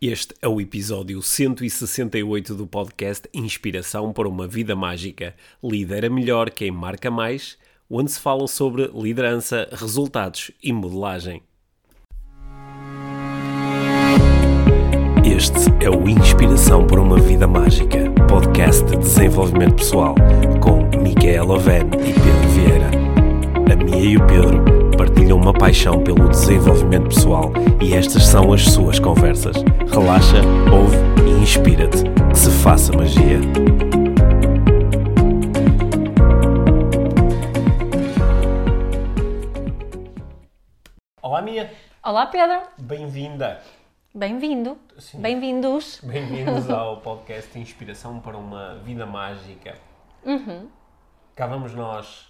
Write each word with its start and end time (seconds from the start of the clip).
Este 0.00 0.32
é 0.40 0.46
o 0.46 0.60
episódio 0.60 1.20
168 1.20 2.54
do 2.54 2.68
podcast 2.68 3.28
Inspiração 3.34 4.12
para 4.12 4.28
uma 4.28 4.46
Vida 4.46 4.76
Mágica. 4.76 5.34
Lidera 5.60 6.08
melhor 6.08 6.50
quem 6.50 6.70
marca 6.70 7.10
mais, 7.10 7.58
onde 7.90 8.12
se 8.12 8.20
fala 8.20 8.46
sobre 8.46 8.88
liderança, 8.94 9.68
resultados 9.72 10.52
e 10.62 10.72
modelagem. 10.72 11.42
Este 15.24 15.84
é 15.84 15.90
o 15.90 16.08
Inspiração 16.08 16.86
para 16.86 17.00
uma 17.00 17.18
Vida 17.18 17.48
Mágica, 17.48 18.08
podcast 18.28 18.84
de 18.84 18.98
desenvolvimento 18.98 19.74
pessoal, 19.78 20.14
com 20.62 20.96
Micaela 21.02 21.54
Oven 21.54 21.88
e 22.06 22.12
Pedro 22.12 22.48
Vieira. 22.54 22.90
A 23.72 23.76
Mia 23.84 24.12
e 24.12 24.16
o 24.16 24.24
Pedro 24.28 24.77
partilham 24.98 25.38
uma 25.38 25.52
paixão 25.52 26.02
pelo 26.02 26.28
desenvolvimento 26.28 27.10
pessoal 27.14 27.52
e 27.80 27.94
estas 27.94 28.26
são 28.26 28.52
as 28.52 28.64
suas 28.64 28.98
conversas. 28.98 29.56
Relaxa, 29.88 30.42
ouve 30.72 30.96
e 31.24 31.40
inspira-te. 31.40 32.02
Que 32.30 32.36
se 32.36 32.50
faça 32.50 32.92
magia. 32.92 33.38
Olá, 41.22 41.42
Mia. 41.42 41.72
Olá, 42.02 42.26
Pedro. 42.26 42.62
Bem-vinda. 42.76 43.62
Bem-vindo. 44.12 44.76
Sim. 44.98 45.20
Bem-vindos. 45.20 46.00
Bem-vindos 46.02 46.68
ao 46.70 46.96
podcast 46.96 47.56
Inspiração 47.56 48.18
para 48.18 48.36
uma 48.36 48.74
Vida 48.84 49.06
Mágica. 49.06 49.76
Cá 51.36 51.46
vamos 51.46 51.72
nós 51.72 52.26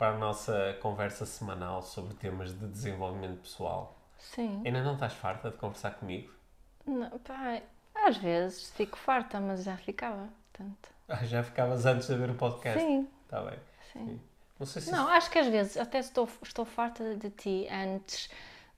para 0.00 0.16
a 0.16 0.18
nossa 0.18 0.78
conversa 0.80 1.26
semanal 1.26 1.82
sobre 1.82 2.14
temas 2.14 2.58
de 2.58 2.66
desenvolvimento 2.66 3.42
pessoal. 3.42 3.98
Sim. 4.18 4.62
Ainda 4.64 4.82
não 4.82 4.94
estás 4.94 5.12
farta 5.12 5.50
de 5.50 5.58
conversar 5.58 5.90
comigo? 5.90 6.32
Não, 6.86 7.10
pá, 7.18 7.60
às 7.94 8.16
vezes 8.16 8.70
fico 8.70 8.96
farta, 8.96 9.38
mas 9.38 9.62
já 9.62 9.76
ficava. 9.76 10.26
Tanto. 10.54 10.88
Ah, 11.06 11.22
já 11.26 11.42
ficavas 11.42 11.84
antes 11.84 12.08
de 12.08 12.14
ver 12.14 12.30
o 12.30 12.34
podcast? 12.34 12.80
Sim. 12.80 13.06
Está 13.26 13.42
bem. 13.42 13.58
Sim. 13.92 14.20
Não 14.58 14.66
sei 14.66 14.80
se 14.80 14.90
Não, 14.90 15.06
acho 15.06 15.30
que 15.30 15.38
às 15.38 15.48
vezes 15.48 15.76
até 15.76 15.98
estou, 15.98 16.26
estou 16.42 16.64
farta 16.64 17.14
de 17.14 17.28
ti 17.28 17.68
antes 17.70 18.30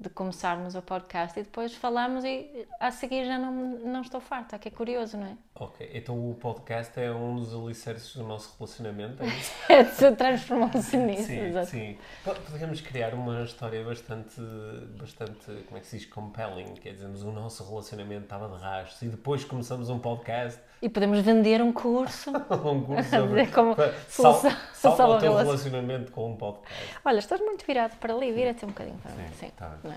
de 0.03 0.11
começarmos 0.11 0.75
o 0.75 0.83
podcast 0.83 1.39
e 1.39 1.43
depois 1.43 1.75
falamos 1.75 2.25
e 2.25 2.67
a 2.81 2.91
seguir 2.91 3.25
já 3.25 3.39
não, 3.39 3.53
não 3.53 4.01
estou 4.03 4.21
farta, 4.21 4.59
que 4.59 4.69
é 4.69 4.71
curioso, 4.71 5.17
não 5.17 5.27
é? 5.27 5.37
Ok, 5.55 5.91
então 5.95 6.15
o 6.31 6.35
podcast 6.35 6.99
é 7.01 7.11
um 7.13 7.37
dos 7.37 7.55
alicerces 7.55 8.15
do 8.17 8.25
nosso 8.25 8.55
relacionamento, 8.59 9.23
é 9.23 9.27
isso? 9.29 9.53
É, 10.05 10.11
Transformou-se 10.13 10.97
nisso. 10.97 11.25
sim, 11.29 11.39
exato. 11.41 11.67
sim. 11.69 11.99
Po- 12.25 12.35
Podemos 12.51 12.81
criar 12.81 13.15
uma 13.15 13.43
história 13.43 13.85
bastante, 13.85 14.41
bastante, 14.99 15.47
como 15.67 15.77
é 15.77 15.81
que 15.81 15.87
se 15.87 15.99
diz, 15.99 16.07
compelling, 16.07 16.75
quer 16.75 16.95
dizer, 16.95 17.07
o 17.07 17.33
nosso 17.33 17.65
relacionamento 17.69 18.25
estava 18.25 18.49
de 18.55 18.61
rastros 18.63 19.03
e 19.03 19.09
depois 19.09 19.45
começamos 19.45 19.89
um 19.89 19.99
podcast, 19.99 20.61
E 20.83 20.89
podemos 20.89 21.21
vender 21.21 21.63
um 21.63 21.73
curso. 21.73 22.31
um 22.51 22.83
curso 22.83 23.09
sobre 23.11 23.47
como 23.47 23.75
solução- 24.09 24.51
sal- 24.51 24.61
salva 24.75 24.97
salva 24.97 25.17
o 25.17 25.21
teu 25.21 25.37
relacionamento 25.37 26.11
com 26.11 26.33
um 26.33 26.37
podcast. 26.37 26.97
Olha, 27.05 27.19
estás 27.21 27.41
muito 27.41 27.65
virado 27.65 27.97
para 27.99 28.13
ali, 28.13 28.33
vira-te 28.33 28.65
um 28.65 28.69
bocadinho 28.69 28.99
para 28.99 29.13
mim. 29.13 29.29
Sim. 29.35 29.51
tá 29.57 29.77
é? 29.85 29.97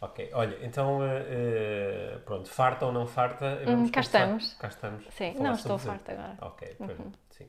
Ok, 0.00 0.30
olha, 0.32 0.58
então, 0.62 0.98
eh, 1.04 2.18
pronto, 2.24 2.48
farta 2.48 2.86
ou 2.86 2.92
não 2.92 3.06
farta, 3.06 3.60
vamos 3.64 3.88
Hum, 3.88 3.92
cá 3.92 4.00
começar- 4.02 4.18
estamos. 4.20 4.54
Cá 4.54 4.68
estamos. 4.68 5.04
Sim, 5.10 5.34
não 5.38 5.52
estou 5.52 5.78
farta 5.78 6.10
agora. 6.12 6.36
Ok, 6.40 6.74
pronto, 6.76 7.18
sim. 7.30 7.46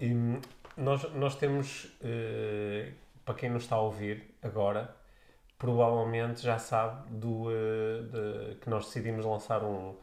E, 0.00 0.06
hum, 0.12 0.40
nós, 0.76 1.12
nós 1.14 1.36
temos, 1.36 1.96
eh, 2.02 2.90
para 3.24 3.34
quem 3.36 3.50
nos 3.50 3.62
está 3.62 3.76
a 3.76 3.80
ouvir 3.82 4.34
agora, 4.42 4.96
provavelmente 5.58 6.42
já 6.42 6.58
sabe 6.58 7.08
do, 7.10 7.50
eh, 7.50 8.02
de- 8.50 8.54
que 8.56 8.68
nós 8.68 8.86
decidimos 8.86 9.24
lançar 9.24 9.62
um, 9.62 9.94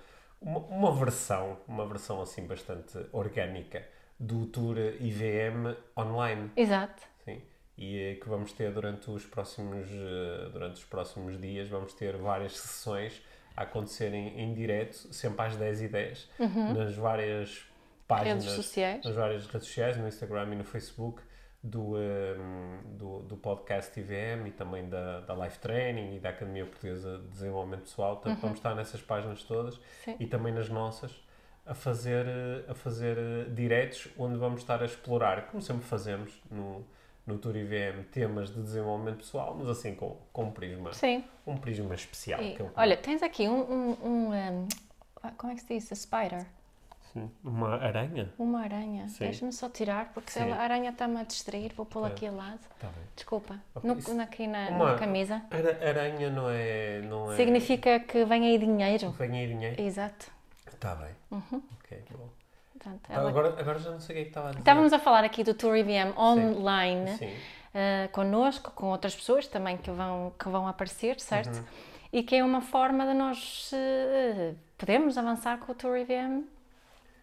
uma, 0.44 0.60
uma 0.60 0.92
versão, 0.94 1.58
uma 1.68 1.86
versão 1.88 2.22
assim 2.22 2.46
bastante 2.46 2.98
orgânica 3.12 3.84
do 4.20 4.46
Tour 4.46 4.78
IVM 5.00 5.76
online. 5.98 6.52
Exato. 6.56 7.02
Sim. 7.26 7.42
E 7.78 7.98
eh, 8.00 8.16
que 8.16 8.30
vamos 8.30 8.52
ter 8.54 8.72
durante 8.72 9.10
os 9.10 9.26
próximos 9.26 9.88
eh, 9.90 10.50
durante 10.52 10.76
os 10.76 10.84
próximos 10.86 11.40
dias 11.40 11.68
vamos 11.68 11.94
ter 11.94 12.16
várias 12.18 12.58
sessões 12.58 13.22
a 13.56 13.64
acontecerem 13.64 14.40
em 14.40 14.54
direto, 14.54 14.96
sempre 15.14 15.46
às 15.46 15.56
10 15.56 15.82
e 15.84 15.88
10 15.88 16.30
nas 16.76 16.96
várias 16.96 17.66
páginas, 18.08 18.44
Redes 18.44 18.56
sociais. 18.56 19.06
nas 19.06 19.16
várias 19.16 19.46
redes 19.46 19.68
sociais, 19.68 19.98
no 19.98 20.08
Instagram 20.08 20.54
e 20.54 20.56
no 20.56 20.64
Facebook 20.64 21.22
do, 21.64 21.98
eh, 21.98 22.36
do, 22.98 23.20
do 23.20 23.38
podcast 23.38 23.98
IVM 23.98 24.48
e 24.48 24.52
também 24.52 24.90
da, 24.90 25.22
da 25.22 25.34
Life 25.34 25.60
Training 25.60 26.18
e 26.18 26.20
da 26.20 26.30
Academia 26.30 26.66
Portuguesa 26.66 27.20
de 27.20 27.28
Desenvolvimento 27.28 27.84
Pessoal. 27.84 28.18
Portanto, 28.18 28.42
vamos 28.42 28.58
estar 28.58 28.76
nessas 28.76 29.02
páginas 29.02 29.44
todas 29.44 29.80
Sim. 30.04 30.18
e 30.20 30.28
também 30.28 30.54
nas 30.54 30.68
nossas 30.68 31.24
a 31.66 31.74
fazer, 31.74 32.26
eh, 32.28 32.66
a 32.68 32.76
fazer 32.76 33.18
eh, 33.18 33.50
diretos 33.50 34.10
onde 34.18 34.38
vamos 34.38 34.62
estar 34.62 34.82
a 34.82 34.86
explorar, 34.86 35.48
como 35.48 35.62
sempre 35.62 35.86
fazemos 35.86 36.42
no, 36.52 36.86
no 37.26 37.38
Tour 37.38 37.56
IVM, 37.56 38.04
temas 38.12 38.54
de 38.54 38.62
desenvolvimento 38.62 39.20
pessoal, 39.20 39.56
mas 39.58 39.70
assim 39.70 39.96
com, 39.96 40.18
com 40.34 40.46
um 40.46 40.52
prisma, 40.52 40.94
Sim. 40.94 41.24
um 41.48 41.56
prisma 41.56 41.96
especial. 41.96 42.42
E, 42.44 42.58
olha, 42.76 42.98
tens 42.98 43.24
aqui 43.24 43.48
um, 43.48 43.62
um, 43.62 43.98
um, 44.04 44.34
um, 44.34 44.68
ah, 45.22 45.32
como 45.38 45.54
é 45.54 45.56
que 45.56 45.62
se 45.62 45.74
diz? 45.74 45.90
A 45.92 45.96
spider. 45.96 46.46
Sim. 47.14 47.32
uma 47.44 47.76
aranha? 47.76 48.34
Uma 48.40 48.62
aranha. 48.62 49.06
Deixa-me 49.20 49.54
só 49.54 49.70
tirar, 49.70 50.12
porque 50.14 50.32
se 50.32 50.40
Sim. 50.40 50.52
a 50.52 50.56
aranha 50.62 50.90
está-me 50.90 51.18
a 51.20 51.24
distrair, 51.24 51.72
vou 51.76 51.86
pô-la 51.86 52.08
aqui 52.08 52.26
ao 52.28 52.36
lado. 52.36 52.60
Tá 52.80 52.88
bem. 52.88 53.04
Desculpa. 53.16 53.60
Ok, 53.76 53.90
No, 53.90 54.14
na- 54.16 54.24
aqui 54.24 54.48
na, 54.48 54.70
Uma- 54.70 54.92
na 54.94 54.98
camisa. 55.00 55.42
Ara- 55.52 55.88
Aranha 55.90 56.30
não 56.32 56.50
é. 56.50 57.02
Não 57.02 57.32
é... 57.32 57.36
Significa 57.36 58.00
que 58.00 58.26
vem 58.26 58.46
aí 58.48 58.58
dinheiro. 58.58 59.12
Vem 59.12 59.32
aí 59.38 59.48
dinheiro? 59.48 59.82
Exato. 59.82 60.32
Está 60.68 60.96
bem. 60.96 61.12
Ok, 61.32 62.04
bom. 62.12 62.30
Portanto, 62.74 63.00
Então, 63.06 63.16
ela- 63.16 63.30
agora, 63.30 63.60
agora 63.60 63.80
já 63.80 63.92
não 63.92 64.00
sei 64.00 64.14
o 64.14 64.16
que 64.16 64.22
é 64.22 64.24
que 64.24 64.30
estava 64.32 64.48
a 64.48 64.52
dizer. 64.52 64.60
Estávamos 64.62 64.92
a 64.94 65.00
falar 65.00 65.24
aqui 65.24 65.44
do 65.44 65.54
Tour 65.54 65.78
IVM 65.78 66.18
online. 66.18 67.12
Sim. 67.18 67.28
uh, 67.28 68.10
connosco, 68.12 68.72
com 68.72 68.88
outras 68.88 69.16
pessoas 69.16 69.48
também 69.48 69.78
que 69.78 69.90
vão, 69.92 70.34
que 70.38 70.50
vão 70.50 70.68
aparecer, 70.68 71.20
certo? 71.20 71.56
Uhum. 71.58 71.64
E 72.12 72.22
que 72.22 72.36
é 72.36 72.44
uma 72.44 72.62
forma 72.62 73.06
de 73.08 73.14
nós 73.14 73.72
uh, 73.74 74.56
podermos 74.78 75.18
avançar 75.18 75.58
com 75.60 75.72
o 75.72 75.76
Tour 75.76 75.96
IVM, 75.98 76.44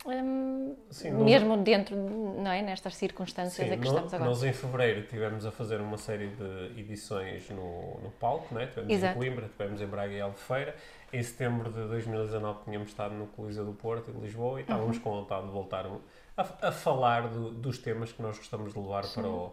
um, 0.06 0.77
Sim, 0.91 1.11
nós- 1.12 1.22
mesmo 1.25 1.56
dentro, 1.59 1.94
não 1.97 2.50
é? 2.50 2.62
Nestas 2.62 2.97
circunstâncias 2.97 3.69
Sim, 3.69 3.75
em 3.75 3.78
que 3.78 3.84
no- 3.84 3.93
estamos 3.93 4.15
agora. 4.15 4.31
nós 4.31 4.43
em 4.44 4.53
fevereiro 4.53 5.03
tivemos 5.06 5.44
a 5.44 5.50
fazer 5.50 5.81
uma 5.81 5.99
série 5.99 6.28
de 6.28 6.81
edições 6.81 7.49
no, 7.50 8.00
no 8.03 8.10
palco, 8.19 8.55
né? 8.55 8.66
tivemos 8.66 8.91
Exato. 8.93 9.15
em 9.15 9.19
Coimbra, 9.19 9.49
tivemos 9.49 9.81
em 9.81 9.87
Braga 9.87 10.12
e 10.15 10.21
Albufeira. 10.21 10.75
Em 11.12 11.22
setembro 11.22 11.71
de 11.71 11.87
2019 11.89 12.60
tínhamos 12.65 12.89
estado 12.89 13.15
no 13.15 13.27
Coliseu 13.27 13.65
do 13.65 13.72
Porto, 13.72 14.10
em 14.10 14.21
Lisboa, 14.21 14.59
e 14.59 14.62
estávamos 14.62 14.97
Uhum. 14.97 15.03
com 15.03 15.10
vontade 15.10 15.47
de 15.47 15.53
voltar 15.53 15.84
a, 16.37 16.69
a 16.69 16.72
falar 16.72 17.28
do- 17.28 17.50
dos 17.50 17.78
temas 17.78 18.12
que 18.12 18.22
nós 18.22 18.37
gostamos 18.39 18.72
de 18.72 18.78
levar 18.78 19.05
para, 19.12 19.27
o, 19.28 19.53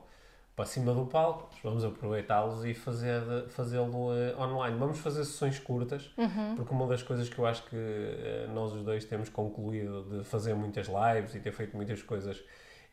para 0.57 0.65
cima 0.65 0.91
do 0.91 1.05
palco. 1.05 1.49
Vamos 1.63 1.85
aproveitá-los 1.85 2.65
e 2.65 2.73
fazer, 2.73 3.21
fazê-lo 3.49 4.11
eh, 4.13 4.35
online. 4.37 4.75
Vamos 4.77 4.97
fazer 4.97 5.23
sessões 5.23 5.59
curtas, 5.59 6.09
Uhum. 6.17 6.55
porque 6.55 6.73
uma 6.73 6.87
das 6.87 7.03
coisas 7.03 7.29
que 7.29 7.37
eu 7.37 7.45
acho 7.45 7.63
que 7.69 7.75
eh, 7.77 8.49
nós 8.53 8.73
os 8.73 8.81
dois 8.83 9.05
temos 9.05 9.29
concluído 9.29 10.03
de 10.09 10.23
fazer 10.25 10.55
muitas 10.55 10.87
lives 10.87 11.35
e 11.35 11.39
ter 11.39 11.51
feito 11.51 11.77
muitas 11.77 12.01
coisas 12.01 12.43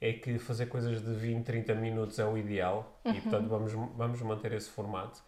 é 0.00 0.12
que 0.12 0.38
fazer 0.38 0.66
coisas 0.66 1.00
de 1.02 1.14
20, 1.14 1.42
30 1.44 1.74
minutos 1.74 2.18
é 2.18 2.24
o 2.26 2.36
ideal 2.36 3.00
Uhum. 3.04 3.12
e 3.14 3.20
portanto 3.22 3.48
vamos, 3.48 3.72
vamos 3.96 4.20
manter 4.20 4.52
esse 4.52 4.68
formato. 4.68 5.20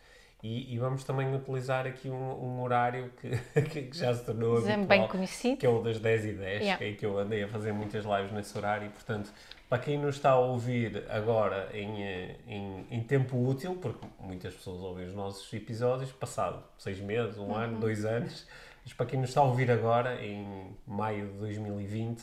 E, 0.43 0.75
e 0.75 0.79
vamos 0.79 1.03
também 1.03 1.35
utilizar 1.35 1.87
aqui 1.87 2.11
um, 2.11 2.15
um 2.15 2.61
horário 2.63 3.11
que, 3.19 3.31
que 3.91 3.97
já 3.97 4.13
se 4.15 4.23
tornou 4.27 4.59
habitual, 4.59 4.85
bem 4.87 5.09
conhecido. 5.09 5.57
que 5.57 5.65
é 5.65 5.69
o 5.71 5.81
das 5.83 5.99
10 5.99 6.25
e 6.27 6.33
10, 6.35 6.61
Yeah. 6.61 6.77
que 6.77 6.85
é 6.85 6.93
que 6.93 7.07
eu 7.07 7.19
andei 7.19 7.43
a 7.45 7.49
fazer 7.49 7.73
muitas 7.73 8.05
lives 8.05 8.31
nesse 8.33 8.57
horário 8.59 8.87
e 8.87 8.91
portanto 8.91 9.33
para 9.69 9.79
quem 9.79 9.99
nos 9.99 10.17
está 10.17 10.31
a 10.31 10.39
ouvir 10.39 11.05
agora 11.09 11.69
em, 11.75 12.03
em, 12.47 12.87
em 12.91 13.03
tempo 13.03 13.37
útil, 13.37 13.77
porque 13.77 14.07
muitas 14.21 14.55
pessoas 14.55 14.81
ouvem 14.81 15.07
os 15.07 15.15
nossos 15.15 15.53
episódios 15.53 16.13
passado 16.13 16.63
seis 16.79 17.01
meses, 17.01 17.37
um 17.39 17.47
Uhum. 17.47 17.55
ano, 17.57 17.81
dois 17.81 18.05
anos, 18.05 18.47
mas 18.85 18.93
para 18.93 19.07
quem 19.07 19.19
nos 19.21 19.31
está 19.31 19.41
a 19.41 19.45
ouvir 19.45 19.71
agora, 19.71 20.25
em 20.25 20.77
maio 20.87 21.27
de 21.33 21.39
2020, 21.39 22.23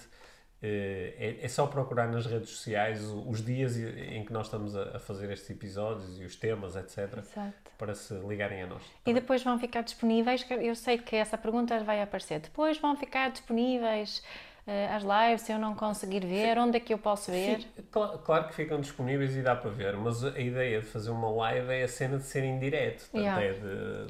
eh, 0.62 1.14
é, 1.42 1.46
é 1.46 1.48
só 1.50 1.68
procurar 1.68 2.08
nas 2.08 2.26
redes 2.26 2.50
sociais 2.52 3.02
os 3.28 3.44
dias 3.44 3.76
em 3.78 4.24
que 4.24 4.32
nós 4.32 4.46
estamos 4.46 4.74
a, 4.78 4.98
fazer 5.00 5.30
estes 5.32 5.50
episódios 5.50 6.22
e 6.22 6.24
os 6.24 6.38
temas, 6.38 6.78
etc., 6.78 7.18
Exato. 7.18 7.54
para 7.78 7.94
se 7.94 8.14
ligarem 8.14 8.62
a 8.64 8.68
nós. 8.68 8.84
E 9.06 9.14
depois 9.14 9.44
vão 9.44 9.60
ficar 9.60 9.82
disponíveis, 9.82 10.46
eu 10.50 10.74
sei 10.76 10.98
que 10.98 11.18
essa 11.18 11.38
pergunta 11.38 11.78
vai 11.84 12.02
aparecer, 12.02 12.40
depois 12.40 12.78
vão 12.78 12.96
ficar 12.96 13.30
disponíveis 13.32 14.24
as 14.66 15.04
lives, 15.04 15.42
se 15.42 15.52
eu 15.52 15.60
não 15.60 15.76
conseguir 15.76 16.26
ver, 16.26 16.58
onde 16.58 16.78
é 16.78 16.80
que 16.80 16.94
eu 16.94 16.98
posso 16.98 17.30
ver? 17.32 17.60
Sim, 17.60 17.68
cla- 17.92 18.18
claro 18.20 18.48
que 18.48 18.56
ficam 18.56 18.80
disponíveis 18.80 19.36
e 19.36 19.42
dá 19.42 19.56
para 19.56 19.70
ver, 19.72 19.96
mas 19.98 20.24
a 20.24 20.40
ideia 20.40 20.80
de 20.80 20.86
fazer 20.86 21.12
uma 21.12 21.30
live 21.30 21.72
é 21.74 21.84
a 21.84 21.88
cena 21.88 22.18
de 22.18 22.24
ser 22.24 22.44
em 22.44 22.58
direto. 22.60 23.06
Yeah. 23.14 23.42
é 23.44 23.52
de, 23.54 23.60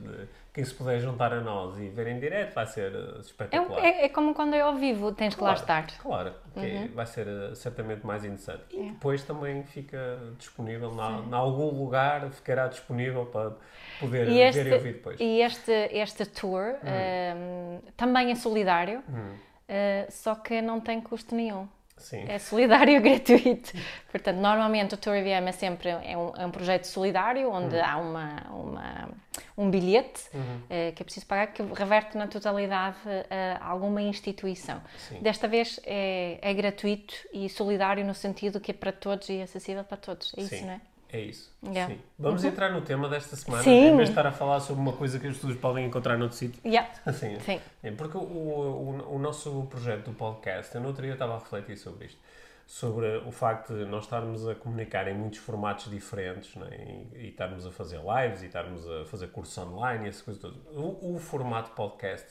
de- 0.03 0.27
quem 0.53 0.63
se 0.63 0.71
puder 0.75 0.99
juntar 0.99 1.33
a 1.33 1.41
nós 1.41 1.79
e 1.79 1.89
ver 1.89 2.05
em 2.05 2.19
direto 2.19 2.53
vai 2.53 2.67
ser 2.67 2.93
eh, 2.93 3.15
É, 3.17 3.19
espetacular. 3.21 3.83
é- 3.83 4.05
é 4.05 4.09
como 4.09 4.35
quando 4.35 4.53
é 4.53 4.61
ao 4.61 4.75
vivo, 4.75 5.11
tens 5.11 5.33
que 5.33 5.41
lá 5.43 5.53
estar. 5.55 5.87
Claro, 5.97 6.31
Uhum. 6.55 6.63
é- 6.63 6.87
vai 6.89 7.07
ser 7.07 7.27
eh, 7.27 7.55
certamente 7.55 8.05
mais 8.05 8.23
interessante. 8.23 8.61
E 8.71 8.79
É. 8.79 8.91
depois 8.91 9.23
também 9.23 9.63
fica 9.63 9.97
disponível, 10.37 10.91
em 10.93 11.33
algum 11.33 11.71
lugar 11.71 12.29
ficará 12.29 12.67
disponível 12.67 13.25
para 13.25 13.53
poder 13.99 14.27
E 14.27 14.39
este, 14.41 14.61
ver 14.61 14.67
e 14.71 14.73
ouvir 14.75 14.93
depois. 14.93 15.19
e 15.19 15.41
este, 15.41 15.71
este 15.91 16.25
tour 16.27 16.75
ehm, 16.85 17.79
também 17.97 18.29
é 18.31 18.35
solidário, 18.35 19.01
Hum, 19.09 19.35
uh, 19.69 20.11
só 20.11 20.35
que 20.35 20.61
não 20.61 20.79
tem 20.79 20.99
custo 21.01 21.35
nenhum. 21.35 21.67
sim. 21.97 22.25
É 22.27 22.37
solidário 22.39 22.95
e 22.95 22.99
gratuito. 23.01 23.71
Portanto, 24.11 24.37
normalmente 24.37 24.93
o 24.95 24.97
Tour 24.97 25.15
IVM 25.15 25.47
é 25.47 25.51
sempre 25.51 25.89
é 25.89 26.17
um, 26.17 26.31
é 26.35 26.45
um 26.45 26.51
projeto 26.51 26.85
solidário, 26.85 27.49
onde 27.51 27.79
há 27.79 27.97
uma, 27.97 28.41
uma, 28.51 29.09
um 29.57 29.69
bilhete 29.69 30.21
Uhum. 30.33 30.61
eh, 30.69 30.91
que 30.93 31.01
é 31.01 31.05
preciso 31.05 31.25
pagar, 31.27 31.47
que 31.47 31.61
reverte 31.61 32.17
na 32.17 32.27
totalidade 32.27 32.97
eh, 33.29 33.57
a 33.61 33.67
alguma 33.67 34.01
instituição. 34.01 34.81
Sim. 34.97 35.19
Desta 35.21 35.47
vez 35.47 35.79
é, 35.85 36.39
é 36.41 36.53
gratuito 36.53 37.13
e 37.31 37.47
solidário 37.49 38.03
no 38.05 38.13
sentido 38.15 38.59
que 38.59 38.71
é 38.71 38.73
para 38.73 38.91
todos 38.91 39.29
e 39.29 39.41
acessível 39.41 39.83
para 39.83 39.97
todos. 39.97 40.33
É 40.37 40.41
isso, 40.41 40.55
Sim. 40.55 40.65
não 40.65 40.73
é? 40.73 40.81
É 41.13 41.21
isso. 41.21 41.55
Yeah. 41.63 41.93
Sim. 41.93 42.01
Vamos 42.17 42.43
entrar 42.43 42.71
no 42.71 42.81
tema 42.81 43.07
desta 43.07 43.35
semana, 43.35 43.61
Sim. 43.61 43.89
em 43.89 43.95
vez 43.95 44.09
de 44.09 44.13
estar 44.13 44.25
a 44.25 44.31
falar 44.31 44.59
sobre 44.59 44.81
uma 44.81 44.93
coisa 44.93 45.19
que 45.19 45.27
as 45.27 45.35
pessoas 45.35 45.55
podem 45.55 45.85
encontrar 45.85 46.17
noutro 46.17 46.35
sítio. 46.35 46.59
Yeah. 46.65 46.89
Assim, 47.05 47.39
Sim. 47.41 47.61
É, 47.83 47.91
porque 47.91 48.17
o, 48.17 48.21
o, 48.21 49.15
o 49.15 49.19
nosso 49.19 49.67
projeto 49.69 50.05
do 50.05 50.13
podcast, 50.13 50.73
eu 50.73 50.81
no 50.81 50.87
outro 50.87 51.03
dia 51.03 51.13
estava 51.13 51.35
a 51.35 51.37
refletir 51.37 51.77
sobre 51.77 52.07
isto, 52.07 52.17
sobre 52.65 53.17
o 53.17 53.31
facto 53.31 53.75
de 53.75 53.85
nós 53.85 54.05
estarmos 54.05 54.47
a 54.47 54.55
comunicar 54.55 55.07
em 55.07 55.13
muitos 55.13 55.37
formatos 55.37 55.87
diferentes, 55.91 56.55
não 56.55 56.65
é? 56.65 56.77
e, 56.77 57.09
e 57.13 57.27
estarmos 57.29 57.67
a 57.67 57.71
fazer 57.71 57.99
lives, 57.99 58.41
e 58.41 58.47
estarmos 58.47 58.89
a 58.89 59.05
fazer 59.05 59.27
cursos 59.27 59.55
online, 59.59 60.05
e 60.05 60.09
essas 60.09 60.23
coisas 60.23 60.41
todas. 60.41 60.57
O, 60.75 61.15
o 61.15 61.19
formato 61.19 61.71
podcast, 61.71 62.27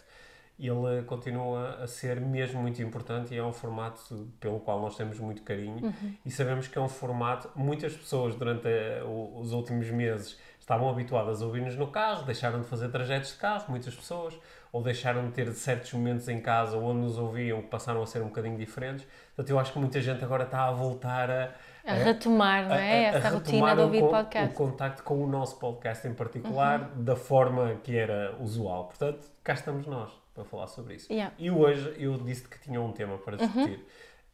ele 0.58 1.02
continua 1.04 1.78
a 1.82 1.86
ser 1.86 2.20
mesmo 2.20 2.60
muito 2.62 2.80
importante 2.82 3.34
e 3.34 3.38
é 3.38 3.42
um 3.44 3.52
formato 3.52 4.28
pelo 4.38 4.60
qual 4.60 4.80
nós 4.80 4.96
temos 4.96 5.18
muito 5.18 5.42
carinho 5.42 5.92
e 6.24 6.30
sabemos 6.30 6.68
que 6.68 6.78
é 6.78 6.80
um 6.80 6.88
formato, 6.88 7.50
muitas 7.56 7.94
pessoas 7.96 8.34
durante 8.34 8.68
eh, 8.68 9.02
o- 9.04 9.38
os 9.40 9.52
últimos 9.52 9.88
meses 9.90 10.38
estavam 10.60 10.88
habituadas 10.88 11.42
a 11.42 11.46
ouvir-nos 11.46 11.74
no 11.76 11.88
carro, 11.88 12.24
deixaram 12.24 12.60
de 12.60 12.66
fazer 12.68 12.88
trajetos 12.90 13.30
de 13.32 13.36
carro, 13.36 13.64
muitas 13.68 13.94
pessoas, 13.96 14.38
ou 14.70 14.80
deixaram 14.82 15.26
de 15.26 15.32
ter 15.32 15.50
certos 15.52 15.92
momentos 15.92 16.28
em 16.28 16.40
casa 16.40 16.76
onde 16.78 17.00
nos 17.00 17.18
ouviam 17.18 17.60
que 17.60 17.66
passaram 17.68 18.00
a 18.00 18.06
ser 18.06 18.22
um 18.22 18.26
bocadinho 18.26 18.56
diferentes. 18.56 19.04
Portanto, 19.34 19.50
eu 19.50 19.58
acho 19.58 19.72
que 19.72 19.78
muita 19.80 20.00
gente 20.00 20.24
agora 20.24 20.44
está 20.44 20.64
a 20.68 20.70
voltar 20.70 21.28
a, 21.30 21.50
A 21.84 21.94
retomar, 21.94 22.68
não 22.68 22.76
é? 22.76 23.04
Essa 23.04 23.28
rotina 23.30 23.74
de 23.74 23.80
ouvir 23.82 24.00
podcast. 24.10 24.46
Uhum. 24.46 24.52
O 24.66 24.70
contacto 24.70 25.02
com 25.02 25.22
o 25.22 25.26
nosso 25.26 25.58
podcast 25.58 26.06
em 26.06 26.14
particular, 26.14 26.90
da 26.94 27.16
forma 27.16 27.74
que 27.82 27.96
era 27.96 28.36
usual. 28.38 28.84
Portanto, 28.84 29.26
cá 29.42 29.54
estamos 29.54 29.84
nós 29.86 30.21
para 30.34 30.44
falar 30.44 30.66
sobre 30.66 30.94
isso. 30.94 31.12
Yeah. 31.12 31.34
E 31.38 31.50
hoje 31.50 31.94
eu 31.98 32.16
disse 32.18 32.46
que 32.48 32.58
tinha 32.60 32.80
um 32.80 32.92
tema 32.92 33.14
Uhum. 33.14 33.18
para 33.18 33.36
discutir. 33.36 33.84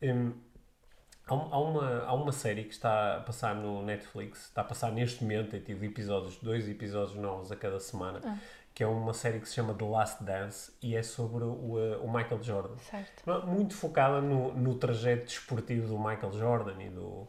Hum, 0.02 0.32
há, 1.26 1.34
um- 1.34 1.54
há 1.54 1.58
uma, 1.58 2.02
há 2.04 2.14
uma 2.14 2.32
série 2.32 2.64
que 2.64 2.72
está 2.72 3.16
a 3.16 3.20
passar 3.20 3.54
no 3.54 3.82
Netflix, 3.82 4.44
está 4.46 4.60
a 4.60 4.64
passar 4.64 4.92
neste 4.92 5.22
momento, 5.22 5.50
tem 5.50 5.60
tido 5.60 5.82
episódios, 5.84 6.36
dois 6.38 6.68
episódios 6.68 7.16
novos 7.18 7.50
a 7.50 7.56
cada 7.56 7.80
semana, 7.80 8.20
Ah. 8.24 8.36
que 8.74 8.82
é 8.84 8.86
uma 8.86 9.12
série 9.12 9.40
que 9.40 9.48
se 9.48 9.54
chama 9.56 9.74
The 9.74 9.84
Last 9.84 10.22
Dance 10.22 10.72
e 10.80 10.94
é 10.94 11.02
sobre 11.02 11.42
o, 11.44 11.78
eh, 11.80 11.96
o 11.98 12.06
Michael 12.12 12.40
Jordan. 12.42 12.76
Certo. 12.78 13.46
Muito 13.46 13.74
focada 13.74 14.20
no, 14.20 14.52
no 14.54 14.76
trajeto 14.76 15.24
desportivo 15.26 15.88
do 15.88 15.98
Michael 15.98 16.32
Jordan 16.32 16.80
e 16.82 16.88
do, 16.90 17.26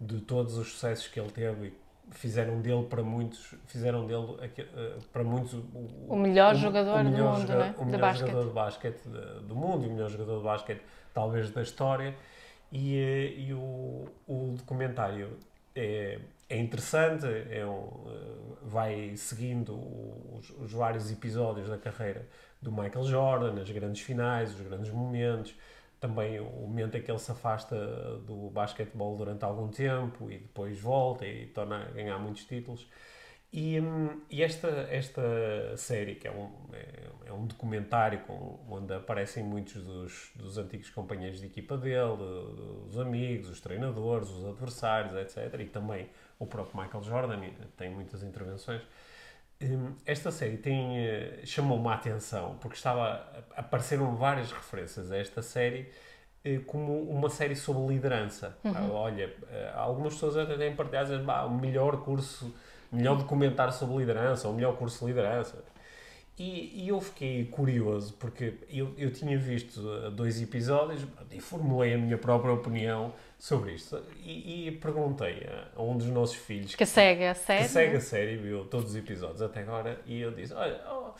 de 0.00 0.20
todos 0.20 0.56
os 0.56 0.68
sucessos 0.72 1.08
que 1.08 1.18
ele 1.18 1.32
teve 1.32 1.66
e 1.66 1.83
fizeram 2.10 2.60
dele 2.60 2.84
para 2.84 3.02
muitos, 3.02 3.54
fizeram 3.66 4.06
dele 4.06 4.26
eh, 4.58 4.96
para 5.12 5.24
muitos 5.24 5.54
o, 5.54 5.62
O 6.08 6.16
melhor 6.16 6.54
jogador 6.54 7.02
do 7.04 7.10
melhor 7.10 7.32
mundo, 7.38 7.46
joga- 7.46 7.54
não 7.58 7.64
é? 7.64 7.70
O 7.70 7.78
De 7.78 7.84
melhor 7.86 8.00
basquete. 8.00 8.26
jogador 8.30 8.48
de 8.48 8.54
basquete 8.54 9.02
de- 9.04 9.40
do 9.46 9.54
mundo 9.56 9.86
o 9.86 9.90
melhor 9.92 10.10
jogador 10.10 10.38
de 10.38 10.44
basquete 10.44 10.82
talvez 11.12 11.50
da 11.50 11.62
história 11.62 12.14
e, 12.72 12.98
eh, 12.98 13.34
e 13.40 13.52
o, 13.54 14.06
o 14.26 14.54
documentário 14.56 15.36
é, 15.74 16.18
é 16.48 16.56
interessante, 16.58 17.26
é 17.26 17.64
um, 17.66 17.88
eh, 18.06 18.58
vai 18.62 19.16
seguindo 19.16 19.74
os, 20.36 20.50
os 20.60 20.72
vários 20.72 21.10
episódios 21.10 21.68
da 21.68 21.78
carreira 21.78 22.26
do 22.62 22.70
Michael 22.72 23.04
Jordan, 23.04 23.60
as 23.60 23.70
grandes 23.70 24.02
finais, 24.02 24.54
os 24.54 24.60
grandes 24.60 24.90
momentos, 24.90 25.54
também 26.04 26.38
o 26.38 26.44
momento 26.44 26.98
em 26.98 27.02
que 27.02 27.10
ele 27.10 27.18
se 27.18 27.32
afasta 27.32 27.74
do 28.26 28.50
basquetebol 28.50 29.16
durante 29.16 29.42
algum 29.42 29.68
tempo 29.68 30.30
e 30.30 30.36
depois 30.36 30.78
volta 30.78 31.26
e 31.26 31.46
torna 31.46 31.82
a 31.82 31.90
ganhar 31.92 32.18
muitos 32.18 32.44
títulos. 32.44 32.86
E, 33.50 33.80
hum, 33.80 34.20
e 34.28 34.42
esta, 34.42 34.68
esta 34.90 35.22
série, 35.78 36.16
que 36.16 36.28
é 36.28 36.30
um, 36.30 36.50
é, 36.74 37.28
é 37.30 37.32
um 37.32 37.46
documentário 37.46 38.20
com, 38.26 38.60
onde 38.68 38.92
aparecem 38.92 39.42
muitos 39.42 39.82
dos, 39.82 40.30
dos 40.36 40.58
antigos 40.58 40.90
companheiros 40.90 41.40
de 41.40 41.46
equipa 41.46 41.78
dele, 41.78 42.20
os 42.86 42.98
amigos, 42.98 43.48
os 43.48 43.60
treinadores, 43.62 44.28
os 44.28 44.44
adversários, 44.44 45.14
etc. 45.14 45.58
E 45.60 45.66
também 45.66 46.10
o 46.38 46.46
próprio 46.46 46.82
Michael 46.82 47.02
Jordan 47.02 47.40
tem 47.78 47.88
muitas 47.88 48.22
intervenções. 48.22 48.82
Hum, 49.64 49.94
Esta 50.04 50.30
série 50.30 50.56
tem, 50.58 50.98
eh, 50.98 51.40
chamou-me 51.44 51.88
a 51.88 51.94
atenção 51.94 52.56
porque 52.60 52.76
estava, 52.76 53.26
apareceram 53.56 54.14
várias 54.16 54.52
referências 54.52 55.10
a 55.10 55.16
esta 55.16 55.40
série 55.42 55.90
eh, 56.44 56.58
como 56.66 57.02
uma 57.10 57.30
série 57.30 57.56
sobre 57.56 57.94
liderança. 57.94 58.56
Ah, 58.64 58.84
Olha, 58.92 59.32
eh, 59.50 59.72
algumas 59.74 60.14
pessoas 60.14 60.36
até 60.36 60.56
têm 60.56 60.76
partilhado 60.76 61.08
dizendo, 61.10 61.24
"Bah, 61.24 61.44
o 61.44 61.50
melhor 61.50 62.02
curso, 62.04 62.54
melhor 62.92 63.16
documentário 63.16 63.72
sobre 63.72 63.96
liderança, 63.98 64.46
ou 64.48 64.52
o 64.52 64.56
melhor 64.56 64.76
curso 64.76 65.00
de 65.00 65.06
liderança. 65.12 65.64
E, 66.36 66.84
e 66.84 66.88
eu 66.88 67.00
fiquei 67.00 67.44
curioso 67.44 68.14
porque 68.14 68.54
eu, 68.68 68.92
eu 68.98 69.12
tinha 69.12 69.38
visto 69.38 69.80
eh, 70.04 70.10
dois 70.10 70.42
episódios 70.42 71.06
e 71.30 71.40
formulei 71.40 71.94
a 71.94 71.98
minha 71.98 72.18
própria 72.18 72.52
opinião 72.52 73.12
sobre 73.38 73.74
isto. 73.74 74.02
E, 74.24 74.66
e 74.66 74.72
perguntei 74.72 75.46
a, 75.76 75.80
um 75.80 75.96
dos 75.96 76.08
nossos 76.08 76.34
filhos 76.34 76.74
Que 76.74 76.84
segue 76.84 77.24
a 77.24 77.34
que 77.34 77.40
série. 77.40 77.68
segue 77.68 77.90
não 77.92 77.98
a 77.98 78.00
série 78.00 78.36
viu 78.36 78.64
todos 78.64 78.90
os 78.90 78.96
episódios 78.96 79.42
até 79.42 79.60
agora 79.60 80.00
e 80.06 80.20
eu 80.20 80.32
disse, 80.32 80.52
olha, 80.54 80.80
oh, 80.90 81.12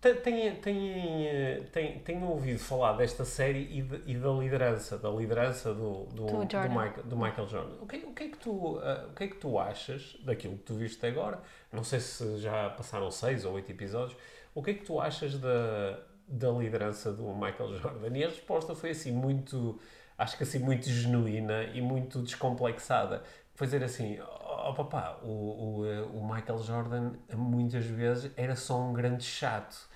te- 0.00 0.14
têm, 0.14 0.56
têm, 0.56 1.26
eh, 1.28 1.62
têm, 1.72 1.98
têm 2.00 2.22
ouvido 2.24 2.58
falar 2.58 2.94
desta 2.94 3.24
série 3.24 3.68
e, 3.78 3.82
de- 3.82 4.02
e 4.06 4.14
da 4.16 4.30
liderança, 4.30 4.98
da 4.98 5.10
liderança 5.10 5.74
do, 5.74 6.04
do, 6.06 6.26
Do 6.26 6.44
do. 6.68 6.68
Michael, 6.70 7.02
do 7.04 7.16
Michael 7.16 7.48
Jordan. 7.48 7.74
O 7.80 7.86
que, 7.86 7.96
o, 7.98 8.12
que 8.14 8.24
é 8.24 8.28
que 8.28 8.36
tu, 8.38 8.78
ah, 8.82 9.06
o 9.10 9.14
que 9.14 9.24
é 9.24 9.28
que 9.28 9.36
tu 9.36 9.58
achas 9.58 10.16
daquilo 10.24 10.56
que 10.56 10.64
tu 10.64 10.74
viste 10.74 10.98
até 10.98 11.08
agora? 11.08 11.40
Não 11.72 11.84
sei 11.84 12.00
se 12.00 12.38
já 12.38 12.70
passaram 12.70 13.10
seis 13.10 13.44
ou 13.44 13.54
oito 13.54 13.70
episódios. 13.70 14.16
O 14.54 14.62
que 14.62 14.70
é 14.70 14.74
que 14.74 14.84
tu 14.84 15.00
achas 15.00 15.38
da, 15.38 15.98
da 16.26 16.50
liderança 16.50 17.12
do 17.12 17.24
Michael 17.34 17.74
Jordan? 17.74 18.16
E 18.16 18.24
a 18.24 18.28
resposta 18.28 18.74
foi 18.74 18.90
assim 18.90 19.12
muito, 19.12 19.78
acho 20.18 20.36
que 20.36 20.42
assim 20.42 20.58
muito 20.58 20.88
genuína 20.88 21.64
e 21.64 21.80
muito 21.80 22.20
descomplexada. 22.22 23.22
Foi 23.54 23.66
dizer 23.66 23.84
assim, 23.84 24.18
oh 24.20 24.72
papá, 24.74 25.18
o, 25.22 25.80
o, 25.80 25.86
eh, 25.86 26.00
o 26.14 26.24
Michael 26.26 26.58
Jordan 26.60 27.12
muitas 27.34 27.84
vezes 27.84 28.32
era 28.36 28.56
só 28.56 28.80
um 28.80 28.92
grande 28.92 29.22
chato. 29.22 29.88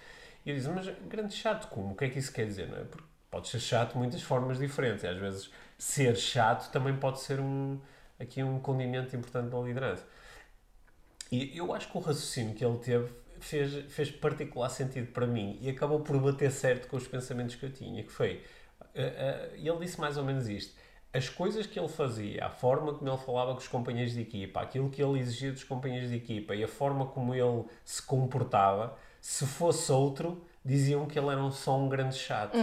E 0.44 0.50
eu 0.50 0.56
disse, 0.56 0.69
mas 0.69 0.87
grande 1.08 1.35
chato 1.35 1.69
como? 1.69 1.93
O 1.93 1.96
que 1.96 2.05
é 2.05 2.08
que 2.11 2.19
isso 2.19 2.32
quer 2.32 2.46
dizer? 2.46 2.69
Não 2.69 2.79
é? 2.79 2.85
Porque 2.85 3.06
pode 3.31 3.48
ser 3.48 3.60
chato 3.60 3.93
de 3.93 3.98
muitas 3.98 4.22
formas 4.22 4.58
diferentes. 4.58 5.05
E 5.05 5.06
às 5.06 5.19
vezes 5.19 5.51
ser 5.79 6.17
chato 6.17 6.70
também 6.70 6.96
pode 6.96 7.20
ser 7.20 7.41
um, 7.41 7.81
aqui 8.19 8.43
um 8.43 8.60
condimento 8.60 9.17
importante 9.17 9.51
da 9.51 9.58
liderança. 9.58 10.06
E 11.32 11.56
eu 11.56 11.72
acho 11.74 11.91
que 11.91 11.96
o 11.96 12.01
raciocínio 12.01 12.55
que 12.55 12.65
ele 12.65 12.79
teve 12.79 13.10
fez, 13.41 13.93
fez 13.93 14.10
particular 14.10 14.69
sentido 14.69 15.13
para 15.13 15.27
mim 15.27 15.58
e 15.60 15.69
acabou 15.69 16.01
por 16.01 16.19
bater 16.19 16.51
certo 16.51 16.89
com 16.89 16.96
os 16.96 17.06
pensamentos 17.06 17.55
que 17.55 17.67
eu 17.67 17.72
tinha, 17.72 18.03
que 18.03 18.13
foi, 18.13 18.43
eh, 18.94 19.03
eh, 19.03 19.51
ele 19.56 19.79
disse 19.79 20.01
mais 20.01 20.17
ou 20.17 20.24
menos 20.24 20.48
isto, 20.48 20.74
as 21.13 21.29
coisas 21.29 21.67
que 21.67 21.79
ele 21.79 21.89
fazia, 21.89 22.44
a 22.46 22.51
forma 22.51 22.94
como 22.94 23.08
ele 23.08 23.19
falava 23.19 23.53
com 23.53 23.58
os 23.58 23.69
companheiros 23.69 24.15
de 24.15 24.20
equipa, 24.22 24.60
aquilo 24.60 24.91
que 24.91 25.03
ele 25.03 25.20
exigia 25.20 25.53
dos 25.53 25.63
companheiros 25.65 26.10
de 26.10 26.17
equipa 26.17 26.55
e 26.55 26.65
a 26.65 26.69
forma 26.69 27.06
como 27.06 27.34
ele 27.34 27.65
se 27.84 28.03
comportava, 28.03 28.96
se 29.27 29.47
fosse 29.47 29.91
outro, 29.91 30.45
diziam 30.63 31.07
que 31.07 31.19
ele 31.19 31.29
era 31.29 31.51
só 31.51 31.79
um 31.79 31.89
grande 31.89 32.15
chato. 32.15 32.59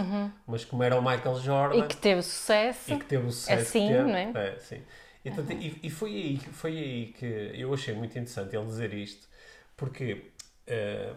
Mas 0.46 0.64
como 0.64 0.84
era 0.84 0.96
o 0.96 1.02
Michael 1.02 1.36
Jordan 1.40 1.76
Uhum. 1.78 1.84
E 1.86 1.88
que 1.88 1.98
teve 1.98 2.22
sucesso. 2.22 2.94
e 2.94 2.98
que 3.00 3.06
teve 3.06 3.26
o 3.28 3.32
sucesso 3.32 3.62
Assim, 3.64 3.88
que 3.88 3.94
teve. 3.94 4.04
não 4.12 4.16
é? 4.16 4.32
É, 4.36 4.60
sim. 4.60 4.82
E, 5.26 5.32
portanto, 5.32 5.60
e, 5.60 5.80
e 5.82 5.90
foi, 5.90 6.10
aí, 6.12 6.38
foi 6.38 6.72
aí 6.78 7.06
que 7.18 7.26
eu 7.56 7.74
achei 7.74 7.96
muito 7.96 8.12
interessante 8.12 8.56
ele 8.56 8.66
dizer 8.66 8.94
isto, 8.94 9.28
porque. 9.76 10.32
eh, 10.68 11.14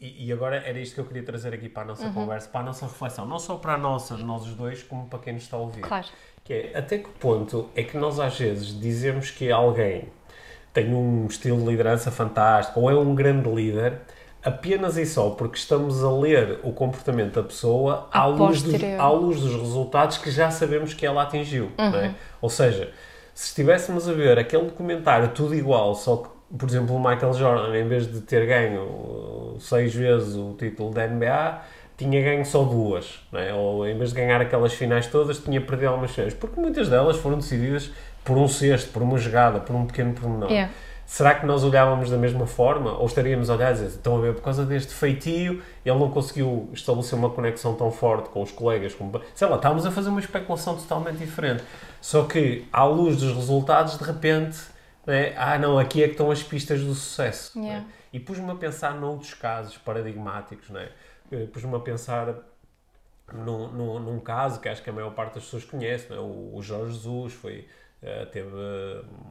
e, 0.00 0.26
e 0.28 0.32
agora 0.32 0.56
era 0.56 0.78
isto 0.78 0.94
que 0.94 1.00
eu 1.00 1.04
queria 1.04 1.22
trazer 1.24 1.52
aqui 1.52 1.68
para 1.68 1.82
a 1.82 1.84
Uhum. 1.84 1.88
nossa 1.90 2.10
conversa, 2.10 2.48
para 2.48 2.60
a 2.60 2.64
nossa 2.64 2.86
reflexão, 2.86 3.26
não 3.26 3.38
só 3.40 3.56
para 3.56 3.74
a 3.74 3.78
nossa, 3.78 4.16
nós 4.16 4.46
os 4.46 4.54
dois, 4.54 4.82
como 4.84 5.06
para 5.08 5.18
quem 5.18 5.32
nos 5.34 5.42
está 5.42 5.56
a 5.56 5.60
ouvir. 5.60 5.80
Claro. 5.82 6.06
Que 6.44 6.54
é, 6.54 6.78
até 6.78 6.98
que 6.98 7.08
ponto 7.10 7.68
é 7.74 7.82
que 7.82 7.96
nós 7.98 8.18
às 8.20 8.38
vezes 8.38 8.78
dizemos 8.80 9.30
que 9.32 9.50
alguém 9.50 10.08
tem 10.72 10.94
um 10.94 11.26
estilo 11.26 11.58
de 11.58 11.66
liderança 11.66 12.10
fantástico 12.10 12.80
ou 12.80 12.90
é 12.90 12.94
um 12.94 13.14
grande 13.14 13.48
líder 13.50 14.00
apenas 14.42 14.96
e 14.96 15.04
só 15.04 15.30
porque 15.30 15.56
estamos 15.58 16.02
a 16.02 16.10
ler 16.12 16.60
o 16.62 16.72
comportamento 16.72 17.34
da 17.34 17.42
pessoa 17.42 18.08
à 18.12 18.24
luz, 18.26 18.62
dos, 18.62 18.74
à 18.98 19.08
luz 19.10 19.40
dos 19.40 19.54
resultados 19.54 20.18
que 20.18 20.30
já 20.30 20.50
sabemos 20.50 20.94
que 20.94 21.04
ela 21.04 21.22
atingiu. 21.22 21.70
não 21.76 21.90
Uhum. 21.90 21.96
é? 21.96 22.14
Ou 22.40 22.48
seja, 22.48 22.90
se 23.34 23.48
estivéssemos 23.48 24.08
a 24.08 24.12
ver 24.12 24.38
aquele 24.38 24.64
documentário 24.64 25.28
tudo 25.28 25.54
igual, 25.54 25.94
só 25.94 26.16
que, 26.16 26.28
por 26.56 26.68
exemplo, 26.68 26.96
o 26.96 26.98
Michael 26.98 27.32
Jordan, 27.34 27.76
em 27.76 27.86
vez 27.86 28.10
de 28.10 28.20
ter 28.22 28.46
ganho 28.46 28.82
uh, 28.82 29.56
seis 29.60 29.94
vezes 29.94 30.34
o 30.36 30.54
título 30.58 30.90
da 30.90 31.06
NBA, 31.06 31.60
tinha 31.96 32.22
ganho 32.22 32.44
só 32.46 32.62
duas, 32.62 33.20
é? 33.34 33.52
ou 33.52 33.86
em 33.86 33.96
vez 33.96 34.10
de 34.10 34.16
ganhar 34.16 34.40
aquelas 34.40 34.72
finais 34.72 35.06
todas, 35.06 35.38
tinha 35.38 35.60
perdido 35.60 35.88
algumas 35.88 36.10
finais, 36.12 36.32
porque 36.32 36.58
muitas 36.58 36.88
delas 36.88 37.18
foram 37.18 37.36
decididas 37.36 37.90
por 38.24 38.38
um 38.38 38.48
cesto, 38.48 38.90
por 38.90 39.02
uma 39.02 39.18
jogada, 39.18 39.60
por 39.60 39.76
um 39.76 39.86
pequeno 39.86 40.14
pormenor. 40.14 40.50
Yeah. 40.50 40.72
Será 41.10 41.34
que 41.34 41.44
nós 41.44 41.64
olhávamos 41.64 42.08
da 42.08 42.16
mesma 42.16 42.46
forma? 42.46 42.96
Ou 42.96 43.04
estaríamos 43.04 43.50
a 43.50 43.54
olhar 43.54 43.72
e 43.72 43.74
dizer, 43.74 43.86
estão 43.86 44.16
a 44.16 44.20
ver, 44.20 44.32
por 44.32 44.42
causa 44.42 44.64
deste 44.64 44.94
feitio, 44.94 45.60
ele 45.84 45.98
não 45.98 46.08
conseguiu 46.08 46.70
estabelecer 46.72 47.18
uma 47.18 47.28
conexão 47.28 47.74
tão 47.74 47.90
forte 47.90 48.28
com 48.28 48.40
os 48.40 48.52
colegas, 48.52 48.94
como, 48.94 49.20
sei 49.34 49.48
lá, 49.48 49.56
estávamos 49.56 49.84
a 49.84 49.90
fazer 49.90 50.08
uma 50.08 50.20
especulação 50.20 50.76
totalmente 50.76 51.16
diferente. 51.16 51.64
Só 52.00 52.26
que, 52.26 52.64
à 52.72 52.84
luz 52.84 53.16
dos 53.16 53.34
resultados, 53.34 53.98
de 53.98 54.04
repente, 54.04 54.56
né, 55.04 55.34
ah, 55.36 55.58
não, 55.58 55.80
aqui 55.80 56.00
é 56.00 56.06
que 56.06 56.12
estão 56.12 56.30
as 56.30 56.44
pistas 56.44 56.80
do 56.80 56.94
sucesso. 56.94 57.58
né? 57.58 57.66
Yeah. 57.66 57.86
E 58.12 58.20
pus-me 58.20 58.48
a 58.52 58.54
pensar 58.54 58.94
noutros 58.94 59.34
casos 59.34 59.76
paradigmáticos, 59.78 60.70
né? 60.70 60.90
Eh, 61.32 61.46
pus-me 61.52 61.74
a 61.74 61.80
pensar 61.80 62.36
num, 63.32 63.66
num, 63.72 63.98
num 63.98 64.20
caso 64.20 64.60
que 64.60 64.68
acho 64.68 64.80
que 64.80 64.90
a 64.90 64.92
maior 64.92 65.10
parte 65.12 65.34
das 65.34 65.44
pessoas 65.44 65.64
conhece, 65.64 66.08
né? 66.08 66.18
o, 66.18 66.54
o 66.54 66.62
Jorge 66.62 66.94
Jesus 66.94 67.32
foi, 67.32 67.66
eh, 68.02 68.24
teve 68.26 68.50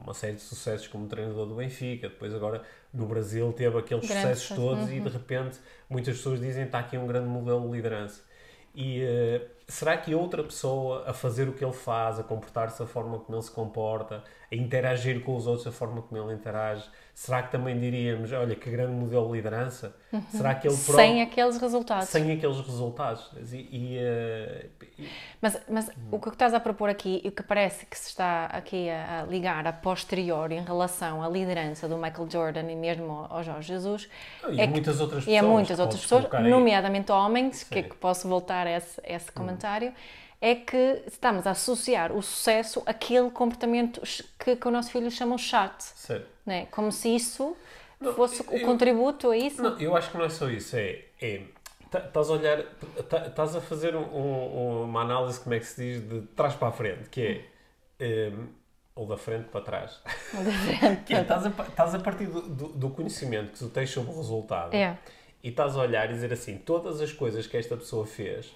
uma 0.02 0.14
série 0.14 0.34
de 0.34 0.42
sucessos 0.42 0.86
como 0.86 1.06
treinador 1.08 1.46
do 1.46 1.54
Benfica, 1.56 2.08
depois 2.08 2.34
agora 2.34 2.62
no 2.92 3.06
Brasil 3.06 3.52
teve 3.52 3.78
aqueles 3.78 4.06
sucessos 4.06 4.42
sucesso, 4.42 4.60
todos 4.60 4.90
e 4.90 4.98
uhum. 4.98 5.04
de 5.04 5.08
repente 5.08 5.58
muitas 5.88 6.16
pessoas 6.16 6.40
dizem 6.40 6.62
que 6.62 6.68
está 6.68 6.78
aqui 6.78 6.96
um 6.96 7.06
grande 7.06 7.28
modelo 7.28 7.68
de 7.68 7.76
liderança. 7.76 8.22
E 8.74 9.02
eh, 9.02 9.48
será 9.66 9.96
que 9.96 10.14
outra 10.14 10.44
pessoa 10.44 11.04
a 11.06 11.12
fazer 11.12 11.48
o 11.48 11.52
que 11.52 11.64
ele 11.64 11.72
faz, 11.72 12.20
a 12.20 12.22
comportar-se 12.22 12.78
da 12.78 12.86
forma 12.86 13.18
como 13.18 13.36
ele 13.36 13.42
se 13.42 13.50
comporta, 13.50 14.22
a 14.52 14.56
interagir 14.56 15.20
com 15.22 15.36
os 15.36 15.46
outros 15.46 15.64
da 15.64 15.70
forma 15.70 16.02
como 16.02 16.20
ele 16.20 16.34
interage, 16.34 16.84
será 17.14 17.40
que 17.42 17.52
também 17.52 17.78
diríamos, 17.78 18.32
olha, 18.32 18.56
que 18.56 18.68
grande 18.68 18.92
modelo 18.92 19.28
de 19.28 19.34
liderança? 19.34 19.94
Será 20.30 20.56
que 20.56 20.66
ele 20.66 20.74
próprio... 20.76 20.96
Sem 20.96 21.22
aqueles 21.22 21.56
resultados. 21.56 22.08
sem 22.08 22.32
aqueles 22.32 22.56
resultados. 22.60 23.30
E, 23.52 23.56
e, 23.56 23.98
eh, 23.98 24.66
e- 24.98 25.08
Mas, 25.40 25.60
mas 25.68 25.90
o 26.10 26.18
que 26.18 26.30
estás 26.30 26.52
a 26.52 26.58
propor 26.58 26.88
aqui 26.88 27.20
e 27.24 27.28
o 27.28 27.32
que 27.32 27.44
parece 27.44 27.86
que 27.86 27.96
se 27.96 28.08
está 28.08 28.46
aqui 28.46 28.90
a, 28.90 29.20
a 29.20 29.22
ligar 29.24 29.64
a 29.68 29.72
posteriori 29.72 30.56
em 30.56 30.64
relação 30.64 31.22
à 31.22 31.28
liderança 31.28 31.86
do 31.88 31.96
Michael 31.96 32.28
Jordan 32.28 32.68
e 32.72 32.74
mesmo 32.74 33.26
ao 33.30 33.44
Jorge 33.44 33.68
Jesus 33.68 34.08
e 34.48 34.60
é 34.60 34.64
a 34.64 34.66
que- 34.66 34.72
muitas 34.72 35.00
outras 35.00 35.22
e 35.22 35.26
pessoas. 35.26 35.44
a 35.44 35.48
muitas 35.48 35.76
que 35.76 35.82
outras 35.82 36.00
pessoas, 36.00 36.24
nomeadamente 36.50 37.12
homens, 37.12 37.62
que, 37.62 37.78
é 37.78 37.82
que 37.84 37.94
posso 37.94 38.26
voltar 38.28 38.66
a 38.66 38.70
esse, 38.76 39.00
a 39.06 39.12
esse 39.12 39.30
comentário, 39.30 39.92
é 40.40 40.54
que 40.54 41.02
estamos 41.06 41.46
a 41.46 41.50
associar 41.50 42.12
o 42.12 42.22
sucesso 42.22 42.82
àquele 42.86 43.30
comportamento 43.30 44.00
que, 44.38 44.56
que 44.56 44.68
o 44.68 44.70
nosso 44.70 44.90
filho 44.90 45.10
chama 45.10 45.34
o 45.34 45.38
chat, 45.38 45.82
Certo. 45.82 46.26
né? 46.46 46.66
como 46.70 46.90
se 46.90 47.14
isso 47.14 47.56
Não, 48.00 48.14
fosse 48.14 48.42
o 48.42 48.56
eu- 48.56 48.66
contributo 48.66 49.30
a 49.30 49.36
isso. 49.36 49.62
Não, 49.62 49.78
eu 49.78 49.94
acho 49.96 50.10
que 50.10 50.16
não 50.16 50.24
é 50.24 50.30
só 50.30 50.48
isso. 50.48 50.74
É. 50.76 51.04
é 51.20 51.42
tá- 51.90 51.98
Estás 52.06 52.30
a 52.30 52.32
olhar, 52.32 52.62
tá- 53.08 53.26
estás 53.26 53.54
a 53.56 53.60
fazer 53.60 53.94
um- 53.94 54.00
um- 54.00 54.84
uma 54.84 55.02
análise, 55.02 55.38
como 55.40 55.54
é 55.54 55.58
que 55.58 55.66
se 55.66 55.76
diz, 56.00 56.08
de 56.08 56.22
trás 56.28 56.54
para 56.54 56.68
a 56.68 56.72
frente, 56.72 57.08
que 57.10 57.42
é. 57.98 58.30
hum, 58.32 58.48
ou 58.94 59.06
da 59.06 59.16
frente 59.18 59.48
para 59.48 59.60
trás. 59.60 60.00
Que 61.06 61.14
é, 61.14 61.20
estás, 61.22 61.44
a, 61.46 61.48
estás 61.50 61.94
a 61.94 61.98
partir 61.98 62.26
do, 62.26 62.40
do- 62.42 62.68
do 62.68 62.90
conhecimento 62.90 63.52
que 63.52 63.58
tu 63.58 63.68
tens 63.68 63.90
sobre 63.90 64.10
o 64.12 64.16
resultado 64.16 64.74
É. 64.74 64.96
e 65.42 65.48
estás 65.50 65.76
a 65.76 65.80
olhar 65.80 66.08
e 66.10 66.14
dizer 66.14 66.32
assim: 66.32 66.56
todas 66.58 67.00
as 67.02 67.12
coisas 67.12 67.46
que 67.46 67.56
esta 67.58 67.76
pessoa 67.76 68.06
fez 68.06 68.50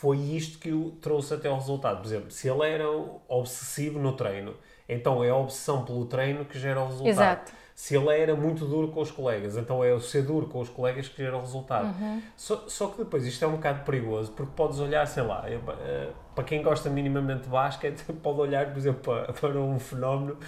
foi 0.00 0.16
isto 0.16 0.58
que 0.58 0.72
o 0.72 0.92
trouxe 0.92 1.34
até 1.34 1.46
ao 1.46 1.56
resultado. 1.56 1.98
Por 1.98 2.06
exemplo, 2.06 2.30
se 2.30 2.48
ele 2.48 2.66
era 2.66 2.88
obsessivo 3.28 3.98
no 3.98 4.12
treino, 4.12 4.54
então 4.88 5.22
é 5.22 5.28
a 5.28 5.36
obsessão 5.36 5.84
pelo 5.84 6.06
treino 6.06 6.46
que 6.46 6.58
gera 6.58 6.80
o 6.80 6.86
resultado. 6.86 7.10
Exato. 7.10 7.52
Se 7.74 7.94
ele 7.94 8.08
era 8.08 8.34
muito 8.34 8.64
duro 8.64 8.88
com 8.88 9.02
os 9.02 9.10
colegas, 9.10 9.58
então 9.58 9.84
é 9.84 9.92
o 9.92 10.00
ser 10.00 10.22
duro 10.22 10.46
com 10.46 10.60
os 10.60 10.70
colegas 10.70 11.06
que 11.06 11.22
gera 11.22 11.36
o 11.36 11.40
resultado. 11.40 11.94
Uhum. 12.00 12.22
Só, 12.34 12.64
só 12.66 12.86
que 12.88 12.96
depois 12.96 13.26
isto 13.26 13.44
é 13.44 13.48
um 13.48 13.56
bocado 13.56 13.84
perigoso, 13.84 14.32
porque 14.32 14.52
podes 14.56 14.78
olhar, 14.78 15.06
sei 15.06 15.22
lá, 15.22 15.44
eh, 15.46 16.08
para 16.34 16.44
quem 16.44 16.62
gosta 16.62 16.88
minimamente 16.88 17.42
de 17.42 17.48
basquete, 17.50 18.02
pode 18.22 18.40
olhar, 18.40 18.70
por 18.70 18.78
exemplo, 18.78 19.02
para, 19.02 19.32
para 19.38 19.60
um 19.60 19.78
fenómeno 19.78 20.38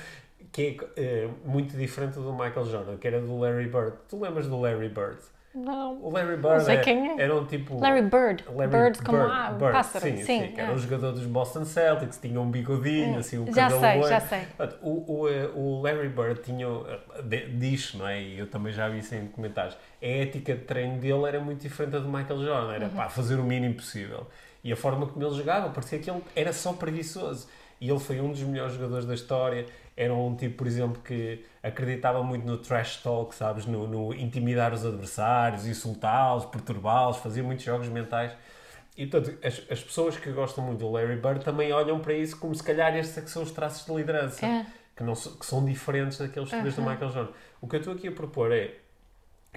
que 0.50 0.78
é 0.96 1.24
eh, 1.24 1.28
muito 1.44 1.76
diferente 1.76 2.14
do 2.14 2.32
Michael 2.32 2.64
Jordan, 2.64 2.96
que 2.96 3.06
era 3.06 3.20
do 3.20 3.38
Larry 3.38 3.68
Bird. 3.68 3.96
Tu 4.08 4.18
lembras 4.18 4.46
do 4.46 4.58
Larry 4.58 4.88
Bird? 4.88 5.18
Não. 5.54 6.02
O 6.02 6.10
Larry 6.10 6.36
Bird 6.36 6.64
sei 6.64 6.76
é- 6.76 6.80
quem 6.80 7.10
é. 7.10 7.22
era 7.22 7.36
um 7.36 7.44
tipo... 7.44 7.78
Larry 7.78 8.02
Bird. 8.02 8.44
Larry 8.54 8.70
Bird 8.70 9.02
como 9.02 9.18
Bird, 9.18 9.32
ah, 9.32 9.50
Bird, 9.50 9.72
pássaro. 9.72 10.04
Sim, 10.04 10.16
sim, 10.22 10.52
que 10.52 10.60
era 10.60 10.70
ah. 10.70 10.74
um 10.74 10.78
jogador 10.78 11.12
dos 11.12 11.26
Boston 11.26 11.64
Celtics, 11.64 12.18
tinha 12.18 12.40
um 12.40 12.50
bigodinho, 12.50 13.18
assim, 13.18 13.38
um 13.38 13.52
Já 13.52 13.68
sei, 13.68 13.78
loiro. 13.98 14.08
já 14.08 14.20
sei. 14.20 14.42
O, 14.80 15.20
o, 15.20 15.28
eh, 15.28 15.50
o 15.54 15.82
Larry 15.82 16.08
Bird 16.08 16.40
tinha, 16.42 16.66
eh, 16.66 17.46
diz, 17.50 17.94
não 17.94 18.08
é? 18.08 18.22
E 18.22 18.38
eu 18.38 18.46
também 18.46 18.72
já 18.72 18.88
vi 18.88 19.00
isso 19.00 19.14
em 19.14 19.26
comentários. 19.26 19.76
A 20.02 20.06
ética 20.06 20.54
de 20.54 20.62
treino 20.62 20.98
dele 20.98 21.24
era 21.26 21.38
muito 21.40 21.60
diferente 21.60 21.92
da 21.92 21.98
do 21.98 22.08
Michael 22.08 22.44
Jordan. 22.44 22.72
Era 22.72 22.84
Uhum. 22.86 22.90
pá, 22.92 23.08
fazer 23.10 23.36
o 23.38 23.44
mínimo 23.44 23.74
possível. 23.74 24.26
E 24.64 24.72
a 24.72 24.76
forma 24.76 25.06
como 25.06 25.24
ele 25.24 25.34
jogava, 25.34 25.68
parecia 25.70 25.98
que 25.98 26.08
ele 26.10 26.22
era 26.34 26.52
só 26.52 26.72
preguiçoso. 26.72 27.46
E 27.82 27.90
ele 27.90 27.98
foi 27.98 28.20
um 28.20 28.30
dos 28.30 28.40
melhores 28.42 28.74
jogadores 28.74 29.04
da 29.04 29.12
história. 29.12 29.66
Era 29.96 30.14
um 30.14 30.36
tipo, 30.36 30.58
por 30.58 30.68
exemplo, 30.68 31.02
que 31.02 31.44
acreditava 31.60 32.22
muito 32.22 32.46
no 32.46 32.56
trash 32.56 32.98
talk, 32.98 33.34
sabes? 33.34 33.66
No, 33.66 33.88
no 33.88 34.14
intimidar 34.14 34.72
os 34.72 34.86
adversários, 34.86 35.66
insultá-los, 35.66 36.44
perturbá-los, 36.44 37.16
fazia 37.16 37.42
muitos 37.42 37.64
jogos 37.64 37.88
mentais. 37.88 38.30
E, 38.96 39.04
portanto, 39.04 39.36
as, 39.44 39.62
as 39.68 39.82
pessoas 39.82 40.16
que 40.16 40.30
gostam 40.30 40.62
muito 40.64 40.78
do 40.78 40.92
Larry 40.92 41.16
Bird 41.16 41.44
também 41.44 41.72
olham 41.72 41.98
para 41.98 42.14
isso 42.14 42.38
como 42.38 42.54
se 42.54 42.62
calhar 42.62 42.94
estes 42.96 43.18
é 43.18 43.26
são 43.26 43.42
os 43.42 43.50
traços 43.50 43.84
de 43.84 43.92
liderança, 43.92 44.46
É. 44.46 44.64
que, 44.96 45.02
não, 45.02 45.14
que 45.14 45.44
são 45.44 45.64
diferentes 45.64 46.18
daqueles 46.18 46.50
que 46.50 46.60
vês 46.62 46.76
do 46.76 46.82
Michael 46.82 47.10
Jordan. 47.10 47.32
O 47.60 47.66
que 47.66 47.74
eu 47.74 47.80
estou 47.80 47.94
aqui 47.94 48.06
a 48.06 48.12
propor 48.12 48.52
é 48.52 48.76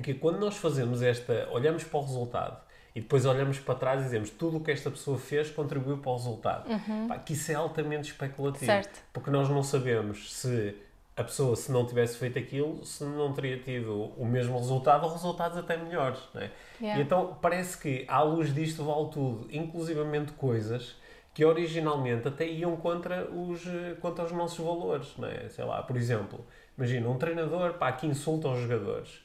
que 0.01 0.15
quando 0.15 0.39
nós 0.39 0.57
fazemos 0.57 1.03
esta, 1.03 1.47
olhamos 1.51 1.83
para 1.83 1.99
o 1.99 2.01
resultado 2.01 2.57
e 2.95 3.01
depois 3.01 3.25
olhamos 3.25 3.59
para 3.59 3.75
trás 3.75 4.01
e 4.01 4.03
dizemos 4.05 4.29
tudo 4.29 4.57
o 4.57 4.59
que 4.61 4.71
esta 4.71 4.89
pessoa 4.89 5.17
fez 5.17 5.51
contribuiu 5.51 5.97
para 5.97 6.11
o 6.11 6.15
resultado. 6.15 6.69
Pá, 7.07 7.19
que 7.19 7.33
isso 7.33 7.51
é 7.51 7.55
altamente 7.55 8.09
especulativo. 8.09 8.65
Certo. 8.65 9.01
Porque 9.11 9.29
nós 9.29 9.49
não 9.49 9.61
sabemos 9.61 10.33
se 10.33 10.73
a 11.17 11.23
pessoa, 11.23 11.55
se 11.57 11.71
não 11.71 11.85
tivesse 11.85 12.17
feito 12.17 12.39
aquilo, 12.39 12.85
se 12.85 13.03
não 13.03 13.33
teria 13.33 13.57
tido 13.57 14.11
o 14.17 14.25
mesmo 14.25 14.57
resultado 14.57 15.05
ou 15.05 15.11
resultados 15.11 15.57
até 15.57 15.75
melhores. 15.75 16.19
Não 16.33 16.41
é? 16.41 16.51
Yeah. 16.79 17.01
E 17.01 17.03
então 17.05 17.37
parece 17.41 17.77
que, 17.77 18.05
à 18.07 18.21
luz 18.21 18.53
disto, 18.53 18.83
vale 18.85 19.09
tudo, 19.09 19.47
inclusivamente 19.51 20.31
coisas 20.33 20.95
que 21.33 21.43
originalmente 21.43 22.29
até 22.29 22.47
iam 22.47 22.77
contra 22.77 23.29
os, 23.29 23.61
contra 23.99 24.23
os 24.23 24.31
nossos 24.31 24.57
valores. 24.65 25.13
Não 25.17 25.27
é? 25.27 25.49
Sei 25.49 25.65
lá, 25.65 25.83
por 25.83 25.97
exemplo, 25.97 26.45
imagina 26.77 27.09
um 27.09 27.17
treinador 27.17 27.73
pá, 27.73 27.91
que 27.91 28.07
insulta 28.07 28.47
os 28.47 28.61
jogadores. 28.61 29.24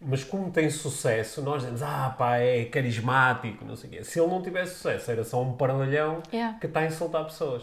Mas 0.00 0.22
como 0.22 0.50
tem 0.50 0.68
sucesso, 0.68 1.40
nós 1.42 1.60
dizemos, 1.62 1.82
ah 1.82 2.14
pá, 2.18 2.36
é 2.36 2.64
carismático, 2.66 3.64
não 3.64 3.74
sei 3.76 3.88
o 3.88 3.92
quê. 3.94 4.04
Se 4.04 4.20
ele 4.20 4.28
não 4.28 4.42
tivesse 4.42 4.74
sucesso, 4.74 5.10
era 5.10 5.24
só 5.24 5.42
um 5.42 5.52
paralhão 5.54 6.22
Yeah. 6.32 6.58
que 6.58 6.66
está 6.66 6.80
a 6.80 6.86
insultar 6.86 7.24
pessoas. 7.24 7.62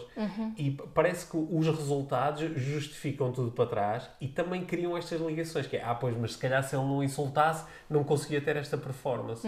E 0.56 0.72
p- 0.72 0.82
parece 0.94 1.26
que 1.30 1.36
os 1.36 1.66
resultados 1.66 2.42
justificam 2.60 3.30
tudo 3.32 3.52
para 3.52 3.66
trás 3.66 4.10
e 4.20 4.26
também 4.28 4.64
criam 4.64 4.96
estas 4.96 5.20
ligações, 5.20 5.66
que 5.66 5.76
é, 5.76 5.84
ah 5.84 5.94
pois, 5.94 6.16
mas 6.16 6.32
se 6.32 6.38
calhar 6.38 6.62
se 6.64 6.74
ele 6.74 6.84
não 6.84 7.02
insultasse, 7.02 7.64
não 7.88 8.02
conseguia 8.02 8.40
ter 8.40 8.56
esta 8.56 8.76
performance. 8.76 9.46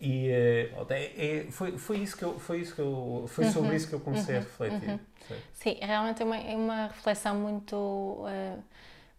E 0.00 0.28
eh, 0.28 0.70
é- 0.90 1.46
foi, 1.50 1.78
foi 1.78 1.98
isso 1.98 2.16
que 2.16 2.22
eu, 2.24 2.38
foi 2.38 2.60
isso 2.60 2.74
que 2.74 2.80
eu, 2.80 3.24
foi 3.28 3.46
sobre 3.46 3.76
isso 3.76 3.88
que 3.88 3.94
eu 3.94 4.00
comecei 4.00 4.36
a 4.36 4.40
refletir. 4.40 5.00
Sim. 5.28 5.34
Sim, 5.54 5.76
realmente 5.80 6.22
é 6.22 6.24
uma, 6.24 6.36
é 6.36 6.54
uma 6.56 6.86
reflexão 6.88 7.34
muito, 7.34 8.24
eh, 8.28 8.56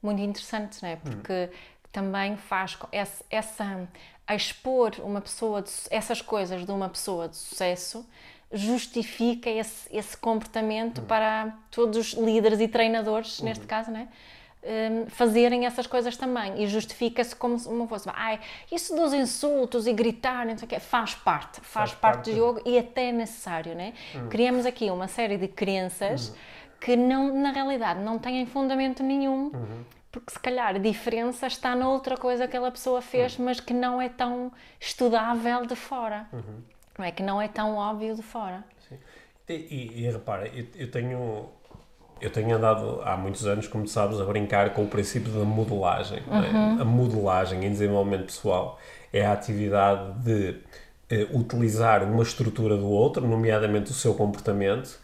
muito 0.04 0.22
interessante, 0.22 0.82
não 0.84 0.90
é? 0.90 0.96
Porque 0.98 1.50
também 1.92 2.38
faz 2.38 2.78
essa, 2.92 3.26
essa 3.30 3.88
a 4.26 4.36
expor 4.36 4.96
uma 5.00 5.22
pessoa 5.22 5.62
de 5.62 5.72
essas 5.90 6.22
coisas 6.22 6.66
de 6.66 6.72
uma 6.72 6.90
pessoa 6.90 7.30
de 7.30 7.38
sucesso 7.38 8.06
justifica 8.52 9.50
esse, 9.50 9.90
esse 9.96 10.16
comportamento 10.16 11.02
para 11.02 11.54
todos 11.72 11.98
os 11.98 12.14
líderes 12.14 12.60
e 12.60 12.68
treinadores, 12.68 13.42
neste 13.42 13.66
caso, 13.66 13.92
não 13.92 14.00
é? 14.00 14.08
Hum, 14.64 15.06
fazerem 15.08 15.66
essas 15.66 15.86
coisas 15.88 16.18
também. 16.18 16.62
E 16.62 16.68
justifica-se 16.68 17.36
como 17.36 17.60
se 17.60 17.68
uma 17.68 17.88
fosse 17.88 18.10
isso 18.72 18.96
dos 18.96 19.14
insultos 19.14 19.88
e 19.88 19.94
gritar 19.94 20.46
não 20.46 20.58
sei 20.58 20.66
o 20.66 20.70
quê, 20.70 20.80
faz 20.80 21.14
parte, 21.14 21.62
faz, 21.62 21.92
Faz 21.92 21.94
parte 21.94 22.32
do 22.32 22.36
jogo 22.36 22.62
e 22.66 22.78
até 22.78 23.10
é 23.10 23.12
necessário, 23.12 23.76
né? 23.76 23.94
Criamos 24.30 24.66
aqui 24.66 24.90
uma 24.90 25.08
série 25.08 25.38
de 25.38 25.48
crenças 25.48 26.34
que 26.80 26.96
não, 26.96 27.34
na 27.34 27.52
realidade 27.52 28.02
não 28.02 28.20
têm 28.20 28.46
fundamento 28.46 29.04
nenhum, 29.04 29.52
porque 30.20 30.34
se 30.34 30.40
calhar 30.40 30.76
a 30.76 30.80
diferença 30.80 31.48
está 31.48 31.76
noutra 31.76 32.18
coisa 32.18 32.44
que 32.48 32.56
aquela 32.56 32.72
pessoa 32.72 33.02
fez, 33.02 33.38
mas 33.38 33.60
que 33.60 33.74
não 33.74 34.02
é 34.02 34.10
tão 34.10 34.52
estudável 34.80 35.66
de 35.66 35.76
fora, 35.76 36.28
não 36.98 37.06
é? 37.06 37.12
Que 37.12 37.24
não 37.24 37.42
é 37.42 37.48
tão 37.48 37.76
óbvio 37.76 38.16
de 38.16 38.24
fora. 38.24 38.64
E, 39.48 39.54
e, 39.54 40.04
e 40.04 40.12
repara, 40.12 40.48
eu, 40.48 40.66
eu 40.76 40.92
tenho 40.92 41.50
eu 42.20 42.32
tenho 42.32 42.56
andado 42.56 43.02
há 43.04 43.16
muitos 43.16 43.46
anos, 43.46 43.68
como 43.68 43.84
tu 43.84 43.92
sabes, 43.92 44.20
a 44.20 44.26
brincar 44.26 44.74
com 44.74 44.84
o 44.84 44.88
princípio 44.88 45.32
da 45.32 45.46
modelagem. 45.46 46.24
não 46.26 46.44
é? 46.44 46.82
A 46.82 46.86
modelagem 46.86 47.64
em 47.64 47.70
desenvolvimento 47.70 48.26
pessoal 48.26 48.80
é 49.14 49.26
a 49.26 49.34
atividade 49.34 50.20
de 50.24 50.60
eh, 51.10 51.28
utilizar 51.32 52.04
uma 52.04 52.24
estrutura 52.24 52.76
do 52.76 52.90
outro, 52.90 53.28
nomeadamente 53.28 53.92
o 53.92 53.94
seu 53.94 54.14
comportamento, 54.14 55.00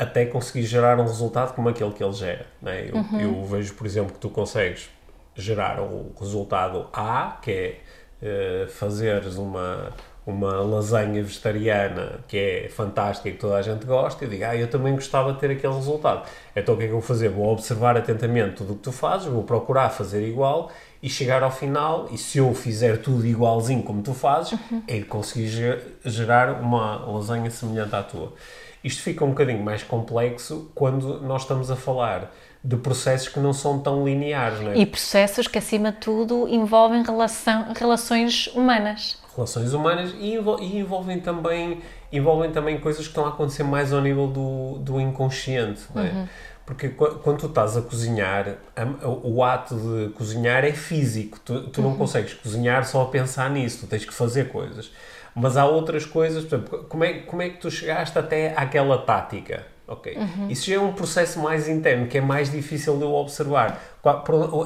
até 0.00 0.24
conseguir 0.24 0.64
gerar 0.64 0.98
um 0.98 1.02
resultado 1.02 1.54
como 1.54 1.68
aquele 1.68 1.92
que 1.92 2.02
ele 2.02 2.14
gera. 2.14 2.46
não 2.62 2.72
é? 2.72 2.88
Eu, 2.88 3.20
eu 3.20 3.44
vejo, 3.44 3.74
por 3.74 3.86
exemplo, 3.86 4.14
que 4.14 4.18
tu 4.18 4.30
consegues 4.30 4.88
gerar 5.36 5.78
o 5.78 6.12
resultado 6.18 6.88
A, 6.90 7.38
que 7.42 7.50
é 7.50 7.80
eh, 8.22 8.66
fazeres 8.68 9.36
uma, 9.36 9.92
uma 10.26 10.62
lasanha 10.62 11.22
vegetariana 11.22 12.20
que 12.26 12.38
é 12.38 12.68
fantástica 12.70 13.28
e 13.28 13.32
que 13.32 13.38
toda 13.38 13.56
a 13.56 13.62
gente 13.62 13.84
gosta, 13.84 14.24
eu 14.24 14.30
digo, 14.30 14.44
ah, 14.44 14.56
eu 14.56 14.68
também 14.68 14.94
gostava 14.94 15.34
de 15.34 15.38
ter 15.38 15.50
aquele 15.50 15.74
resultado. 15.74 16.26
Então 16.56 16.74
o 16.74 16.78
que 16.78 16.84
é 16.84 16.86
que 16.86 16.92
eu 16.92 16.98
vou 16.98 17.06
fazer? 17.06 17.28
Vou 17.28 17.52
observar 17.52 17.96
atentamente 17.96 18.56
tudo 18.56 18.72
o 18.72 18.76
que 18.76 18.82
tu 18.82 18.92
fazes, 18.92 19.26
vou 19.26 19.42
procurar 19.42 19.90
fazer 19.90 20.26
igual 20.26 20.70
e 21.02 21.10
chegar 21.10 21.42
ao 21.42 21.50
final, 21.50 22.08
e 22.10 22.16
se 22.16 22.38
eu 22.38 22.54
fizer 22.54 22.98
tudo 22.98 23.26
igualzinho 23.26 23.82
como 23.82 24.02
tu 24.02 24.14
fazes, 24.14 24.52
uhum. 24.52 24.82
é 24.88 25.00
conseguir 25.02 25.78
gerar 26.04 26.60
uma 26.60 27.04
lasanha 27.06 27.50
semelhante 27.50 27.94
à 27.94 28.02
tua. 28.02 28.32
Isto 28.82 29.02
fica 29.02 29.24
um 29.24 29.30
bocadinho 29.30 29.62
mais 29.62 29.82
complexo 29.82 30.70
quando 30.74 31.20
nós 31.20 31.42
estamos 31.42 31.70
a 31.70 31.76
falar 31.76 32.32
de 32.62 32.76
processos 32.76 33.28
que 33.28 33.40
não 33.40 33.52
são 33.52 33.78
tão 33.78 34.04
lineares, 34.04 34.60
não 34.60 34.72
é? 34.72 34.78
E 34.78 34.86
processos 34.86 35.46
que, 35.46 35.58
acima 35.58 35.92
de 35.92 35.98
tudo, 35.98 36.46
envolvem 36.48 37.02
relação, 37.02 37.72
relações 37.74 38.48
humanas. 38.48 39.18
Relações 39.34 39.72
humanas 39.72 40.14
e, 40.18 40.36
e, 40.36 40.78
envolvem, 40.78 41.20
também, 41.20 41.80
envolvem 42.12 42.50
também 42.50 42.78
coisas 42.78 43.02
que 43.02 43.08
estão 43.08 43.24
a 43.24 43.30
acontecer 43.30 43.62
mais 43.62 43.92
ao 43.92 44.02
nível 44.02 44.26
do, 44.26 44.78
do 44.78 45.00
inconsciente, 45.00 45.82
não 45.94 46.02
é? 46.02 46.10
Uhum. 46.10 46.28
Porque 46.66 46.88
quando 46.88 47.38
tu 47.38 47.46
estás 47.46 47.76
a 47.76 47.82
cozinhar, 47.82 48.58
o 49.24 49.42
ato 49.42 49.74
de 49.74 50.10
cozinhar 50.10 50.64
é 50.64 50.72
físico. 50.72 51.40
Tu, 51.44 51.62
tu 51.68 51.82
não 51.82 51.90
uhum. 51.90 51.96
consegues 51.96 52.34
cozinhar 52.34 52.86
só 52.86 53.02
a 53.02 53.06
pensar 53.06 53.50
nisso, 53.50 53.80
tu 53.80 53.86
tens 53.88 54.04
que 54.04 54.14
fazer 54.14 54.50
coisas. 54.50 54.92
Mas 55.34 55.56
há 55.56 55.66
outras 55.66 56.04
coisas, 56.04 56.44
por 56.44 56.56
exemplo, 56.56 56.84
como 56.88 57.04
é, 57.04 57.14
como 57.20 57.42
é 57.42 57.48
que 57.48 57.58
tu 57.58 57.70
chegaste 57.70 58.18
até 58.18 58.54
àquela 58.56 58.98
tática? 58.98 59.66
Ok. 59.86 60.16
Uhum. 60.16 60.48
Isso 60.48 60.70
já 60.70 60.76
é 60.76 60.78
um 60.78 60.92
processo 60.92 61.40
mais 61.40 61.68
interno, 61.68 62.06
que 62.06 62.18
é 62.18 62.20
mais 62.20 62.50
difícil 62.50 62.96
de 62.96 63.02
eu 63.02 63.12
observar. 63.12 63.80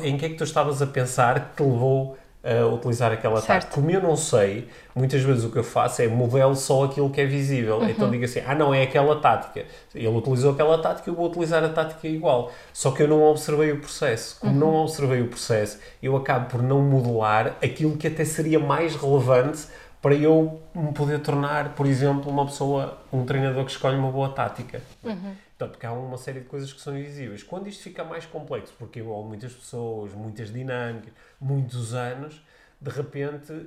Em 0.03 0.19
que 0.19 0.27
é 0.27 0.29
que 0.29 0.35
tu 0.35 0.45
estavas 0.45 0.83
a 0.83 0.87
pensar 0.87 1.49
que 1.49 1.57
te 1.57 1.63
levou 1.63 2.19
a 2.45 2.67
utilizar 2.67 3.11
aquela 3.11 3.41
tática? 3.41 3.73
Como 3.73 3.91
eu 3.91 4.03
não 4.03 4.17
sei, 4.17 4.69
muitas 4.95 5.23
vezes 5.23 5.45
o 5.45 5.51
que 5.51 5.57
eu 5.57 5.65
faço 5.65 6.03
é 6.03 6.09
modelo 6.09 6.55
só 6.55 6.85
aquilo 6.85 7.09
que 7.09 7.23
é 7.23 7.25
visível. 7.25 7.79
Uhum. 7.79 7.89
Então 7.89 8.11
digo 8.11 8.23
assim, 8.23 8.43
ah 8.47 8.55
não, 8.55 8.75
é 8.75 8.83
aquela 8.83 9.17
tática. 9.17 9.65
Ele 9.95 10.09
utilizou 10.09 10.53
aquela 10.53 10.77
tática, 10.77 11.09
eu 11.09 11.15
vou 11.15 11.27
utilizar 11.27 11.65
a 11.65 11.71
tática 11.71 12.07
igual. 12.07 12.53
Só 12.71 12.91
que 12.91 13.03
eu 13.03 13.09
não 13.09 13.23
observei 13.23 13.73
o 13.73 13.79
processo. 13.79 14.39
Como 14.39 14.53
uhum. 14.53 14.59
não 14.59 14.75
observei 14.83 15.23
o 15.23 15.29
processo, 15.29 15.79
eu 16.03 16.15
acabo 16.19 16.51
por 16.51 16.63
não 16.63 16.83
modelar 16.83 17.57
aquilo 17.65 17.97
que 17.97 18.09
até 18.09 18.27
seria 18.27 18.59
mais 18.59 18.95
relevante 18.95 19.69
para 20.05 20.15
eu 20.15 20.63
me 20.75 20.93
poder 20.93 21.23
tornar, 21.23 21.75
por 21.75 21.87
exemplo, 21.87 22.31
uma 22.31 22.45
pessoa, 22.45 23.03
um 23.11 23.25
treinador 23.25 23.65
que 23.65 23.71
escolhe 23.71 23.97
uma 23.97 24.13
boa 24.13 24.29
tática. 24.29 24.83
Uhum. 25.03 25.35
Então, 25.57 25.67
porque 25.67 25.87
há 25.87 25.95
uma 25.95 26.19
série 26.19 26.41
de 26.41 26.45
coisas 26.45 26.71
que 26.75 26.81
são 26.83 26.95
invisíveis. 26.99 27.43
Quando 27.43 27.69
isto 27.69 27.83
fica 27.83 28.05
mais 28.05 28.27
complexo, 28.27 28.75
porque 28.79 29.01
envolve 29.01 29.27
muitas 29.27 29.55
pessoas, 29.55 30.13
muitas 30.13 30.53
dinâmicas, 30.53 31.11
muitos 31.41 31.95
anos, 31.95 32.45
de 32.79 32.91
repente 32.91 33.67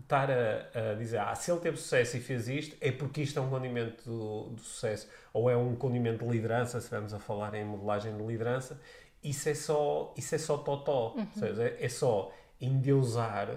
estar 0.00 0.28
a, 0.28 0.90
a, 0.90 0.94
dizer, 0.94 1.20
ah, 1.20 1.32
se 1.36 1.48
ele 1.48 1.60
teve 1.60 1.76
sucesso 1.76 2.16
e 2.16 2.20
fez 2.20 2.48
isto, 2.48 2.76
é 2.80 2.90
porque 2.90 3.22
isto 3.22 3.38
é 3.38 3.42
um 3.42 3.48
condimento 3.48 4.02
do, 4.04 4.50
do 4.54 4.60
sucesso, 4.60 5.06
ou 5.32 5.48
é 5.48 5.56
um 5.56 5.76
condimento 5.76 6.24
de 6.24 6.30
liderança, 6.32 6.72
se 6.72 6.86
estivermos 6.86 7.14
a 7.14 7.20
falar 7.20 7.54
em 7.54 7.64
modelagem 7.64 8.16
de 8.16 8.22
liderança, 8.24 8.80
isso 9.22 9.48
é 9.48 9.54
só, 9.54 10.12
isso 10.16 10.34
é 10.34 10.38
só 10.38 10.56
totó. 10.56 11.14
Uhum. 11.16 11.20
Ou 11.20 11.40
seja, 11.40 11.62
é, 11.62 11.84
é 11.84 11.88
só 11.88 12.32
endeusar 12.60 13.48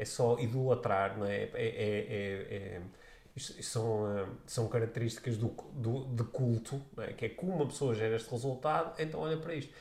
é 0.00 0.04
só 0.04 0.38
idolatrar, 0.38 1.18
não 1.18 1.26
é? 1.26 1.42
é, 1.42 1.50
é, 1.54 1.66
é, 2.08 2.76
é 2.76 2.80
isto, 3.36 3.62
são, 3.62 4.04
uh, 4.04 4.28
são 4.46 4.66
características 4.68 5.36
do, 5.36 5.48
do, 5.74 6.04
de 6.06 6.24
culto, 6.24 6.80
é? 6.98 7.12
que 7.12 7.26
é 7.26 7.28
como 7.28 7.54
uma 7.54 7.66
pessoa 7.66 7.94
gera 7.94 8.16
este 8.16 8.30
resultado, 8.30 8.94
então 8.98 9.20
olha 9.20 9.36
para 9.36 9.54
isto. 9.54 9.72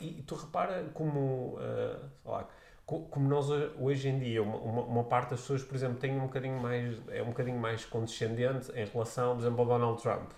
E, 0.00 0.22
tu 0.26 0.34
repara 0.34 0.90
como, 0.94 1.58
uh, 1.58 2.10
lá, 2.24 2.48
como 2.86 3.28
nós 3.28 3.50
hoje 3.78 4.08
em 4.08 4.18
dia, 4.18 4.42
uma, 4.42 4.82
uma, 4.82 5.04
parte 5.04 5.30
das 5.30 5.40
pessoas, 5.40 5.62
por 5.62 5.74
exemplo, 5.74 5.98
tem 5.98 6.16
um 6.16 6.26
bocadinho 6.26 6.58
mais, 6.58 6.96
é 7.08 7.22
um 7.22 7.26
bocadinho 7.26 7.58
mais 7.58 7.84
condescendente 7.84 8.70
em 8.74 8.86
relação, 8.86 9.34
por 9.34 9.42
exemplo, 9.42 9.60
ao 9.60 9.66
Donald 9.66 10.00
Trump. 10.00 10.30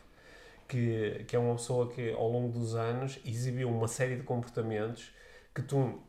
Que, 0.67 1.25
que 1.29 1.37
é 1.37 1.39
uma 1.39 1.55
pessoa 1.55 1.89
que 1.89 2.11
ao 2.11 2.29
longo 2.29 2.49
dos 2.59 2.75
anos 2.75 3.21
exibiu 3.25 3.69
uma 3.69 3.87
série 3.87 4.17
de 4.17 4.25
comportamentos 4.25 5.13
que 5.55 5.63
tu 5.63 6.03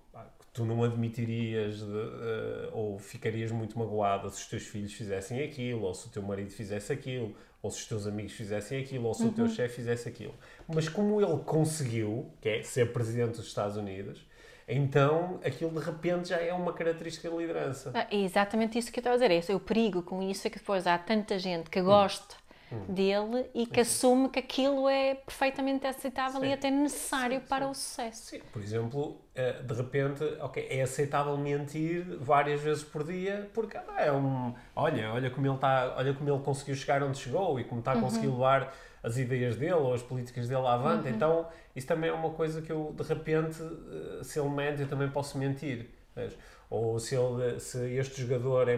tu 0.57 0.65
não 0.65 0.83
admitirias 0.83 1.77
de, 1.77 1.83
uh, 1.83 2.71
ou 2.73 2.97
ficarias 2.97 3.51
muito 3.51 3.77
magoada 3.77 4.27
se 4.31 4.41
os 4.41 4.47
teus 4.47 4.63
filhos 4.63 4.91
fizessem 4.91 5.43
aquilo, 5.43 5.83
ou 5.83 5.93
se 5.93 6.07
o 6.07 6.09
teu 6.09 6.23
marido 6.23 6.49
fizesse 6.49 6.91
aquilo, 6.91 7.35
ou 7.61 7.69
se 7.69 7.81
os 7.81 7.85
teus 7.85 8.07
amigos 8.07 8.33
fizessem 8.33 8.81
aquilo, 8.81 9.05
ou 9.05 9.13
se 9.13 9.21
uhum. 9.21 9.29
o 9.29 9.33
teu 9.33 9.45
uhum. 9.45 9.51
chefe 9.51 9.75
fizesse 9.75 10.09
aquilo. 10.09 10.33
Mas 10.67 10.89
como 10.89 11.21
ele 11.21 11.37
conseguiu, 11.45 12.31
que 12.41 12.49
é 12.49 12.63
ser 12.63 12.91
presidente 12.91 13.35
dos 13.35 13.45
Estados 13.45 13.77
Unidos, 13.77 14.25
então 14.67 15.39
aquilo 15.45 15.69
de 15.69 15.85
repente 15.85 16.29
já 16.29 16.37
é 16.37 16.51
uma 16.51 16.73
característica 16.73 17.29
de 17.29 17.37
liderança. 17.37 17.91
Ah, 17.93 18.07
é 18.09 18.17
exatamente 18.17 18.79
isso 18.79 18.91
que 18.91 18.97
eu 18.97 19.01
estava 19.01 19.15
a 19.15 19.19
dizer. 19.19 19.31
Esse 19.31 19.51
é 19.51 19.55
o 19.55 19.59
perigo 19.59 20.01
com 20.01 20.23
isso 20.23 20.47
é 20.47 20.49
que 20.49 20.57
depois 20.57 20.87
há 20.87 20.97
tanta 20.97 21.37
gente 21.37 21.69
que 21.69 21.83
gosta 21.83 22.33
hum. 22.33 22.46
Dele 22.87 23.49
e 23.53 23.65
que 23.65 23.79
assume 23.79 24.29
que 24.29 24.39
aquilo 24.39 24.89
é 24.89 25.15
perfeitamente 25.15 25.87
aceitável 25.87 26.41
sim. 26.41 26.47
e 26.47 26.53
até 26.53 26.69
necessário 26.69 27.39
sim, 27.39 27.45
para 27.47 27.65
sim. 27.65 27.71
o 27.71 27.73
sucesso. 27.73 28.25
Sim, 28.29 28.41
por 28.51 28.61
exemplo, 28.61 29.21
eh, 29.35 29.61
de 29.63 29.73
repente, 29.73 30.23
ok, 30.41 30.67
é 30.69 30.81
aceitável 30.81 31.37
mentir 31.37 32.05
várias 32.19 32.61
vezes 32.61 32.83
por 32.83 33.03
dia 33.03 33.49
porque 33.53 33.77
ah, 33.77 33.95
é 33.97 34.11
um, 34.11 34.53
olha, 34.75 35.13
olha 35.13 35.29
como 35.29 35.47
ele 35.47 35.55
está, 35.55 35.95
olha 35.97 36.13
como 36.13 36.29
ele 36.29 36.43
conseguiu 36.43 36.75
chegar 36.75 37.01
onde 37.03 37.17
chegou 37.17 37.59
e 37.59 37.63
como 37.63 37.79
está 37.79 37.93
a 37.93 37.99
conseguir 37.99 38.27
uhum. 38.27 38.33
levar 38.33 38.73
as 39.01 39.17
ideias 39.17 39.55
dele 39.55 39.73
ou 39.73 39.93
as 39.93 40.01
políticas 40.01 40.47
dele 40.47 40.67
avante. 40.67 41.07
Uhum. 41.07 41.15
Então, 41.15 41.47
isso 41.75 41.87
também 41.87 42.09
é 42.09 42.13
uma 42.13 42.31
coisa 42.31 42.61
que 42.61 42.71
eu, 42.71 42.93
de 42.95 43.03
repente, 43.03 43.61
eh, 43.61 44.23
se 44.23 44.39
ele 44.39 44.49
mente, 44.49 44.81
eu 44.81 44.87
também 44.87 45.09
posso 45.09 45.37
mentir. 45.37 45.89
Ou 46.69 46.99
se, 46.99 47.15
ele, 47.15 47.59
se 47.61 47.79
este 47.95 48.21
jogador 48.21 48.67
é, 48.67 48.77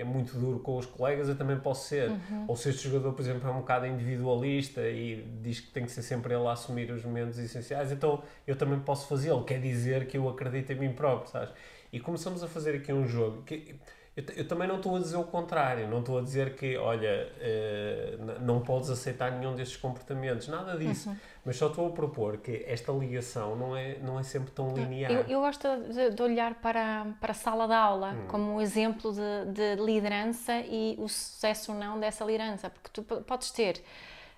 é 0.00 0.04
muito 0.04 0.38
duro 0.38 0.58
com 0.60 0.78
os 0.78 0.86
colegas, 0.86 1.28
eu 1.28 1.36
também 1.36 1.58
posso 1.58 1.86
ser. 1.86 2.08
Uhum. 2.08 2.44
Ou 2.48 2.56
se 2.56 2.70
este 2.70 2.88
jogador, 2.88 3.12
por 3.12 3.20
exemplo, 3.20 3.46
é 3.46 3.52
um 3.52 3.58
bocado 3.58 3.86
individualista 3.86 4.80
e 4.88 5.22
diz 5.42 5.60
que 5.60 5.70
tem 5.70 5.84
que 5.84 5.92
ser 5.92 6.02
sempre 6.02 6.34
ele 6.34 6.46
a 6.46 6.52
assumir 6.52 6.90
os 6.90 7.04
momentos 7.04 7.38
essenciais, 7.38 7.92
então 7.92 8.22
eu 8.46 8.56
também 8.56 8.78
posso 8.80 9.06
fazê-lo. 9.06 9.44
Quer 9.44 9.60
dizer 9.60 10.06
que 10.06 10.16
eu 10.16 10.26
acredito 10.28 10.72
em 10.72 10.76
mim 10.76 10.92
próprio, 10.92 11.30
sabes? 11.30 11.52
E 11.92 12.00
começamos 12.00 12.42
a 12.42 12.48
fazer 12.48 12.74
aqui 12.74 12.92
um 12.92 13.06
jogo 13.06 13.42
que 13.42 13.76
eu, 14.16 14.24
eu, 14.34 14.48
também 14.48 14.66
não 14.66 14.76
estou 14.76 14.96
a 14.96 14.98
dizer 14.98 15.16
o 15.16 15.24
contrário, 15.24 15.86
não 15.88 16.00
estou 16.00 16.18
a 16.18 16.22
dizer 16.22 16.56
que, 16.56 16.74
olha, 16.78 17.30
uh, 17.36 18.40
não 18.40 18.62
podes 18.62 18.88
aceitar 18.88 19.30
nenhum 19.30 19.54
destes 19.54 19.76
comportamentos, 19.76 20.48
nada 20.48 20.74
disso. 20.78 21.10
Uhum. 21.10 21.16
Mas 21.44 21.56
só 21.56 21.66
estou 21.66 21.86
a 21.88 21.90
propor 21.90 22.38
que 22.38 22.64
esta 22.66 22.90
ligação 22.92 23.54
não 23.54 23.76
é, 23.76 23.98
não 23.98 24.18
é 24.18 24.22
sempre 24.22 24.50
tão 24.52 24.74
linear. 24.74 25.12
Eu, 25.12 25.20
eu 25.28 25.40
gosto 25.40 25.68
de, 25.92 26.10
de, 26.10 26.22
olhar 26.22 26.54
para, 26.54 27.06
para 27.20 27.32
a 27.32 27.34
sala 27.34 27.68
de 27.68 27.74
aula 27.74 28.14
hum. 28.14 28.26
como 28.26 28.54
um 28.54 28.60
exemplo 28.60 29.12
de, 29.12 29.52
de, 29.52 29.82
liderança 29.84 30.60
e 30.60 30.96
o 30.98 31.08
sucesso 31.08 31.72
ou 31.72 31.78
não 31.78 32.00
dessa 32.00 32.24
liderança, 32.24 32.70
porque 32.70 32.88
tu 32.92 33.02
podes 33.02 33.50
ter 33.50 33.82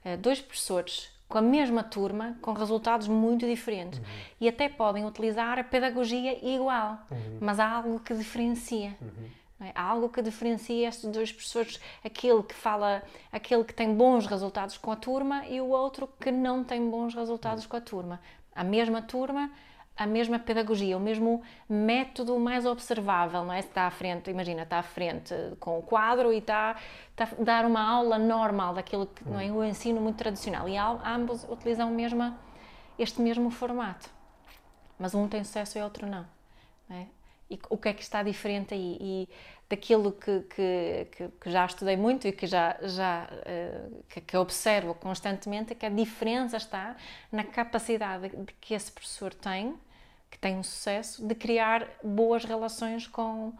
uh, 0.04 0.16
dois 0.18 0.40
professores 0.40 1.08
com 1.28 1.38
a 1.38 1.42
mesma 1.42 1.84
turma, 1.84 2.36
com 2.42 2.52
resultados 2.52 3.06
muito 3.06 3.46
diferentes. 3.46 4.00
Uhum. 4.00 4.04
E 4.40 4.48
até 4.48 4.68
podem 4.68 5.06
utilizar 5.06 5.58
a 5.58 5.64
pedagogia 5.64 6.36
igual, 6.44 6.98
uhum. 7.10 7.38
mas 7.40 7.60
há 7.60 7.68
algo 7.70 8.00
que 8.00 8.12
diferencia. 8.14 8.96
Uhum. 9.00 9.37
É? 9.60 9.72
Há 9.74 9.82
algo 9.82 10.08
que 10.08 10.22
diferencia 10.22 10.88
estes 10.88 11.10
dois 11.10 11.32
professores, 11.32 11.80
aquele 12.04 12.42
que 12.44 12.54
fala, 12.54 13.02
aquele 13.32 13.64
que 13.64 13.74
tem 13.74 13.92
bons 13.92 14.24
resultados 14.26 14.78
com 14.78 14.92
a 14.92 14.96
turma 14.96 15.44
e 15.46 15.60
o 15.60 15.68
outro 15.68 16.08
que 16.20 16.30
não 16.30 16.62
tem 16.62 16.88
bons 16.88 17.14
resultados 17.14 17.66
com 17.66 17.76
a 17.76 17.80
turma. 17.80 18.20
A 18.54 18.62
mesma 18.62 19.02
turma, 19.02 19.50
a 19.96 20.06
mesma 20.06 20.38
pedagogia, 20.38 20.96
o 20.96 21.00
mesmo 21.00 21.42
método 21.68 22.38
mais 22.38 22.64
observável, 22.64 23.44
não 23.44 23.52
é? 23.52 23.60
Se 23.60 23.66
está 23.66 23.88
à 23.88 23.90
frente, 23.90 24.30
imagina, 24.30 24.62
está 24.62 24.78
à 24.78 24.82
frente 24.82 25.34
com 25.58 25.76
o 25.76 25.82
quadro 25.82 26.32
e 26.32 26.38
está, 26.38 26.76
está 27.10 27.24
a 27.24 27.42
dar 27.42 27.66
uma 27.66 27.82
aula 27.82 28.16
normal 28.16 28.74
daquilo 28.74 29.06
que 29.06 29.28
não 29.28 29.40
é 29.40 29.50
o 29.50 29.64
ensino 29.64 30.00
muito 30.00 30.18
tradicional 30.18 30.68
e 30.68 30.76
ambos 30.76 31.44
utilizam 31.50 31.90
mesma, 31.90 32.38
este 32.96 33.20
mesmo 33.20 33.50
formato. 33.50 34.08
Mas 34.96 35.16
um 35.16 35.26
tem 35.26 35.42
sucesso 35.42 35.78
e 35.78 35.82
outro 35.82 36.06
não. 36.06 36.24
não 36.88 36.96
é? 36.96 37.17
E 37.50 37.58
o 37.70 37.76
que 37.76 37.88
é 37.88 37.92
que 37.92 38.02
está 38.02 38.22
diferente 38.22 38.74
aí? 38.74 38.98
E 39.00 39.28
daquilo 39.68 40.12
que, 40.12 40.40
que, 40.42 41.28
que 41.40 41.50
já 41.50 41.66
estudei 41.66 41.96
muito 41.96 42.26
e 42.26 42.32
que 42.32 42.46
já, 42.46 42.76
já 42.82 43.28
uh, 43.30 44.04
que, 44.08 44.20
que, 44.20 44.36
observo 44.36 44.94
constantemente 44.94 45.72
é 45.72 45.76
que 45.76 45.84
a 45.84 45.90
diferença 45.90 46.56
está 46.56 46.96
na 47.30 47.44
capacidade 47.44 48.30
que 48.60 48.72
esse 48.72 48.90
professor 48.90 49.34
tem 49.34 49.76
que 50.30 50.38
tem 50.38 50.56
um 50.56 50.62
sucesso 50.62 51.26
de 51.26 51.34
criar 51.34 51.88
boas 52.02 52.44
relações 52.44 53.06
com, 53.06 53.52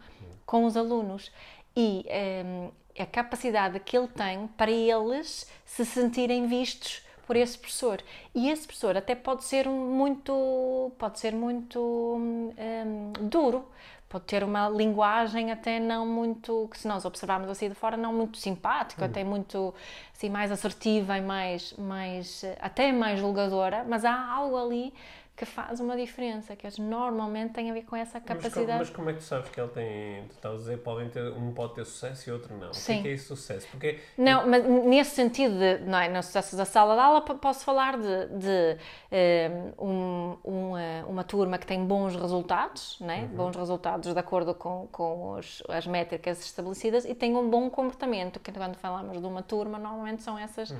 com 0.45 0.65
os 0.65 0.77
alunos. 0.77 1.31
E 1.75 2.05
um, 2.45 2.71
eh, 2.95 3.03
a 3.03 3.05
capacidade 3.05 3.79
que 3.79 3.97
ele 3.97 4.07
tem 4.07 4.47
para 4.49 4.69
eles 4.69 5.49
se 5.65 5.85
sentirem 5.85 6.47
vistos 6.47 7.01
por 7.29 7.35
esse 7.35 7.59
professor. 7.59 8.01
E 8.33 8.49
esse 8.49 8.65
professor 8.65 8.97
até 8.97 9.13
pode 9.13 9.43
ser 9.43 9.69
muito, 9.69 10.91
pode 10.97 11.19
ser 11.19 11.31
muito 11.31 11.79
um, 11.79 13.13
duro, 13.21 13.67
pode 14.09 14.23
ter 14.23 14.43
uma 14.43 14.67
linguagem 14.67 15.51
até 15.51 15.79
não 15.79 16.07
muito, 16.07 16.67
que 16.71 16.79
se 16.79 16.87
nós 16.87 17.05
observarmos 17.05 17.47
assim 17.47 17.69
de 17.69 17.75
fora, 17.75 17.95
não 17.95 18.11
muito 18.11 18.39
simpática, 18.39 19.05
até 19.05 19.23
muito 19.23 19.75
assim, 20.11 20.27
mais 20.27 20.51
assertiva 20.51 21.19
e 21.19 21.21
mais, 21.21 21.71
mais, 21.73 22.43
até 22.59 22.91
mais 22.91 23.19
julgadora, 23.19 23.85
mas 23.87 24.03
há 24.05 24.31
algo 24.33 24.57
ali 24.57 24.91
que 25.39 25.45
faz 25.45 25.79
uma 25.79 25.95
diferença, 25.95 26.53
que 26.53 26.65
eles 26.67 26.77
normalmente 26.77 27.53
têm 27.53 27.71
a 27.71 27.73
ver 27.73 27.83
com 27.83 27.95
essa 27.95 28.19
Mas 28.19 28.25
capacidade. 28.27 28.79
mas 28.79 28.89
como 28.89 29.09
é 29.09 29.13
que 29.13 29.19
tu 29.19 29.23
sabes 29.23 29.49
que 29.49 29.59
ele 29.61 29.69
tem. 29.69 30.23
Tu 30.27 30.31
estás 30.33 30.53
a 30.53 30.57
dizer, 30.57 30.77
podem 30.79 31.07
ter, 31.09 31.31
um 31.31 31.53
pode 31.53 31.75
ter 31.75 31.85
sucesso 31.85 32.29
e 32.29 32.33
outro 32.33 32.53
não. 32.57 32.67
O 32.67 32.71
que 32.71 32.77
é 32.77 32.81
Sim. 32.81 33.01
que 33.01 33.07
é 33.07 33.11
esse 33.13 33.23
sucesso? 33.25 33.65
Porque 33.71 33.99
Não, 34.17 34.45
mas 34.45 34.65
nesse 34.65 35.11
sentido, 35.15 35.57
de, 35.57 35.77
não 35.85 35.97
é, 35.97 36.09
no 36.09 36.21
sucesso 36.21 36.57
da 36.57 36.65
sala 36.65 36.93
de 36.95 36.99
aula, 36.99 37.21
posso 37.21 37.63
falar 37.63 37.97
de, 37.97 38.25
de, 38.37 38.77
eh, 39.09 39.49
um- 39.79 40.35
uma, 40.43 41.05
uma 41.07 41.23
turma 41.23 41.57
que 41.57 41.65
tem 41.65 41.85
bons 41.85 42.17
resultados, 42.17 42.97
né? 42.99 43.29
bons 43.33 43.55
resultados 43.55 44.13
de 44.13 44.19
acordo 44.19 44.53
com, 44.53 44.89
com 44.91 45.31
os- 45.37 45.63
as 45.69 45.87
métricas 45.87 46.41
estabelecidas 46.43 47.05
e 47.05 47.15
tem 47.15 47.33
um 47.37 47.49
bom 47.49 47.69
comportamento, 47.69 48.41
que 48.41 48.51
quando 48.51 48.75
falamos 48.75 49.17
de 49.21 49.25
uma 49.25 49.41
turma, 49.41 49.79
normalmente 49.79 50.21
são 50.21 50.37
essas, 50.37 50.73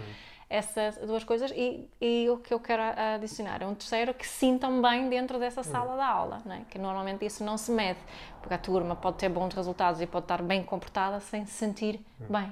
essas 0.49 0.97
duas 0.97 1.23
coisas 1.23 1.51
e, 1.55 1.87
e 2.01 2.27
o 2.29 2.37
que 2.37 2.51
eu 2.53 2.59
quero 2.59 2.81
adicionar 3.15 3.61
é 3.61 3.67
um 3.67 3.75
terceiro 3.75 4.13
que 4.15 4.27
sintam 4.27 4.81
bem 4.81 5.07
dentro 5.07 5.37
dessa 5.37 5.61
sala 5.61 5.95
de 5.95 6.01
aula, 6.01 6.41
né? 6.43 6.65
que 6.69 6.79
normalmente 6.79 7.23
isso 7.23 7.43
não 7.43 7.55
se 7.55 7.71
mede, 7.71 7.99
porque 8.41 8.55
a 8.55 8.57
turma 8.57 8.95
pode 8.95 9.17
ter 9.17 9.29
bons 9.29 9.53
resultados 9.53 10.01
e 10.01 10.07
pode 10.07 10.25
estar 10.25 10.41
bem 10.41 10.63
comportada 10.63 11.19
sem 11.19 11.45
se 11.45 11.53
sentir 11.53 11.99
bem. 12.27 12.51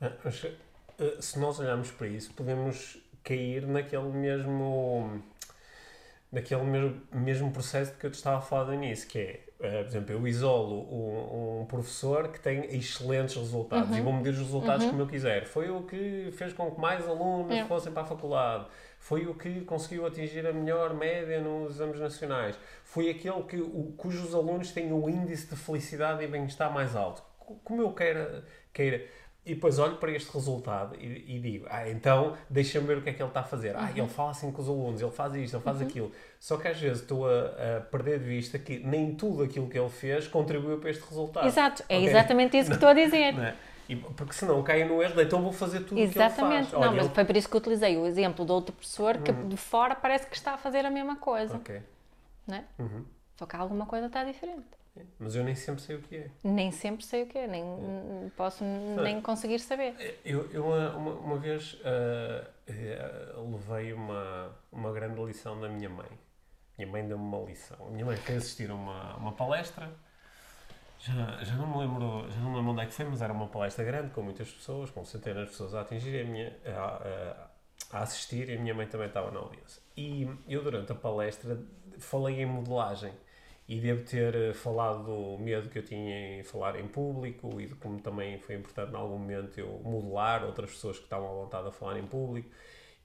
Ah, 0.00 0.12
mas, 0.24 0.44
eh, 0.44 1.16
se 1.20 1.38
nós 1.38 1.60
olharmos 1.60 1.90
para 1.90 2.06
isso, 2.06 2.32
podemos 2.32 2.98
cair 3.22 3.66
naquele 3.66 4.08
mesmo 4.08 5.22
naquele 6.32 6.62
mesmo, 6.62 7.02
mesmo 7.12 7.52
processo 7.52 7.94
que 7.94 8.06
eu 8.06 8.10
te 8.10 8.14
estava 8.14 8.38
a 8.38 8.40
falar 8.40 8.64
do 8.64 8.74
início, 8.74 9.08
que 9.08 9.18
é, 9.18 9.40
eh, 9.60 9.82
por 9.82 9.88
exemplo, 9.88 10.12
eu 10.12 10.28
isolo 10.28 10.82
um, 10.92 11.60
um 11.62 11.66
professor 11.66 12.28
que 12.28 12.38
tem 12.40 12.64
excelentes 12.76 13.34
resultados 13.36 13.96
e 13.96 14.00
vou 14.00 14.12
medir 14.12 14.30
os 14.30 14.38
resultados 14.38 14.84
como 14.86 15.00
eu 15.02 15.06
quiser. 15.06 15.46
Foi 15.46 15.70
o 15.70 15.82
que 15.82 16.30
fez 16.32 16.52
com 16.52 16.70
que 16.70 16.80
mais 16.80 17.06
alunos 17.08 17.50
É. 17.54 17.64
fossem 17.64 17.92
para 17.92 18.02
a 18.02 18.06
faculdade. 18.06 18.66
Foi 18.98 19.26
o 19.26 19.34
que 19.34 19.60
conseguiu 19.62 20.06
atingir 20.06 20.46
a 20.46 20.52
melhor 20.52 20.92
média 20.94 21.40
nos 21.40 21.76
exames 21.76 22.00
nacionais. 22.00 22.58
Foi 22.84 23.08
aquele 23.10 23.42
que, 23.44 23.56
o, 23.60 23.92
cujos 23.96 24.34
alunos 24.34 24.72
têm 24.72 24.92
o 24.92 25.08
índice 25.08 25.46
de 25.48 25.56
felicidade 25.56 26.24
e 26.24 26.26
bem-estar 26.26 26.72
mais 26.72 26.96
alto. 26.96 27.22
Co- 27.38 27.56
Como 27.62 27.82
eu 27.82 27.92
queira, 27.92 28.44
queira. 28.72 29.04
E 29.46 29.54
depois 29.54 29.78
olho 29.78 29.96
para 29.96 30.10
este 30.10 30.28
resultado 30.32 30.96
e, 30.96 31.36
e 31.36 31.38
digo, 31.38 31.66
ah, 31.70 31.88
então 31.88 32.36
deixa-me 32.50 32.84
ver 32.86 32.98
o 32.98 33.02
que 33.02 33.10
é 33.10 33.12
que 33.12 33.22
ele 33.22 33.28
está 33.30 33.40
a 33.40 33.44
fazer. 33.44 33.76
Ah, 33.76 33.88
ele 33.94 34.08
fala 34.08 34.32
assim 34.32 34.50
com 34.50 34.60
os 34.60 34.68
alunos, 34.68 35.00
ele 35.00 35.10
faz 35.12 35.32
isto, 35.36 35.54
ele 35.56 35.62
faz 35.62 35.80
aquilo. 35.80 36.10
Só 36.40 36.56
que 36.56 36.66
às 36.66 36.78
vezes 36.80 37.00
estou 37.02 37.28
a, 37.28 37.76
a 37.76 37.80
perder 37.82 38.18
de 38.18 38.24
vista 38.24 38.58
que 38.58 38.80
nem 38.80 39.14
tudo 39.14 39.44
aquilo 39.44 39.68
que 39.68 39.78
ele 39.78 39.88
fez 39.88 40.26
contribuiu 40.26 40.78
para 40.78 40.90
este 40.90 41.08
resultado. 41.08 41.46
Exato, 41.46 41.84
é 41.88 41.96
Ok? 41.96 42.08
exatamente 42.08 42.58
isso 42.58 42.70
que 42.70 42.74
estou 42.74 42.88
a 42.88 42.92
dizer. 42.92 43.32
Não 43.34 43.44
é? 43.44 43.54
E, 43.88 43.94
porque 43.94 44.32
senão 44.32 44.60
caio 44.64 44.88
no 44.88 45.00
erro, 45.00 45.20
então 45.20 45.40
vou 45.40 45.52
fazer 45.52 45.78
tudo 45.78 45.92
o 45.92 45.94
que 45.94 46.00
ele 46.00 46.08
Exatamente. 46.10 46.70
faz. 46.70 46.72
Não, 46.84 46.92
mas 46.92 47.04
ele- 47.06 47.14
foi 47.14 47.24
por 47.24 47.36
isso 47.36 47.48
que 47.48 47.56
utilizei 47.56 47.96
o 47.96 48.04
exemplo 48.04 48.44
do 48.44 48.52
outro 48.52 48.72
professor 48.74 49.16
que 49.18 49.32
de 49.32 49.56
fora 49.56 49.94
parece 49.94 50.26
que 50.26 50.34
está 50.34 50.54
a 50.54 50.58
fazer 50.58 50.84
a 50.84 50.90
mesma 50.90 51.14
coisa. 51.14 51.54
Ok. 51.54 51.80
Né? 52.48 52.64
Uhum. 52.80 53.04
Só 53.38 53.46
que 53.46 53.54
alguma 53.54 53.86
coisa 53.86 54.06
está 54.06 54.24
diferente. 54.24 54.66
Mas 55.18 55.34
eu 55.34 55.44
nem 55.44 55.54
sempre 55.54 55.82
sei 55.82 55.96
o 55.96 56.02
que 56.02 56.16
é. 56.16 56.30
Nem 56.44 56.70
sempre 56.70 57.04
sei 57.04 57.22
o 57.22 57.26
que 57.26 57.38
é, 57.38 57.46
nem 57.46 57.62
n- 57.62 58.30
posso 58.36 58.64
nem 58.64 59.20
conseguir 59.20 59.58
saber. 59.60 59.94
Eu, 60.24 60.50
eu 60.52 60.64
uma, 60.66 61.16
uma- 61.18 61.38
vez 61.38 61.78
ah, 61.84 62.46
eh, 62.66 63.32
levei 63.36 63.92
uma, 63.92 64.50
uma 64.72 64.92
grande 64.92 65.22
lição 65.24 65.60
da 65.60 65.68
minha 65.68 65.88
mãe. 65.88 66.08
Minha 66.78 66.90
mãe 66.90 67.06
deu-me 67.06 67.24
uma 67.24 67.38
lição. 67.48 67.76
A 67.86 67.90
minha 67.90 68.04
mãe 68.04 68.16
foi 68.16 68.36
assistir 68.36 68.70
a 68.70 68.74
uma, 68.74 69.16
uma 69.16 69.32
palestra. 69.32 69.90
Já, 70.98 71.44
já, 71.44 71.54
não 71.56 71.66
me 71.68 71.78
lembro, 71.78 72.26
já 72.30 72.40
não 72.40 72.50
me 72.50 72.56
lembro 72.56 72.72
onde 72.72 72.80
é 72.82 72.86
que 72.86 72.92
foi, 72.92 73.04
mas 73.04 73.22
era 73.22 73.32
uma 73.32 73.46
palestra 73.48 73.84
grande, 73.84 74.10
com 74.10 74.22
muitas 74.22 74.50
pessoas, 74.50 74.90
com 74.90 75.04
centenas 75.04 75.44
de 75.44 75.50
pessoas 75.50 75.74
a 75.74 75.82
atingir 75.82 76.20
a, 76.20 76.24
minha, 76.24 76.56
a, 76.66 76.80
a- 77.92 77.98
a 77.98 78.02
assistir, 78.02 78.48
e 78.48 78.56
a 78.56 78.58
minha 78.60 78.74
mãe 78.74 78.86
também 78.86 79.06
estava 79.06 79.30
na 79.30 79.38
audiência. 79.38 79.80
E 79.96 80.26
eu, 80.48 80.62
durante 80.64 80.90
a 80.90 80.94
palestra, 80.94 81.58
falei 81.98 82.40
em 82.42 82.46
modelagem. 82.46 83.12
E 83.68 83.80
devo 83.80 84.04
ter 84.04 84.34
eh, 84.34 84.52
falado 84.52 85.04
do 85.04 85.42
medo 85.42 85.68
que 85.68 85.78
eu 85.78 85.84
tinha 85.84 86.38
em 86.38 86.44
falar 86.44 86.78
em 86.78 86.86
público 86.86 87.60
e 87.60 87.66
de 87.66 87.74
como 87.74 88.00
também 88.00 88.38
foi 88.38 88.54
importante, 88.54 88.92
em 88.92 88.96
algum 88.96 89.18
momento, 89.18 89.58
eu 89.58 89.80
modelar 89.84 90.44
outras 90.44 90.70
pessoas 90.70 90.98
que 90.98 91.04
estavam 91.04 91.28
à 91.28 91.34
vontade 91.44 91.68
a 91.68 91.72
falar 91.72 91.98
em 91.98 92.06
público. 92.06 92.48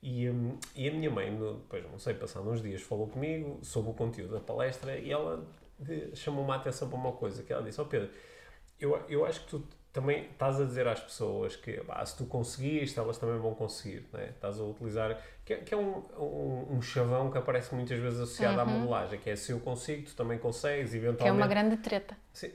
E, 0.04 0.30
hum, 0.30 0.58
e 0.76 0.88
a 0.90 0.92
minha 0.92 1.10
mãe, 1.10 1.32
depois, 1.32 1.84
não 1.92 2.00
sei, 2.00 2.14
passando 2.14 2.50
uns 2.50 2.62
dias, 2.62 2.82
falou 2.82 3.08
comigo 3.08 3.60
sobre 3.64 3.92
o 3.92 3.94
conteúdo 3.94 4.34
da 4.34 4.40
palestra 4.40 4.98
e 4.98 5.12
ela 5.12 5.46
chamou-me 6.14 6.52
a 6.52 6.56
atenção 6.56 6.90
para 6.90 6.98
uma 6.98 7.12
coisa, 7.12 7.44
que 7.44 7.52
ela 7.54 7.64
disse, 7.64 7.80
ó 7.82 7.86
Pedro, 7.86 8.10
eu, 8.80 9.00
eu 9.10 9.26
acho 9.26 9.42
que 9.42 9.48
tu 9.48 9.68
também 9.94 10.26
estás 10.32 10.60
a 10.60 10.66
dizer 10.66 10.88
às 10.88 11.00
pessoas 11.00 11.56
que 11.56 11.74
pá, 11.84 12.04
se 12.06 12.18
tu 12.18 12.26
conseguiste, 12.26 12.98
elas 12.98 13.18
também 13.18 13.40
vão 13.40 13.54
conseguir, 13.54 14.08
né? 14.14 14.30
estás 14.30 14.60
a 14.60 14.64
utilizar, 14.64 15.22
que, 15.52 15.54
é- 15.54 15.58
que 15.58 15.74
é 15.74 15.78
um, 15.78 16.04
um, 16.18 16.78
um 16.78 16.82
chavão 16.82 17.30
que 17.32 17.38
aparece 17.38 17.74
muitas 17.76 18.00
vezes 18.00 18.20
associado 18.20 18.60
à 18.60 18.66
modelagem, 18.66 19.20
que 19.20 19.30
é 19.30 19.36
se 19.36 19.52
eu 19.52 19.60
consigo, 19.60 20.04
tu 20.08 20.16
também 20.16 20.38
consegues, 20.38 20.94
eventualmente... 20.94 21.24
Que 21.24 21.28
é 21.28 21.32
uma 21.32 21.48
grande 21.48 21.78
treta. 21.78 22.16
Sim, 22.34 22.52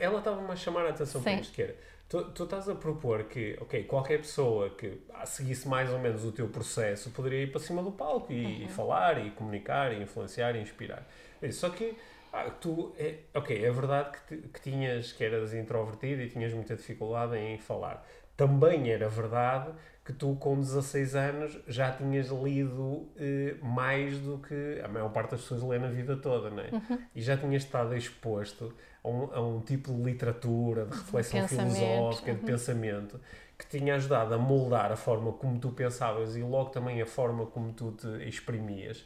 ela 0.00 0.18
estava-me 0.18 0.50
a 0.50 0.56
chamar 0.56 0.86
a 0.86 0.90
atenção 0.90 1.22
para 1.22 1.32
isto, 1.34 1.52
que 1.54 1.62
era, 1.62 1.76
tu, 2.08 2.24
tu 2.30 2.44
estás 2.44 2.68
a 2.68 2.74
propor 2.74 3.24
que, 3.24 3.56
ok, 3.60 3.84
qualquer 3.84 4.18
pessoa 4.18 4.70
que 4.70 5.00
ah, 5.14 5.26
seguisse 5.26 5.68
mais 5.68 5.90
ou 5.92 5.98
menos 5.98 6.24
o 6.24 6.32
teu 6.32 6.48
processo 6.48 7.10
poderia 7.10 7.42
ir 7.42 7.50
para 7.50 7.60
cima 7.60 7.82
do 7.82 7.92
palco 7.92 8.32
e, 8.32 8.64
e 8.64 8.68
falar, 8.68 9.24
e 9.24 9.30
comunicar, 9.32 9.92
e 9.92 10.02
influenciar, 10.02 10.56
e 10.56 10.60
inspirar. 10.62 11.06
Disse, 11.42 11.58
Só 11.58 11.68
que 11.70 11.94
ah, 12.32 12.50
tu, 12.60 12.94
é, 12.98 13.16
ok, 13.34 13.64
é 13.64 13.70
verdade 13.70 14.10
que, 14.18 14.36
ti- 14.36 14.48
que 14.48 14.60
tinhas, 14.60 15.12
que 15.12 15.22
eras 15.24 15.52
introvertido 15.54 16.22
e 16.22 16.28
tinhas 16.28 16.52
muita 16.52 16.74
dificuldade 16.76 17.36
em 17.36 17.58
falar. 17.58 18.06
Também 18.36 18.90
era 18.90 19.08
verdade 19.08 19.70
que 20.06 20.12
tu, 20.12 20.36
com 20.36 20.58
16 20.60 21.16
anos, 21.16 21.58
já 21.66 21.90
tinhas 21.90 22.28
lido 22.28 23.08
eh, 23.16 23.56
mais 23.60 24.16
do 24.20 24.38
que 24.38 24.80
a 24.84 24.86
maior 24.86 25.08
parte 25.10 25.32
das 25.32 25.40
pessoas 25.40 25.64
lê 25.64 25.80
na 25.80 25.88
vida 25.88 26.16
toda, 26.16 26.48
não 26.48 26.60
é? 26.60 26.70
E 27.12 27.20
já 27.20 27.36
tinhas 27.36 27.64
estado 27.64 27.92
exposto 27.96 28.72
a 29.02 29.08
um, 29.08 29.34
a 29.34 29.40
um 29.40 29.60
tipo 29.60 29.92
de 29.92 30.00
literatura, 30.02 30.86
de 30.86 30.96
reflexão 30.96 31.40
filosófica, 31.80 32.32
de 32.34 32.40
pensamento, 32.46 33.20
que 33.58 33.66
tinha 33.66 33.96
ajudado 33.96 34.32
a 34.32 34.38
moldar 34.38 34.92
a 34.92 34.96
forma 34.96 35.32
como 35.32 35.58
tu 35.58 35.70
pensavas 35.70 36.36
e 36.36 36.40
logo 36.42 36.70
também 36.70 37.02
a 37.02 37.06
forma 37.06 37.44
como 37.46 37.72
tu 37.72 37.90
te 37.90 38.06
exprimias. 38.28 39.04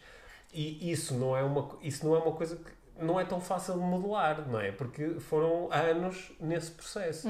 E 0.53 0.91
isso 0.93 1.15
não 1.15 1.35
é 1.35 1.43
uma, 1.43 1.79
isso 1.83 2.05
não 2.07 2.15
é 2.15 2.19
uma 2.19 2.33
coisa 2.33 2.57
que 2.57 2.71
não 3.03 3.19
é 3.19 3.25
tão 3.25 3.41
fácil 3.41 3.75
de 3.75 3.81
modelar, 3.81 4.47
não 4.47 4.61
é? 4.61 4.71
Porque 4.71 5.19
foram 5.19 5.73
anos 5.73 6.31
nesse 6.39 6.73
processo. 6.73 7.29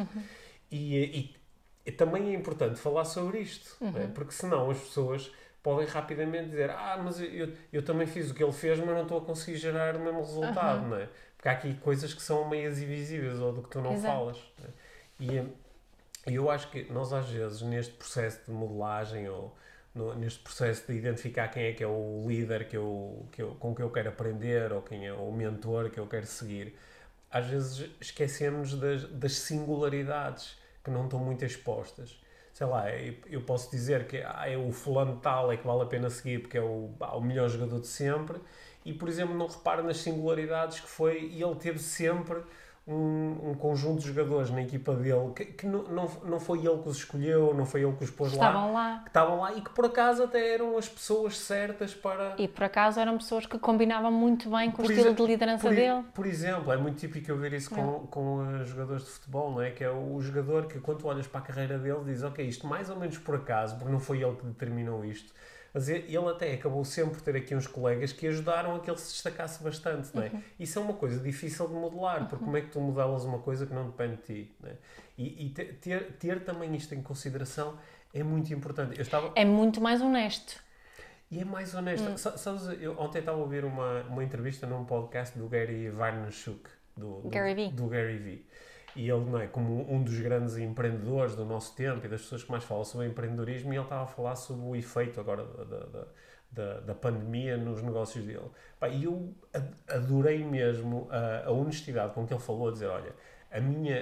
E, 0.71 0.97
e- 0.97 1.40
e 1.85 1.91
também 1.93 2.31
é 2.31 2.35
importante 2.35 2.79
falar 2.79 3.05
sobre 3.05 3.41
isto, 3.41 3.77
é? 3.97 4.07
porque 4.09 4.33
senão 4.33 4.71
as 4.71 4.79
pessoas 4.79 5.31
podem 5.63 5.87
rapidamente 5.87 6.51
dizer 6.51 6.71
ah, 6.71 7.01
mas 7.03 7.21
eu, 7.21 7.53
eu 7.73 7.83
também 7.83 8.07
fiz 8.07 8.31
o 8.31 8.35
que 8.35 8.43
ele 8.43 8.53
fez, 8.53 8.79
mas 8.79 8.89
não 8.89 9.03
estou 9.03 9.19
a 9.19 9.21
conseguir 9.23 9.57
gerar 9.59 9.97
o 9.97 10.01
mesmo 10.01 10.21
resultado, 10.21 10.87
não 10.87 10.97
é? 10.97 11.09
Porque 11.37 11.49
há 11.49 11.53
aqui 11.53 11.75
coisas 11.75 12.13
que 12.13 12.23
são 12.23 12.49
meias 12.49 12.81
invisíveis 12.81 13.41
ou 13.41 13.53
do 13.53 13.63
que 13.63 13.71
tu 13.71 13.81
não 13.81 13.93
Exato. 13.93 14.13
falas. 14.13 14.39
não 14.59 14.67
é? 14.67 15.47
E 16.27 16.35
eu 16.35 16.51
acho 16.51 16.71
que 16.71 16.85
nós 16.93 17.13
às 17.13 17.29
vezes 17.29 17.63
neste 17.63 17.95
processo 17.95 18.41
de 18.47 18.51
modelagem 18.53 19.29
ou 19.29 19.57
no- 19.95 20.15
neste 20.15 20.39
processo 20.41 20.87
de 20.87 20.93
identificar 20.99 21.49
quem 21.49 21.65
é 21.65 21.73
que 21.73 21.83
é 21.83 21.87
o 21.87 22.25
líder 22.27 22.69
que 22.69 22.77
eu, 22.77 23.27
que 23.33 23.41
eu, 23.43 23.55
com 23.57 23.75
que 23.75 23.83
eu 23.83 23.91
quero 23.91 24.11
aprender 24.11 24.71
ou 24.73 24.83
quem 24.83 25.07
é 25.07 25.13
o 25.13 25.33
mentor 25.33 25.91
que 25.91 25.99
eu 25.99 26.07
quero 26.07 26.27
seguir, 26.27 26.77
às 27.31 27.47
vezes 27.47 27.91
esquecemos 28.01 28.75
das, 28.75 29.05
das 29.05 29.33
singularidades 29.33 30.59
que 30.83 30.91
não 30.91 31.05
estão 31.05 31.19
muito 31.19 31.45
expostas. 31.45 32.21
Sei 32.53 32.67
lá, 32.67 32.91
eu, 32.91 33.43
posso 33.43 33.71
dizer 33.71 34.07
que 34.07 34.19
ah, 34.19 34.45
é 34.47 34.57
o 34.57 34.73
fulano 34.73 35.17
tal 35.23 35.53
é 35.53 35.57
que 35.57 35.67
vale 35.67 35.83
a 35.83 35.87
pena 35.87 36.11
seguir 36.11 36.41
porque 36.41 36.59
é 36.59 36.63
o, 36.63 36.91
ah, 37.01 37.17
o 37.17 37.21
melhor 37.21 37.49
jogador 37.49 37.81
de 37.81 37.87
sempre 37.87 38.41
e, 38.85 38.93
por 38.93 39.09
exemplo, 39.09 39.35
não 39.35 39.47
reparo 39.47 39.85
nas 39.85 39.99
singularidades 39.99 40.81
que 40.81 40.89
foi 40.89 41.27
e 41.27 41.43
ele 41.43 41.55
teve 41.55 41.79
sempre 41.79 42.43
um, 42.87 43.51
um 43.51 43.55
conjunto 43.55 44.01
de 44.01 44.09
jogadores 44.09 44.51
na 44.51 44.63
equipa 44.63 44.95
dele 44.95 45.31
que, 45.37 45.45
que 45.45 45.67
não, 45.67 45.83
não, 45.85 46.09
não 46.25 46.41
foi 46.41 46.59
ele 46.67 46.79
que 46.83 46.89
os 46.89 46.97
escolheu, 46.97 47.55
não 47.55 47.65
foi 47.65 47.83
ele 47.85 47.93
que 47.93 48.03
os 48.05 48.11
pôs 48.11 48.33
lá, 48.33 48.47
Estavam 48.49 48.73
lá. 48.73 48.99
que 49.03 49.09
estavam 49.11 49.41
lá 49.41 49.53
e 49.55 49.61
que 49.61 49.71
por 49.71 49.85
acaso 49.85 50.25
até 50.25 50.55
eram 50.55 50.77
as 50.77 50.89
pessoas 50.89 51.39
certas 51.39 51.95
para. 51.95 52.35
E 52.39 52.49
por 52.49 52.65
acaso 52.65 52.99
eram 52.99 53.17
pessoas 53.19 53.47
que 53.47 53.59
combinavam 53.59 54.11
muito 54.11 54.51
bem 54.51 54.71
com 54.71 54.83
o 54.83 54.85
Por 54.85 54.91
estilo 54.91 55.09
exemplo- 55.09 55.27
de 55.27 55.33
liderança 55.33 55.69
por, 55.69 55.75
dele. 55.75 56.03
por 56.15 56.27
exemplo, 56.27 56.73
é 56.73 56.77
muito 56.77 56.97
típico 56.99 57.31
eu 57.31 57.37
ver 57.37 57.53
isso 57.53 57.71
com, 57.71 58.07
com 58.09 58.61
os 58.61 58.69
jogadores 58.69 59.05
de 59.05 59.11
futebol, 59.11 59.53
não 59.53 59.63
é? 59.63 59.71
Que 59.71 59.85
é 59.85 59.91
o 59.91 60.21
jogador 60.21 60.67
que, 60.67 60.81
quando 60.81 60.99
tu 60.99 61.07
olhas 61.07 61.27
para 61.29 61.41
a 61.41 61.43
carreira 61.45 61.79
dele, 61.79 62.01
diz: 62.05 62.23
Ok, 62.25 62.45
isto 62.45 62.67
mais 62.67 62.91
ou 62.91 62.97
menos 62.97 63.19
por 63.19 63.37
acaso, 63.37 63.77
porque 63.77 63.93
não 63.93 64.01
foi 64.01 64.23
ele 64.23 64.35
que 64.37 64.47
determinou 64.47 65.05
isto. 65.05 65.33
Mas 65.73 65.89
ele 65.89 66.17
até 66.29 66.53
acabou 66.55 66.85
sempre 66.85 67.15
por 67.15 67.21
ter 67.23 67.37
aqui 67.37 67.55
uns 67.55 67.67
colegas 67.67 68.13
que 68.13 68.27
ajudaram 68.27 68.75
a 68.75 68.81
que 68.81 68.91
ele 68.91 68.99
se 68.99 69.13
destacasse 69.13 69.63
bastante, 69.63 70.09
não 70.15 70.23
é? 70.23 70.33
Isso 70.59 70.79
é 70.79 70.83
uma 70.83 70.95
coisa 70.95 71.21
difícil 71.23 71.69
de 71.69 71.75
modelar, 71.75 72.27
porque 72.29 72.45
como 72.45 72.57
é 72.57 72.61
que 72.61 72.69
tu 72.71 72.81
modelas 72.81 73.25
uma 73.25 73.39
coisa 73.39 73.65
que 73.67 73.73
não 73.73 73.87
depende 73.87 74.17
de 74.17 74.23
ti, 74.23 74.55
não 74.61 74.69
é? 74.71 74.75
E, 75.17 75.47
e 75.47 75.51
te- 75.51 75.65
ter, 75.75 76.13
ter 76.19 76.45
também 76.45 76.75
isto 76.75 76.95
em 76.95 77.03
consideração 77.03 77.79
é 78.13 78.23
muito 78.25 78.53
importante. 78.53 78.97
Eu 78.99 79.03
estava, 79.03 79.31
É 79.37 79.45
muito 79.45 79.81
mais 79.81 80.01
honesto. 80.03 80.61
e 81.31 81.39
é 81.41 81.45
mais 81.45 81.73
honesto. 81.75 82.19
Sa- 82.19 82.37
Sabes, 82.37 82.63
eu 82.83 82.99
ontem 82.99 83.21
estava 83.21 83.39
a 83.39 83.41
ouvir 83.41 83.65
uma, 83.65 84.03
uma 84.05 84.25
entrevista 84.25 84.67
num 84.67 84.85
podcast 84.85 85.39
do 85.39 85.49
Gary 85.49 85.89
Vaynerchuk, 85.91 86.69
do, 86.97 87.21
do, 87.21 87.29
Gary 87.29 87.55
Vee. 87.55 87.71
do 87.71 87.87
Gary 87.87 88.19
Vee. 88.19 88.47
E 88.97 89.09
ele, 89.09 89.25
não 89.25 89.39
é, 89.39 89.47
como 89.47 89.91
um 89.93 90.03
dos 90.03 90.19
grandes 90.19 90.57
empreendedores 90.57 91.35
do 91.37 91.45
nosso 91.45 91.75
tempo 91.77 92.05
e 92.05 92.09
das 92.09 92.23
pessoas 92.23 92.43
que 92.43 92.51
mais 92.51 92.65
falam 92.65 92.85
sobre 92.85 93.07
empreendedorismo, 93.07 93.73
e 93.73 93.77
ele 93.77 93.85
estava 93.85 94.03
a 94.03 94.07
falar 94.07 94.37
sobre 94.37 94.67
o 94.67 94.75
efeito 94.77 95.21
agora 95.21 95.45
da, 95.45 95.65
da, 95.65 96.07
da- 96.53 96.81
da, 96.81 96.95
pandemia 96.95 97.57
nos 97.57 97.81
negócios 97.81 98.25
dele. 98.25 98.51
E 98.91 99.05
eu 99.05 99.33
adorei 99.89 100.45
mesmo 100.45 101.07
a, 101.11 101.47
a, 101.47 101.51
honestidade 101.53 102.13
com 102.15 102.27
que 102.27 102.35
ele 102.35 102.41
falou, 102.41 102.69
a 102.69 102.73
dizer, 102.73 102.87
olha, 102.87 103.15
a 103.51 103.61
minha, 103.61 103.97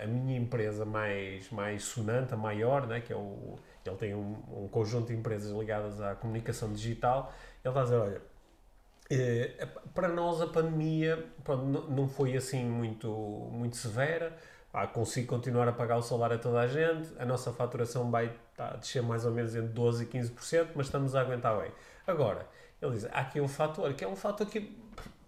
a, 0.00 0.04
a, 0.04 0.06
minha 0.06 0.36
empresa 0.36 0.84
mais, 0.84 1.48
mais 1.50 1.84
sonante, 1.84 2.34
a 2.34 2.36
maior, 2.36 2.86
né, 2.86 3.00
que 3.00 3.12
é 3.12 3.16
o, 3.16 3.56
ele 3.84 3.96
tem 3.96 4.14
um, 4.14 4.64
um 4.64 4.68
conjunto 4.68 5.08
de 5.08 5.14
empresas 5.14 5.52
ligadas 5.52 6.00
à 6.00 6.14
comunicação 6.14 6.72
digital, 6.72 7.32
ele 7.64 7.70
está 7.70 7.80
a 7.80 7.84
dizer, 7.84 7.96
olha, 7.96 8.22
para 9.94 10.08
nós 10.08 10.40
a 10.40 10.46
pandemia 10.46 11.24
pronto, 11.44 11.90
não 11.90 12.08
foi 12.08 12.36
assim 12.36 12.64
muito, 12.64 13.08
muito 13.52 13.76
severa, 13.76 14.36
ah, 14.72 14.86
consigo 14.86 15.28
continuar 15.28 15.68
a 15.68 15.72
pagar 15.72 15.96
o 15.96 16.02
salário 16.02 16.36
a 16.36 16.38
toda 16.38 16.60
a 16.60 16.66
gente, 16.66 17.08
a 17.18 17.24
nossa 17.24 17.52
faturação 17.52 18.10
vai 18.10 18.36
tá, 18.56 18.76
descer 18.76 19.02
mais 19.02 19.24
ou 19.24 19.32
menos 19.32 19.54
entre 19.54 19.72
12% 19.72 20.02
e 20.02 20.06
15%, 20.06 20.68
mas 20.74 20.86
estamos 20.86 21.14
a 21.14 21.20
aguentar 21.20 21.58
bem. 21.58 21.70
Agora, 22.06 22.46
ele 22.82 22.92
diz, 22.92 23.04
há 23.06 23.20
aqui 23.20 23.40
um 23.40 23.48
fator, 23.48 23.94
que 23.94 24.04
é 24.04 24.08
um 24.08 24.16
fator 24.16 24.46
que 24.46 24.76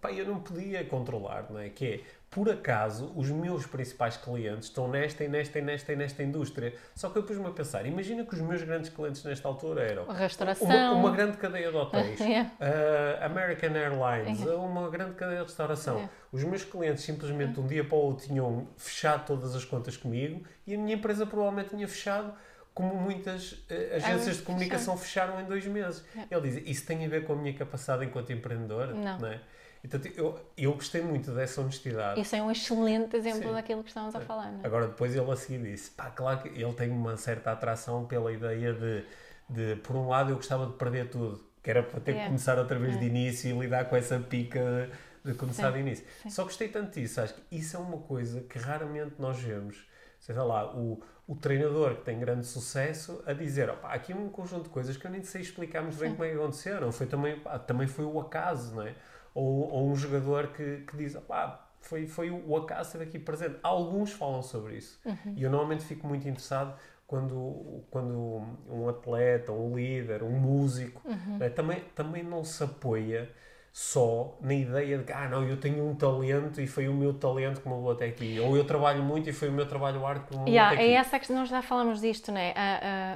pá, 0.01 0.11
eu 0.11 0.25
não 0.25 0.39
podia 0.39 0.85
controlar, 0.85 1.47
não 1.49 1.59
é? 1.59 1.69
Que 1.69 1.85
é, 1.85 2.01
por 2.29 2.47
acaso, 2.47 3.11
os 3.15 3.31
meus 3.31 3.65
principais 3.65 4.15
clientes 4.15 4.65
estão 4.65 4.87
nesta 4.87 5.23
e 5.23 5.27
nesta 5.27 5.57
e 5.57 5.61
nesta 5.63 5.93
e 5.93 5.95
nesta 5.95 6.21
indústria. 6.21 6.75
Só 6.93 7.09
que 7.09 7.17
eu 7.17 7.23
pus-me 7.23 7.47
a 7.47 7.51
pensar, 7.51 7.87
imagina 7.87 8.23
que 8.23 8.35
os 8.35 8.41
meus 8.41 8.61
grandes 8.61 8.91
clientes 8.91 9.23
nesta 9.23 9.47
altura 9.47 9.81
eram 9.81 10.09
a 10.09 10.13
restauração. 10.13 10.67
Uma, 10.67 10.91
uma 10.91 11.11
grande 11.11 11.37
cadeia 11.37 11.71
de 11.71 11.77
hotéis, 11.77 12.19
yeah. 12.21 12.51
uh, 12.61 13.25
American 13.25 13.75
Airlines, 13.75 14.41
yeah. 14.41 14.61
uma 14.61 14.89
grande 14.91 15.15
cadeia 15.15 15.39
de 15.39 15.45
restauração. 15.45 15.95
Yeah. 15.95 16.13
Os 16.31 16.43
meus 16.43 16.63
clientes 16.63 17.03
simplesmente 17.03 17.53
de 17.53 17.59
um 17.61 17.65
dia 17.65 17.83
para 17.83 17.97
o 17.97 18.01
outro 18.01 18.27
tinham 18.27 18.67
fechado 18.77 19.25
todas 19.25 19.55
as 19.55 19.65
contas 19.65 19.97
comigo 19.97 20.45
e 20.67 20.75
a 20.75 20.77
minha 20.77 20.95
empresa 20.95 21.25
provavelmente 21.25 21.69
tinha 21.69 21.87
fechado 21.87 22.31
como 22.75 22.93
muitas 22.93 23.53
uh, 23.53 23.95
agências 23.95 24.37
de 24.37 24.43
comunicação 24.43 24.95
fecharam 24.95 25.41
em 25.41 25.45
dois 25.45 25.65
meses. 25.65 26.05
Ele 26.29 26.41
diz, 26.41 26.69
isso 26.69 26.85
tem 26.85 27.03
a 27.03 27.09
ver 27.09 27.25
com 27.25 27.33
a 27.33 27.35
minha 27.35 27.55
capacidade 27.55 28.05
enquanto 28.05 28.31
empreendedor? 28.31 28.93
Não. 28.93 29.17
não 29.17 29.27
é? 29.27 29.41
Então, 29.83 29.99
eu, 30.15 30.39
eu 30.57 30.73
gostei 30.73 31.01
muito 31.01 31.31
dessa 31.31 31.61
honestidade. 31.61 32.19
Isso 32.19 32.35
é 32.35 32.43
um 32.43 32.51
excelente 32.51 33.15
exemplo 33.15 33.47
Sim. 33.47 33.53
daquilo 33.53 33.81
que 33.81 33.89
estamos 33.89 34.13
a 34.13 34.19
falar. 34.19 34.51
Não 34.51 34.61
é? 34.61 34.67
Agora, 34.67 34.87
depois 34.87 35.15
ele 35.15 35.31
a 35.31 35.35
seguir 35.35 35.61
disse: 35.63 35.91
pá, 35.91 36.09
claro 36.09 36.41
que 36.41 36.49
ele 36.49 36.73
tem 36.73 36.89
uma 36.89 37.15
certa 37.15 37.51
atração 37.51 38.05
pela 38.05 38.31
ideia 38.31 38.73
de, 38.73 39.05
de 39.49 39.75
por 39.77 39.95
um 39.95 40.07
lado, 40.09 40.31
eu 40.31 40.35
gostava 40.35 40.65
de 40.65 40.73
perder 40.73 41.09
tudo, 41.09 41.43
que 41.63 41.69
era 41.69 41.81
para 41.81 41.99
ter 41.99 42.11
yeah. 42.11 42.23
que 42.23 42.29
começar 42.29 42.59
outra 42.59 42.77
vez 42.77 42.95
yeah. 42.95 43.09
de 43.09 43.19
início 43.19 43.55
e 43.55 43.59
lidar 43.59 43.85
com 43.85 43.95
essa 43.95 44.19
pica 44.19 44.89
de 45.23 45.33
começar 45.33 45.67
Sim. 45.67 45.73
de 45.73 45.79
início. 45.79 46.05
Sim. 46.23 46.29
Só 46.29 46.43
gostei 46.43 46.67
tanto 46.67 46.99
disso, 46.99 47.21
acho 47.21 47.35
que 47.35 47.57
isso 47.57 47.77
é 47.77 47.79
uma 47.79 47.97
coisa 47.99 48.41
que 48.41 48.59
raramente 48.59 49.15
nós 49.17 49.39
vemos. 49.39 49.87
Sei 50.19 50.35
lá, 50.35 50.75
o, 50.75 51.01
o 51.25 51.35
treinador 51.35 51.95
que 51.95 52.01
tem 52.03 52.19
grande 52.19 52.45
sucesso 52.45 53.23
a 53.25 53.31
dizer, 53.31 53.69
opa, 53.69 53.87
aqui 53.93 54.13
um 54.13 54.27
conjunto 54.29 54.63
de 54.63 54.69
coisas 54.69 54.97
que 54.97 55.07
eu 55.07 55.11
nem 55.11 55.23
sei 55.23 55.41
explicar 55.41 55.81
muito 55.81 55.97
bem 55.97 56.11
como 56.11 56.25
é 56.25 56.29
que 56.29 56.35
aconteceram. 56.35 56.91
Foi 56.91 57.07
também, 57.07 57.41
também 57.65 57.87
foi 57.87 58.03
o 58.03 58.19
acaso, 58.19 58.75
não 58.75 58.81
é? 58.81 58.93
Ou, 59.33 59.71
ou 59.71 59.89
um 59.89 59.95
jogador 59.95 60.47
que, 60.47 60.83
que 60.87 60.97
diz, 60.97 61.17
ah, 61.29 61.65
foi, 61.81 62.07
foi 62.07 62.29
o 62.29 62.55
acaso 62.55 62.89
estar 62.89 63.01
aqui 63.01 63.19
presente. 63.19 63.57
Alguns 63.63 64.11
falam 64.11 64.41
sobre 64.41 64.77
isso. 64.77 64.99
Uhum. 65.05 65.33
E 65.35 65.43
eu 65.43 65.49
normalmente 65.49 65.83
fico 65.83 66.07
muito 66.07 66.27
interessado 66.27 66.77
quando, 67.07 67.83
quando 67.89 68.43
um 68.69 68.87
atleta, 68.87 69.51
um 69.51 69.75
líder, 69.75 70.23
um 70.23 70.37
músico, 70.37 71.01
uhum. 71.07 71.37
né, 71.37 71.49
também, 71.49 71.83
também 71.95 72.23
não 72.23 72.43
se 72.43 72.63
apoia 72.63 73.29
só 73.71 74.35
na 74.41 74.53
ideia 74.53 74.97
de 74.97 75.03
que, 75.03 75.13
ah, 75.13 75.27
não, 75.29 75.43
eu 75.43 75.57
tenho 75.57 75.87
um 75.87 75.95
talento 75.95 76.59
e 76.59 76.67
foi 76.67 76.87
o 76.87 76.93
meu 76.93 77.13
talento 77.13 77.61
que 77.61 77.69
me 77.69 77.75
levou 77.75 77.91
até 77.91 78.05
aqui. 78.05 78.39
Ou 78.39 78.57
eu 78.57 78.65
trabalho 78.65 79.03
muito 79.03 79.29
e 79.29 79.33
foi 79.33 79.49
o 79.49 79.51
meu 79.51 79.65
trabalho 79.65 80.05
arte 80.05 80.25
que 80.25 80.31
me 80.33 80.39
levou 80.39 80.49
yeah, 80.49 80.73
até 80.73 80.83
aqui. 80.83 80.91
É 80.91 80.95
essa 80.95 81.19
que 81.19 81.31
nós 81.31 81.49
já 81.49 81.61
falamos 81.61 82.01
disto, 82.01 82.31
né? 82.31 82.53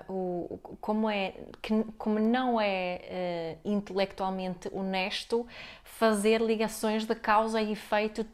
Uh, 0.07 0.11
uh, 0.11 0.53
o, 0.53 0.57
como, 0.79 1.09
é, 1.09 1.33
que, 1.61 1.83
como 1.97 2.19
não 2.19 2.61
é 2.61 3.59
uh, 3.65 3.69
intelectualmente 3.69 4.69
honesto 4.71 5.45
fazer 5.83 6.41
ligações 6.41 7.05
de 7.05 7.15
causa 7.15 7.61
e 7.61 7.71
efeito 7.71 8.25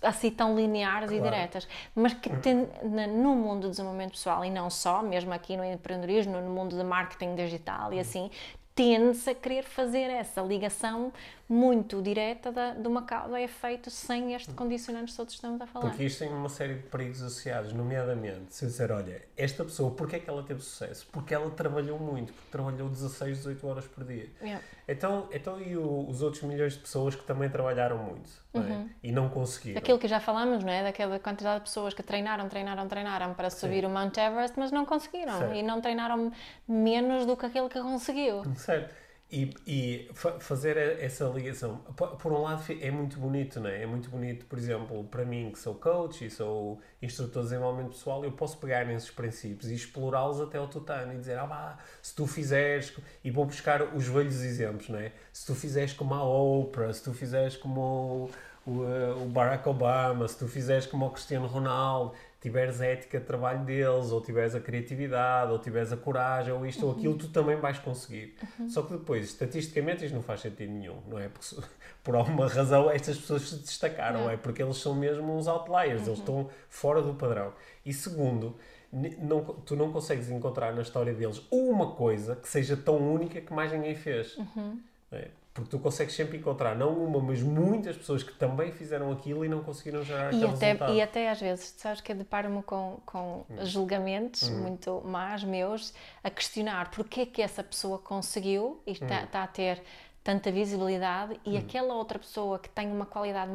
assim 0.00 0.30
tão 0.30 0.56
lineares 0.56 1.10
claro. 1.10 1.26
e 1.26 1.30
diretas, 1.30 1.68
mas 1.94 2.14
que 2.14 2.30
tem, 2.38 2.66
no 2.82 3.34
mundo 3.34 3.62
do 3.62 3.70
desenvolvimento 3.70 4.12
pessoal 4.12 4.42
e 4.42 4.50
não 4.50 4.70
só, 4.70 5.02
mesmo 5.02 5.32
aqui 5.34 5.56
no 5.56 5.64
empreendedorismo, 5.64 6.40
no 6.40 6.50
mundo 6.50 6.76
de 6.76 6.82
marketing 6.82 7.34
digital 7.34 7.92
e 7.92 8.00
assim, 8.00 8.30
tende-se 8.74 9.30
a 9.30 9.34
querer 9.34 9.64
fazer 9.64 10.10
essa 10.10 10.42
ligação 10.42 11.10
muito 11.48 12.02
direta 12.02 12.50
da, 12.50 12.74
de 12.74 12.86
uma 12.88 13.02
causa 13.02 13.38
é 13.38 13.46
feito 13.46 13.90
sem 13.90 14.34
este 14.34 14.52
condicionante 14.52 15.12
que 15.12 15.16
todos 15.16 15.34
estamos 15.34 15.60
a 15.60 15.66
falar. 15.66 15.88
Porque 15.88 16.04
isto 16.04 16.18
tem 16.18 16.28
uma 16.28 16.48
série 16.48 16.74
de 16.74 16.82
perigos 16.82 17.22
associados, 17.22 17.72
nomeadamente, 17.72 18.54
se 18.54 18.64
eu 18.64 18.68
dizer, 18.68 18.90
olha, 18.90 19.22
esta 19.36 19.64
pessoa, 19.64 19.92
porquê 19.92 20.16
é 20.16 20.18
que 20.18 20.28
ela 20.28 20.42
teve 20.42 20.60
sucesso? 20.60 21.06
Porque 21.12 21.32
ela 21.34 21.48
trabalhou 21.50 21.98
muito, 21.98 22.32
porque 22.32 22.50
trabalhou 22.50 22.88
16, 22.88 23.38
18 23.38 23.66
horas 23.66 23.86
por 23.86 24.04
dia. 24.04 24.28
Yeah. 24.40 24.64
Então, 24.88 25.28
então 25.32 25.60
e 25.60 25.76
o, 25.76 26.08
os 26.08 26.20
outros 26.20 26.42
milhões 26.42 26.72
de 26.72 26.80
pessoas 26.80 27.14
que 27.14 27.24
também 27.24 27.48
trabalharam 27.48 27.98
muito 27.98 28.30
não 28.52 28.62
é? 28.62 28.66
Uhum. 28.66 28.90
e 29.02 29.12
não 29.12 29.28
conseguiram? 29.28 29.78
Aquilo 29.78 29.98
que 29.98 30.08
já 30.08 30.18
falamos, 30.18 30.64
não 30.64 30.72
é? 30.72 30.82
Daquela 30.82 31.18
quantidade 31.18 31.60
de 31.60 31.64
pessoas 31.66 31.94
que 31.94 32.02
treinaram, 32.02 32.48
treinaram, 32.48 32.88
treinaram 32.88 33.34
para 33.34 33.50
subir 33.50 33.80
Sim. 33.80 33.86
o 33.86 33.90
Mount 33.90 34.16
Everest, 34.16 34.58
mas 34.58 34.72
não 34.72 34.84
conseguiram. 34.84 35.38
Certo. 35.38 35.54
E 35.54 35.62
não 35.62 35.80
treinaram 35.80 36.32
menos 36.66 37.26
do 37.26 37.36
que 37.36 37.46
aquele 37.46 37.68
que 37.68 37.80
conseguiu. 37.80 38.42
Certo. 38.56 39.05
E, 39.28 39.52
e 39.66 40.08
fazer 40.38 40.76
essa 40.76 41.24
ligação, 41.24 41.78
por 42.20 42.32
um 42.32 42.42
lado 42.42 42.62
é 42.80 42.92
muito 42.92 43.18
bonito, 43.18 43.58
não 43.58 43.68
é? 43.68 43.82
É 43.82 43.86
muito 43.86 44.08
bonito, 44.08 44.46
por 44.46 44.56
exemplo, 44.56 45.02
para 45.02 45.24
mim 45.24 45.50
que 45.50 45.58
sou 45.58 45.74
coach 45.74 46.24
e 46.24 46.30
sou 46.30 46.80
instrutor 47.02 47.42
de 47.42 47.48
desenvolvimento 47.48 47.90
pessoal, 47.90 48.24
eu 48.24 48.30
posso 48.30 48.56
pegar 48.58 48.86
nesses 48.86 49.10
princípios 49.10 49.68
e 49.68 49.74
explorá-los 49.74 50.40
até 50.40 50.58
ao 50.58 50.68
tutano 50.68 51.12
e 51.12 51.18
dizer, 51.18 51.36
ah 51.40 51.46
bah, 51.46 51.76
se 52.00 52.14
tu 52.14 52.24
fizeres, 52.24 52.96
e 53.24 53.30
vou 53.32 53.44
buscar 53.44 53.82
os 53.96 54.06
velhos 54.06 54.44
exemplos, 54.44 54.88
não 54.88 54.98
é? 55.00 55.10
Se 55.32 55.44
tu 55.44 55.56
fizeres 55.56 55.92
como 55.92 56.14
a 56.14 56.22
Oprah, 56.22 56.92
se 56.92 57.02
tu 57.02 57.12
fizeres 57.12 57.56
como 57.56 57.80
o, 57.80 58.70
o, 58.70 59.24
o 59.24 59.28
Barack 59.28 59.68
Obama, 59.68 60.28
se 60.28 60.38
tu 60.38 60.46
fizeres 60.46 60.86
como 60.86 61.04
o 61.04 61.10
Cristiano 61.10 61.48
Ronaldo, 61.48 62.14
tiveres 62.40 62.80
a 62.80 62.86
ética 62.86 63.18
de 63.18 63.26
trabalho 63.26 63.64
deles, 63.64 64.10
ou 64.12 64.20
tiveres 64.20 64.54
a 64.54 64.60
criatividade, 64.60 65.50
ou 65.50 65.58
tiveres 65.58 65.92
a 65.92 65.96
coragem, 65.96 66.52
ou 66.52 66.66
isto 66.66 66.82
uhum. 66.82 66.92
ou 66.92 66.96
aquilo, 66.96 67.14
tu 67.16 67.28
também 67.28 67.56
vais 67.56 67.78
conseguir. 67.78 68.36
Uhum. 68.58 68.68
Só 68.68 68.82
que 68.82 68.92
depois, 68.92 69.24
estatisticamente, 69.24 70.04
isto 70.04 70.14
não 70.14 70.22
faz 70.22 70.40
sentido 70.40 70.70
nenhum, 70.70 71.00
não 71.08 71.18
é? 71.18 71.28
Porque 71.28 71.56
por 72.04 72.14
alguma 72.14 72.46
razão 72.48 72.90
estas 72.90 73.18
pessoas 73.18 73.48
se 73.48 73.56
destacaram, 73.56 74.30
é? 74.30 74.36
Porque 74.36 74.62
eles 74.62 74.76
são 74.76 74.94
mesmo 74.94 75.36
uns 75.36 75.48
outliers, 75.48 76.06
eles 76.06 76.08
uhum. 76.08 76.14
estão 76.14 76.50
fora 76.68 77.02
do 77.02 77.14
padrão. 77.14 77.52
E 77.84 77.92
segundo, 77.92 78.56
não, 78.92 79.42
tu 79.42 79.74
não 79.74 79.92
consegues 79.92 80.30
encontrar 80.30 80.74
na 80.74 80.82
história 80.82 81.14
deles 81.14 81.42
uma 81.50 81.92
coisa 81.92 82.36
que 82.36 82.48
seja 82.48 82.76
tão 82.76 82.96
única 83.12 83.40
que 83.40 83.52
mais 83.52 83.72
ninguém 83.72 83.94
fez. 83.94 84.36
Uhum. 84.36 84.80
É? 85.10 85.28
Porque 85.56 85.70
tu 85.70 85.78
consegues 85.78 86.14
sempre 86.14 86.36
encontrar, 86.36 86.76
não 86.76 86.92
uma, 86.92 87.18
mas 87.18 87.40
muitas 87.40 87.96
pessoas 87.96 88.22
que 88.22 88.32
também 88.34 88.72
fizeram 88.72 89.10
aquilo 89.10 89.42
e 89.42 89.48
não 89.48 89.62
conseguiram 89.62 90.04
gerar 90.04 90.24
e 90.24 90.36
aquele 90.36 90.44
até, 90.44 90.66
resultado. 90.66 90.92
E 90.92 91.00
até 91.00 91.30
às 91.30 91.40
vezes, 91.40 91.74
sabes 91.78 92.02
que 92.02 92.12
eu 92.12 92.16
deparo-me 92.16 92.62
com, 92.62 93.00
com 93.06 93.46
hum. 93.48 93.64
julgamentos 93.64 94.50
hum. 94.50 94.60
muito 94.60 95.02
más 95.02 95.42
meus, 95.42 95.94
a 96.22 96.28
questionar 96.28 96.90
porque 96.90 97.22
é 97.22 97.26
que 97.26 97.40
essa 97.40 97.64
pessoa 97.64 97.98
conseguiu 97.98 98.82
e 98.86 98.92
está, 98.92 99.20
hum. 99.20 99.24
está 99.24 99.42
a 99.44 99.46
ter 99.46 99.82
tanta 100.22 100.52
visibilidade 100.52 101.40
e 101.42 101.54
hum. 101.54 101.58
aquela 101.58 101.94
outra 101.94 102.18
pessoa 102.18 102.58
que 102.58 102.68
tem 102.68 102.92
uma 102.92 103.06
qualidade, 103.06 103.50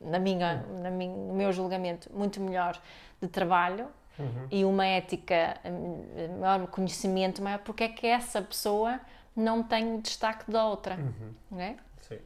na 0.00 0.18
minha, 0.18 0.64
hum. 0.68 0.82
na 0.82 0.90
minha, 0.90 1.14
no 1.14 1.32
meu 1.32 1.52
julgamento, 1.52 2.10
muito 2.12 2.40
melhor 2.40 2.76
de 3.22 3.28
trabalho, 3.28 3.86
Uhum. 4.18 4.46
e 4.50 4.64
uma 4.64 4.86
ética, 4.86 5.60
hum, 5.62 6.40
maior 6.40 6.66
conhecimento 6.68 7.42
maior, 7.42 7.58
porque 7.58 7.84
é 7.84 7.88
que 7.88 8.06
essa 8.06 8.40
pessoa 8.40 8.98
não 9.36 9.62
tem 9.62 10.00
destaque 10.00 10.50
da 10.50 10.64
outra, 10.64 10.96
uhum. 10.96 11.34
não 11.50 11.60
é? 11.60 11.76
Sim. 12.00 12.18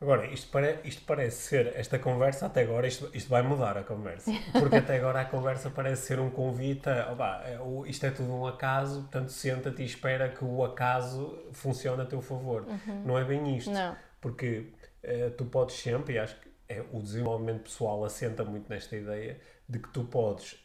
Agora, 0.00 0.26
isto, 0.26 0.50
pare, 0.50 0.80
isto 0.84 1.04
parece 1.04 1.42
ser, 1.42 1.66
esta 1.76 1.98
conversa 1.98 2.46
até 2.46 2.62
agora, 2.62 2.86
isto, 2.86 3.10
isto 3.12 3.28
vai 3.28 3.42
mudar 3.42 3.76
a 3.76 3.84
conversa, 3.84 4.32
porque 4.58 4.76
até 4.76 4.96
agora 4.96 5.20
a 5.20 5.24
conversa 5.24 5.70
parece 5.70 6.06
ser 6.06 6.18
um 6.18 6.30
convite 6.30 6.88
a, 6.88 7.12
opa, 7.12 7.42
é, 7.44 7.58
isto 7.86 8.06
é 8.06 8.10
tudo 8.10 8.32
um 8.34 8.46
acaso, 8.46 9.02
portanto 9.02 9.28
senta-te 9.28 9.82
e 9.82 9.84
espera 9.84 10.28
que 10.28 10.44
o 10.44 10.64
acaso 10.64 11.38
funcione 11.52 12.02
a 12.02 12.06
teu 12.06 12.20
favor. 12.20 12.62
Uhum. 12.62 13.04
Não 13.04 13.18
é 13.18 13.24
bem 13.24 13.56
isto, 13.56 13.70
não. 13.70 13.94
porque 14.20 14.72
uh, 15.04 15.30
tu 15.36 15.44
podes 15.44 15.76
sempre, 15.76 16.14
e 16.14 16.18
acho 16.18 16.34
que 16.40 16.50
é, 16.66 16.84
o 16.92 17.02
desenvolvimento 17.02 17.64
pessoal 17.64 18.02
assenta 18.04 18.44
muito 18.44 18.70
nesta 18.70 18.96
ideia, 18.96 19.38
de 19.68 19.78
que 19.78 19.88
tu 19.90 20.04
podes 20.04 20.56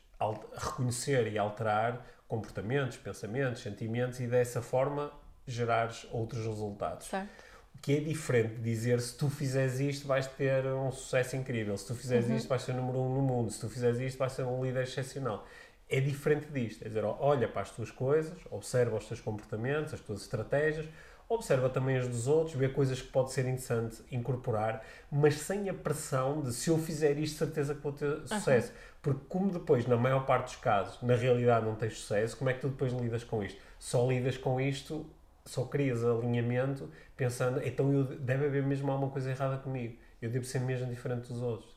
reconhecer 0.56 1.32
e 1.32 1.38
alterar 1.38 2.06
comportamentos, 2.28 2.98
pensamentos, 2.98 3.62
sentimentos 3.62 4.20
e 4.20 4.28
dessa 4.28 4.62
forma 4.62 5.12
gerares 5.48 6.08
outros 6.12 6.46
resultados. 6.46 7.08
Certo. 7.08 7.30
O 7.76 7.82
que 7.82 7.98
é 7.98 8.00
diferente 8.00 8.56
de 8.56 8.62
dizer 8.62 9.00
se 9.00 9.16
tu 9.16 9.30
fizeres 9.30 9.80
isto 9.80 10.08
vais 10.08 10.26
ter 10.28 10.66
um 10.66 10.92
sucesso 10.92 11.36
incrível, 11.36 11.78
se 11.78 11.86
tu 11.86 11.94
fizeres 11.94 12.28
uhum. 12.28 12.38
isto 12.38 12.48
vais 12.48 12.62
ser 12.62 12.72
o 12.72 12.76
número 12.76 13.00
um 13.00 13.16
no 13.16 13.22
mundo, 13.22 13.52
se 13.52 13.60
tu 13.60 13.70
fizeres 13.70 14.00
isto 14.00 14.18
vais 14.18 14.32
ser 14.32 14.44
um 14.44 14.64
líder 14.64 14.84
excepcional. 14.84 15.46
É 15.88 16.00
diferente 16.00 16.48
disto, 16.48 16.84
é 16.84 16.88
dizer, 16.88 17.04
olha 17.04 17.48
para 17.48 17.62
as 17.62 17.70
tuas 17.70 17.92
coisas, 17.92 18.40
observa 18.50 18.98
os 18.98 19.06
teus 19.06 19.22
comportamentos, 19.22 19.94
as 19.94 20.00
tuas 20.00 20.22
estratégias, 20.22 20.88
observa 21.28 21.70
também 21.70 21.98
as 21.98 22.08
dos 22.08 22.28
outros, 22.28 22.56
vê 22.56 22.70
coisas 22.70 23.02
que 23.02 23.08
pode 23.10 23.32
ser 23.32 23.42
interessante 23.42 24.02
incorporar, 24.12 24.84
mas 25.12 25.36
sem 25.36 25.70
a 25.70 25.74
pressão 25.74 26.42
de 26.42 26.54
se 26.54 26.70
eu 26.70 26.78
fizer 26.78 27.18
isto, 27.18 27.38
certeza 27.38 27.76
que 27.76 27.82
vou 27.82 27.92
ter 27.92 28.28
sucesso. 28.28 28.72
Uhum. 28.72 28.78
Porque 29.02 29.26
como 29.30 29.52
depois, 29.52 29.86
na 29.86 29.98
maior 29.98 30.26
parte 30.26 30.46
dos 30.46 30.56
casos, 30.56 31.00
na 31.04 31.16
realidade 31.16 31.66
não 31.66 31.76
tens 31.76 32.00
sucesso, 32.00 32.38
como 32.38 32.50
é 32.50 32.54
que 32.54 32.62
tu 32.62 32.70
depois 32.70 32.92
lidas 32.94 33.24
com 33.24 33.44
isto? 33.44 33.62
Só 33.78 34.08
lidas 34.08 34.38
com 34.38 34.60
isto 34.60 35.06
só 35.46 35.66
crias 35.66 36.04
alinhamento 36.04 36.90
pensando, 37.16 37.62
então 37.64 37.94
eu, 37.94 38.04
deve 38.04 38.46
haver 38.48 38.64
mesmo 38.64 38.92
alguma 38.92 39.12
coisa 39.12 39.30
errada 39.30 39.58
comigo. 39.58 39.98
Eu 40.22 40.30
devo 40.30 40.46
ser 40.46 40.60
mesmo 40.60 40.88
diferente 40.90 41.28
dos 41.32 41.42
outros. 41.42 41.74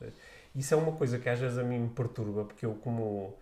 Isso 0.55 0.73
é 0.73 0.77
uma 0.77 0.93
coisa 0.93 1.19
que 1.19 1.29
às 1.29 1.39
vezes 1.39 1.57
a 1.57 1.63
mim 1.63 1.79
me 1.79 1.89
perturba, 1.89 2.45
porque 2.45 2.65
eu, 2.65 2.73
como, 2.75 3.37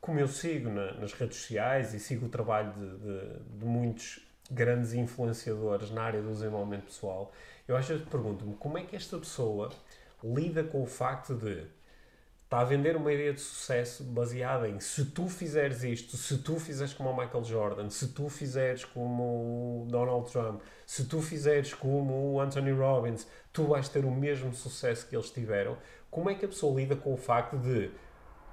como 0.00 0.18
eu 0.18 0.26
sigo 0.26 0.70
na, 0.70 0.94
nas 0.94 1.12
redes 1.12 1.36
sociais 1.36 1.92
e 1.92 2.00
sigo 2.00 2.26
o 2.26 2.28
trabalho 2.28 2.72
de, 2.72 2.98
de, 2.98 3.58
de, 3.58 3.64
muitos 3.64 4.20
grandes 4.50 4.94
influenciadores 4.94 5.90
na 5.90 6.02
área 6.02 6.22
do 6.22 6.30
desenvolvimento 6.30 6.84
pessoal, 6.84 7.32
eu 7.68 7.76
às 7.76 7.86
vezes 7.86 8.06
pergunto-me 8.08 8.54
como 8.54 8.78
é 8.78 8.82
que 8.84 8.96
esta 8.96 9.18
pessoa 9.18 9.70
lida 10.24 10.64
com 10.64 10.82
o 10.82 10.86
facto 10.86 11.34
de 11.34 11.66
está 12.46 12.60
a 12.60 12.64
vender 12.64 12.94
uma 12.96 13.12
ideia 13.12 13.32
de 13.32 13.40
sucesso 13.40 14.04
baseada 14.04 14.68
em 14.68 14.78
se 14.78 15.06
tu 15.06 15.28
fizeres 15.28 15.82
isto, 15.82 16.16
se 16.16 16.38
tu 16.38 16.60
fizeres 16.60 16.94
como 16.94 17.10
o 17.10 17.16
Michael 17.16 17.42
Jordan, 17.42 17.90
se 17.90 18.06
tu 18.08 18.28
fizeres 18.28 18.84
como 18.84 19.82
o 19.82 19.86
Donald 19.90 20.30
Trump, 20.30 20.60
se 20.86 21.06
tu 21.06 21.20
fizeres 21.20 21.74
como 21.74 22.34
o 22.34 22.40
Anthony 22.40 22.70
Robbins, 22.70 23.26
tu 23.52 23.64
vais 23.64 23.88
ter 23.88 24.04
o 24.04 24.12
mesmo 24.12 24.54
sucesso 24.54 25.08
que 25.08 25.16
eles 25.16 25.28
tiveram. 25.28 25.76
Como 26.08 26.30
é 26.30 26.36
que 26.36 26.44
a 26.44 26.48
pessoa 26.48 26.80
lida 26.80 26.94
com 26.94 27.12
o 27.12 27.16
facto 27.16 27.58
de, 27.58 27.90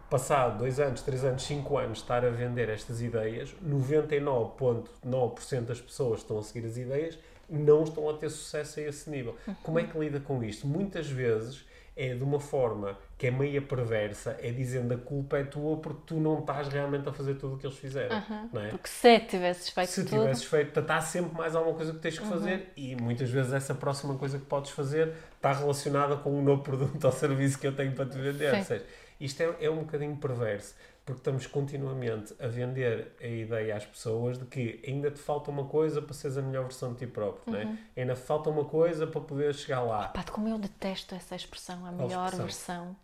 passado 0.09 0.57
2 0.57 0.79
anos, 0.79 1.03
3 1.03 1.25
anos, 1.25 1.43
5 1.43 1.77
anos, 1.77 1.99
estar 1.99 2.25
a 2.25 2.31
vender 2.31 2.69
estas 2.69 2.99
ideias, 2.99 3.53
99,9% 3.63 5.61
das 5.65 5.79
pessoas 5.79 6.21
estão 6.21 6.39
a 6.39 6.43
seguir 6.43 6.65
as 6.65 6.77
ideias 6.77 7.19
não 7.49 7.83
estão 7.83 8.09
a 8.09 8.13
ter 8.13 8.29
sucesso 8.29 8.79
a 8.79 8.83
esse 8.83 9.09
nível. 9.09 9.35
Como 9.61 9.77
é 9.77 9.83
que 9.83 9.97
lida 9.99 10.19
com 10.19 10.43
isto? 10.43 10.65
Muitas 10.65 11.07
vezes 11.07 11.65
é 11.95 12.13
de 12.13 12.23
uma 12.23 12.39
forma 12.39 12.97
que 13.17 13.27
é 13.27 13.31
meia 13.31 13.61
perversa, 13.61 14.37
é 14.41 14.51
dizendo 14.51 14.93
a 14.93 14.97
culpa 14.97 15.37
é 15.37 15.43
tua 15.43 15.77
porque 15.77 16.01
tu 16.07 16.15
não 16.15 16.39
estás 16.39 16.67
realmente 16.67 17.07
a 17.07 17.13
fazer 17.13 17.35
tudo 17.35 17.55
o 17.55 17.57
que 17.57 17.67
eles 17.67 17.77
fizeram. 17.77 18.15
Uhum. 18.17 18.49
Não 18.51 18.61
é? 18.61 18.69
Porque 18.69 18.89
se 18.89 19.19
tivesses 19.19 19.69
feito 19.69 19.89
Se 19.89 20.03
tudo... 20.03 20.21
tivesses 20.21 20.43
feito, 20.43 20.79
está 20.79 20.99
sempre 21.01 21.37
mais 21.37 21.55
alguma 21.55 21.75
coisa 21.75 21.93
que 21.93 21.99
tens 21.99 22.17
que 22.17 22.25
fazer 22.25 22.55
uhum. 22.55 22.65
e 22.75 22.95
muitas 22.95 23.29
vezes 23.29 23.53
essa 23.53 23.75
próxima 23.75 24.15
coisa 24.15 24.39
que 24.39 24.45
podes 24.45 24.71
fazer 24.71 25.13
está 25.35 25.53
relacionada 25.53 26.15
com 26.17 26.31
um 26.31 26.43
novo 26.43 26.63
produto 26.63 27.01
ou 27.05 27.11
serviço 27.11 27.59
que 27.59 27.67
eu 27.67 27.75
tenho 27.75 27.91
para 27.93 28.05
te 28.05 28.17
vender. 28.17 28.53
Ou 28.55 28.63
seja, 28.63 28.85
isto 29.19 29.41
é, 29.41 29.55
é 29.61 29.69
um 29.69 29.77
bocadinho 29.77 30.15
perverso 30.17 30.75
porque 31.05 31.19
estamos 31.19 31.47
continuamente 31.47 32.33
a 32.39 32.47
vender 32.47 33.13
a 33.21 33.27
ideia 33.27 33.75
às 33.75 33.85
pessoas 33.85 34.37
de 34.37 34.45
que 34.45 34.81
ainda 34.87 35.11
te 35.11 35.19
falta 35.19 35.51
uma 35.51 35.65
coisa 35.65 36.01
para 36.01 36.13
seres 36.13 36.37
a 36.37 36.41
melhor 36.41 36.63
versão 36.63 36.93
de 36.93 36.99
ti 36.99 37.07
próprio, 37.07 37.53
uhum. 37.53 37.59
né? 37.59 37.77
ainda 37.95 38.15
falta 38.15 38.49
uma 38.49 38.63
coisa 38.65 39.05
para 39.05 39.19
poder 39.19 39.53
chegar 39.53 39.81
lá. 39.81 40.07
Pá, 40.07 40.23
como 40.23 40.47
eu 40.47 40.57
detesto 40.57 41.13
essa 41.13 41.35
expressão, 41.35 41.85
a 41.85 41.91
melhor 41.91 42.29
expressão? 42.29 42.45
versão. 42.45 42.95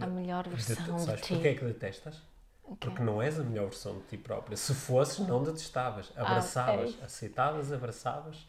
A 0.00 0.06
melhor 0.06 0.48
versão 0.48 0.96
de, 0.96 1.02
sabes 1.02 1.20
ti. 1.22 1.34
Porquê 1.34 1.48
é 1.48 1.54
que 1.54 1.64
detestas? 1.64 2.22
Okay. 2.62 2.90
Porque 2.90 3.02
não 3.02 3.20
és 3.20 3.40
a 3.40 3.42
melhor 3.42 3.64
versão 3.64 3.98
de 3.98 4.04
ti 4.04 4.16
própria. 4.16 4.56
Se 4.56 4.72
fosses, 4.72 5.18
não 5.26 5.42
detestavas. 5.42 6.12
Ah, 6.14 6.22
abraçavas, 6.22 6.96
ah, 7.00 7.06
aceitavas, 7.06 7.72
abraçavas. 7.72 8.46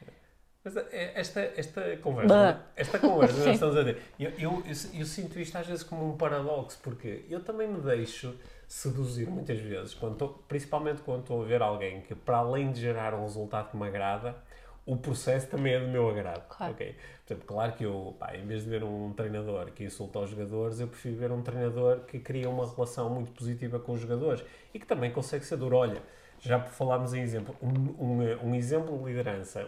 Mas 0.64 0.78
é, 0.78 1.12
esta, 1.16 1.42
esta 1.58 1.98
conversa, 1.98 2.62
esta 2.76 2.98
conversa 2.98 3.38
nós 3.38 3.48
estamos 3.56 3.76
a 3.76 3.84
ter, 3.84 3.98
eu, 4.18 4.30
eu, 4.32 4.64
eu, 4.66 5.00
eu, 5.00 5.06
sinto 5.06 5.38
isto 5.38 5.58
às 5.58 5.68
vezes 5.68 5.84
como 5.84 6.14
um 6.14 6.16
paradoxo, 6.16 6.80
porque 6.82 7.26
eu 7.30 7.44
também 7.44 7.68
me 7.68 7.82
deixo 7.82 8.34
seduzir 8.66 9.28
muitas 9.30 9.60
vezes, 9.60 9.94
quando 9.94 10.14
estou, 10.14 10.30
principalmente 10.48 11.02
quando 11.02 11.22
estou 11.22 11.44
a 11.44 11.46
ver 11.46 11.62
alguém 11.62 12.02
que, 12.02 12.16
para 12.16 12.38
além 12.38 12.72
de 12.72 12.80
gerar 12.80 13.14
um 13.14 13.24
resultado 13.24 13.72
que 13.72 13.78
me 13.78 13.86
agrada, 13.86 14.38
o 14.86 14.96
processo 14.96 15.48
também 15.48 15.74
é 15.74 15.80
do 15.80 15.88
meu 15.88 16.10
agrado. 16.10 16.48
Claro. 16.48 16.74
Okay? 16.74 16.96
Portanto, 17.26 17.46
claro 17.46 17.74
que 17.74 17.84
eu, 17.84 18.16
pá, 18.18 18.36
em 18.36 18.46
vez 18.46 18.64
de 18.64 18.70
ver 18.70 18.84
um 18.84 19.12
treinador 19.14 19.72
que 19.72 19.84
insulta 19.84 20.20
os 20.20 20.30
jogadores, 20.30 20.80
eu 20.80 20.88
prefiro 20.88 21.16
ver 21.16 21.32
um 21.32 21.42
treinador 21.42 22.02
que 22.02 22.20
cria 22.20 22.50
uma 22.50 22.70
relação 22.70 23.10
muito 23.10 23.32
positiva 23.32 23.80
com 23.80 23.94
os 23.94 24.02
jogadores 24.02 24.44
e 24.74 24.80
que 24.80 24.86
também 24.86 25.12
consegue 25.12 25.46
ser 25.46 25.58
duro. 25.58 25.78
Olha, 25.78 26.02
já 26.40 26.60
falámos 26.60 27.14
em 27.14 27.22
exemplo, 27.22 27.56
um, 27.62 27.70
um, 28.04 28.50
um 28.50 28.56
exemplo 28.56 28.98
de 28.98 29.06
liderança 29.06 29.68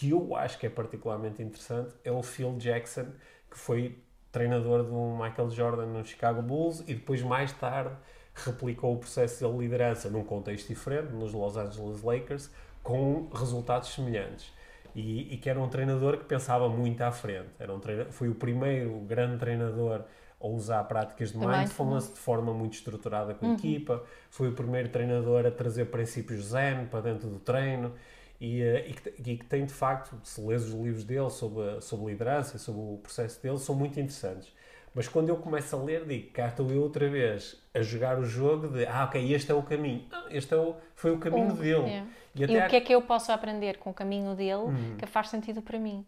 que 0.00 0.08
eu 0.08 0.34
acho 0.34 0.58
que 0.58 0.66
é 0.66 0.70
particularmente 0.70 1.42
interessante 1.42 1.94
é 2.02 2.10
o 2.10 2.22
Phil 2.22 2.56
Jackson, 2.56 3.04
que 3.50 3.58
foi 3.58 3.98
treinador 4.32 4.82
do 4.82 5.14
Michael 5.22 5.50
Jordan 5.50 5.86
no 5.88 6.02
Chicago 6.02 6.40
Bulls 6.40 6.80
e 6.88 6.94
depois, 6.94 7.20
mais 7.20 7.52
tarde, 7.52 7.94
replicou 8.34 8.94
o 8.94 8.96
processo 8.96 9.46
de 9.46 9.58
liderança 9.58 10.08
num 10.08 10.24
contexto 10.24 10.68
diferente, 10.68 11.12
nos 11.12 11.34
Los 11.34 11.54
Angeles 11.54 12.02
Lakers, 12.02 12.50
com 12.82 13.28
resultados 13.34 13.92
semelhantes. 13.92 14.50
E, 14.96 15.34
e 15.34 15.36
que 15.36 15.50
era 15.50 15.60
um 15.60 15.68
treinador 15.68 16.16
que 16.16 16.24
pensava 16.24 16.66
muito 16.66 17.02
à 17.02 17.12
frente. 17.12 17.50
Era 17.58 17.70
um 17.70 17.80
foi 18.08 18.30
o 18.30 18.34
primeiro 18.34 19.00
grande 19.00 19.36
treinador 19.36 20.04
a 20.40 20.46
usar 20.46 20.82
práticas 20.84 21.32
de 21.32 21.38
mindfulness 21.38 22.08
de 22.08 22.18
forma 22.18 22.54
muito 22.54 22.72
estruturada 22.72 23.34
com 23.34 23.44
a 23.44 23.48
uhum. 23.50 23.54
equipa. 23.54 24.02
Foi 24.30 24.48
o 24.48 24.52
primeiro 24.52 24.88
treinador 24.88 25.44
a 25.44 25.50
trazer 25.50 25.84
princípios 25.90 26.46
zen 26.46 26.86
para 26.86 27.02
dentro 27.02 27.28
do 27.28 27.38
treino. 27.38 27.92
E, 28.40 28.62
uh, 28.62 28.78
e, 28.78 28.92
que, 28.94 29.30
e, 29.30 29.36
que, 29.36 29.46
tem 29.46 29.66
de 29.66 29.72
facto, 29.72 30.18
se 30.24 30.40
lês 30.40 30.64
os 30.64 30.72
livros 30.72 31.04
dele 31.04 31.28
sobre, 31.30 31.80
sobre 31.80 32.12
liderança, 32.12 32.56
sobre 32.58 32.80
o 32.80 32.98
processo 33.02 33.42
dele, 33.42 33.58
são 33.58 33.74
muito 33.74 34.00
interessantes. 34.00 34.50
Mas 34.94 35.06
quando 35.06 35.28
eu 35.28 35.36
começo 35.36 35.76
a 35.76 35.82
ler, 35.82 36.04
digo, 36.04 36.32
cá 36.32 36.48
estou 36.48 36.68
eu 36.70 36.82
outra 36.82 37.08
vez 37.08 37.62
a 37.72 37.80
jogar 37.80 38.18
o 38.18 38.24
jogo 38.24 38.68
de, 38.68 38.86
ah, 38.86 39.04
ok, 39.04 39.32
este 39.32 39.52
é 39.52 39.54
o 39.54 39.62
caminho. 39.62 40.04
Ah, 40.10 40.26
este 40.30 40.52
é 40.52 40.56
o, 40.56 40.74
foi 40.94 41.12
o 41.12 41.18
caminho 41.18 41.52
dele. 41.54 41.90
É. 41.90 42.04
E, 42.34 42.42
e 42.42 42.58
o 42.58 42.68
que 42.68 42.76
é 42.76 42.80
que 42.80 42.94
eu 42.94 43.02
posso 43.02 43.30
aprender 43.30 43.78
com 43.78 43.90
o 43.90 43.94
caminho 43.94 44.34
dele 44.34 44.54
hum. 44.54 44.96
que 44.98 45.06
faz 45.06 45.28
sentido 45.28 45.62
para 45.62 45.78
mim? 45.78 46.04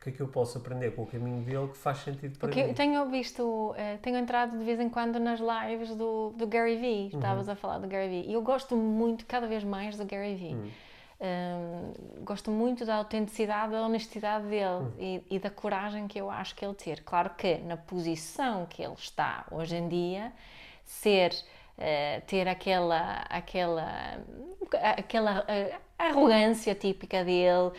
O 0.00 0.02
que 0.02 0.10
é 0.10 0.12
que 0.12 0.20
eu 0.20 0.28
posso 0.28 0.56
aprender 0.56 0.92
com 0.92 1.02
o 1.02 1.06
caminho 1.06 1.42
dele 1.42 1.68
que 1.68 1.76
faz 1.76 1.98
sentido 1.98 2.38
para 2.38 2.48
Porque 2.48 2.64
mim? 2.64 2.72
Tenho 2.72 3.04
visto, 3.10 3.42
uh, 3.42 3.98
tenho 4.00 4.16
entrado 4.16 4.58
de 4.58 4.64
vez 4.64 4.80
em 4.80 4.88
quando 4.88 5.18
nas 5.18 5.40
lives 5.40 5.94
do, 5.94 6.30
do 6.30 6.46
Gary 6.46 6.76
Vee. 6.76 7.10
Uhum. 7.12 7.18
Estavas 7.18 7.48
a 7.48 7.54
falar 7.54 7.78
do 7.78 7.88
Gary 7.88 8.08
Vee. 8.08 8.30
E 8.30 8.32
eu 8.32 8.40
gosto 8.40 8.74
muito, 8.76 9.26
cada 9.26 9.46
vez 9.46 9.62
mais, 9.62 9.98
do 9.98 10.04
Gary 10.06 10.36
Vee. 10.36 10.54
Uhum. 10.54 10.70
Um, 11.22 12.24
gosto 12.24 12.50
muito 12.50 12.86
da 12.86 12.94
autenticidade, 12.94 13.72
da 13.72 13.82
honestidade 13.82 14.46
dele 14.46 14.64
hum. 14.64 14.92
e, 14.98 15.22
e, 15.30 15.38
da 15.38 15.50
coragem 15.50 16.08
que 16.08 16.18
eu 16.18 16.30
acho 16.30 16.54
que 16.54 16.64
ele 16.64 16.72
ter. 16.72 17.02
Claro 17.04 17.30
que 17.36 17.58
na 17.58 17.76
posição 17.76 18.64
que 18.64 18.82
ele 18.82 18.94
está 18.94 19.44
hoje 19.50 19.76
em 19.76 19.86
dia, 19.86 20.32
ser 20.82 21.32
uh, 21.76 22.22
ter 22.26 22.48
aquela 22.48 23.26
aquela 23.28 24.18
aquela 24.96 25.40
uh, 25.40 25.80
arrogância 25.98 26.74
típica 26.74 27.22
dele, 27.22 27.70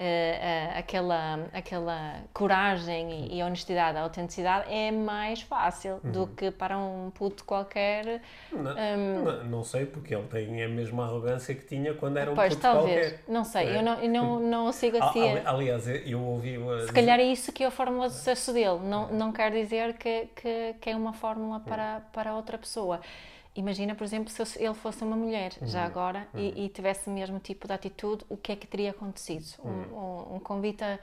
uh, 0.00 0.78
aquela, 0.78 1.46
aquela 1.52 2.20
coragem 2.32 3.26
e, 3.26 3.38
e, 3.38 3.42
honestidade, 3.42 3.98
a 3.98 4.02
autenticidade 4.02 4.72
é 4.72 4.90
mais 4.90 5.42
fácil 5.42 6.00
uhum. 6.02 6.10
do 6.10 6.26
que 6.28 6.50
para 6.50 6.78
um 6.78 7.10
puto 7.10 7.44
qualquer. 7.44 8.22
Não, 8.50 8.72
um... 8.72 9.24
não, 9.24 9.44
não, 9.44 9.64
sei, 9.64 9.84
porque 9.84 10.14
ele 10.14 10.26
tem 10.28 10.64
a 10.64 10.68
mesma 10.68 11.04
arrogância 11.04 11.54
que 11.54 11.66
tinha 11.66 11.92
quando 11.92 12.16
era 12.16 12.30
um 12.30 12.34
pois, 12.34 12.54
puto 12.54 12.62
talvez. 12.62 13.08
qualquer. 13.08 13.24
Não 13.28 13.44
sei, 13.44 13.66
é? 13.66 13.78
eu 13.78 13.82
não, 13.82 14.00
eu 14.00 14.10
não, 14.10 14.40
não 14.40 14.72
sigo 14.72 14.96
assim. 15.02 15.38
Aliás, 15.44 15.86
eu 15.86 16.20
ouvi. 16.20 16.58
Se 16.86 16.92
calhar 16.92 17.20
é 17.20 17.24
isso 17.24 17.52
que 17.52 17.62
é 17.62 17.66
a 17.66 17.70
fórmula 17.70 18.08
de 18.08 18.14
sucesso 18.14 18.52
dele. 18.52 18.80
Não, 18.82 19.08
não 19.12 19.32
quer 19.32 19.52
dizer 19.52 19.94
que, 19.94 20.28
que, 20.34 20.74
que 20.80 20.90
é 20.90 20.96
uma 20.96 21.12
fórmula 21.12 21.60
para, 21.60 22.00
para 22.12 22.34
outra 22.34 22.56
pessoa. 22.56 23.00
Imagina, 23.60 23.94
por 23.94 24.04
exemplo, 24.04 24.30
se 24.30 24.42
ele 24.62 24.74
fosse 24.74 25.04
uma 25.04 25.16
mulher, 25.16 25.52
uhum. 25.60 25.66
já 25.66 25.84
agora, 25.84 26.26
uhum. 26.32 26.40
e, 26.40 26.64
e, 26.64 26.68
tivesse 26.70 27.08
o 27.08 27.12
mesmo 27.12 27.38
tipo 27.38 27.66
de 27.66 27.74
atitude, 27.74 28.24
o 28.28 28.36
que 28.36 28.52
é 28.52 28.56
que 28.56 28.66
teria 28.66 28.90
acontecido? 28.90 29.44
Uhum. 29.62 29.70
Um, 29.70 30.32
um, 30.32 30.36
um, 30.36 30.40
convite 30.40 30.82
a, 30.82 30.98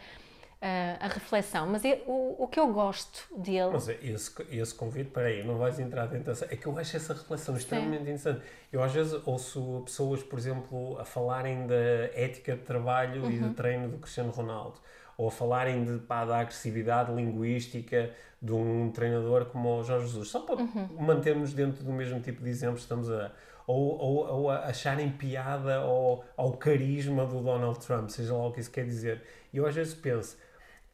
a, 0.59 1.05
a 1.05 1.07
reflexão. 1.07 1.67
Mas 1.67 1.85
eu, 1.85 1.97
o, 2.07 2.43
o 2.43 2.47
que 2.47 2.59
eu 2.59 2.73
gosto 2.73 3.27
dele. 3.37 3.69
Mas 3.71 3.87
esse, 3.87 4.31
esse 4.49 4.73
convite, 4.73 5.11
peraí, 5.11 5.43
não 5.43 5.59
vais 5.59 5.79
entrar 5.79 6.07
dentro 6.07 6.25
dessa. 6.25 6.45
É 6.45 6.55
que 6.55 6.65
eu 6.65 6.77
acho 6.79 6.97
essa 6.97 7.13
reflexão 7.13 7.55
extremamente 7.55 7.97
Sim. 7.97 8.01
interessante. 8.01 8.41
Eu 8.73 8.81
às 8.81 8.91
vezes 8.91 9.21
ouço 9.23 9.83
pessoas, 9.85 10.23
por 10.23 10.39
exemplo, 10.39 10.97
a 10.99 11.05
falarem 11.05 11.67
da 11.67 11.75
ética 12.15 12.55
de 12.55 12.63
trabalho 12.63 13.29
e 13.31 13.37
de 13.37 13.43
uhum. 13.43 13.53
treino 13.53 13.87
do 13.87 13.99
Cristiano 13.99 14.31
Ronaldo 14.31 14.79
ou 15.17 15.27
a 15.27 15.31
falarem 15.31 15.83
de, 15.83 15.97
pá, 15.97 16.23
da 16.23 16.39
agressividade 16.39 17.11
linguística 17.11 18.11
de 18.41 18.53
um 18.53 18.91
treinador 18.91 19.45
como 19.45 19.79
o 19.79 19.83
Jorge 19.83 20.07
Jesus, 20.07 20.29
só 20.29 20.41
para 20.41 20.57
uhum. 20.57 20.89
mantermos 20.99 21.53
dentro 21.53 21.83
do 21.83 21.91
mesmo 21.91 22.19
tipo 22.19 22.43
de 22.43 22.49
exemplos 22.49 22.81
estamos 22.81 23.09
a. 23.09 23.31
Ou, 23.65 23.99
ou, 23.99 24.27
ou 24.27 24.49
a 24.49 24.59
acharem 24.59 25.11
piada 25.11 25.75
ao, 25.75 26.23
ao 26.37 26.53
carisma 26.53 27.25
do 27.25 27.41
Donald 27.41 27.77
Trump, 27.85 28.07
seja 28.07 28.33
lá 28.33 28.47
o 28.47 28.53
que 28.53 28.61
isso 28.61 28.71
quer 28.71 28.85
dizer. 28.85 29.21
E 29.51 29.57
eu 29.57 29.65
às 29.67 29.75
vezes 29.75 29.93
penso, 29.93 30.37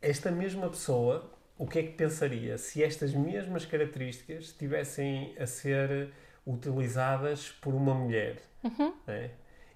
esta 0.02 0.32
mesma 0.32 0.68
pessoa, 0.70 1.32
o 1.56 1.68
que 1.68 1.78
é 1.78 1.84
que 1.84 1.94
pensaria 1.94 2.58
se 2.58 2.84
estas 2.84 3.14
mesmas 3.14 3.64
características 3.64 4.46
estivessem 4.46 5.36
a 5.40 5.46
ser 5.46 6.12
utilizadas 6.48 7.50
por 7.50 7.76
uma 7.76 7.94
mulher? 7.94 8.42
Uhum. 8.64 8.94
É? 9.08 9.30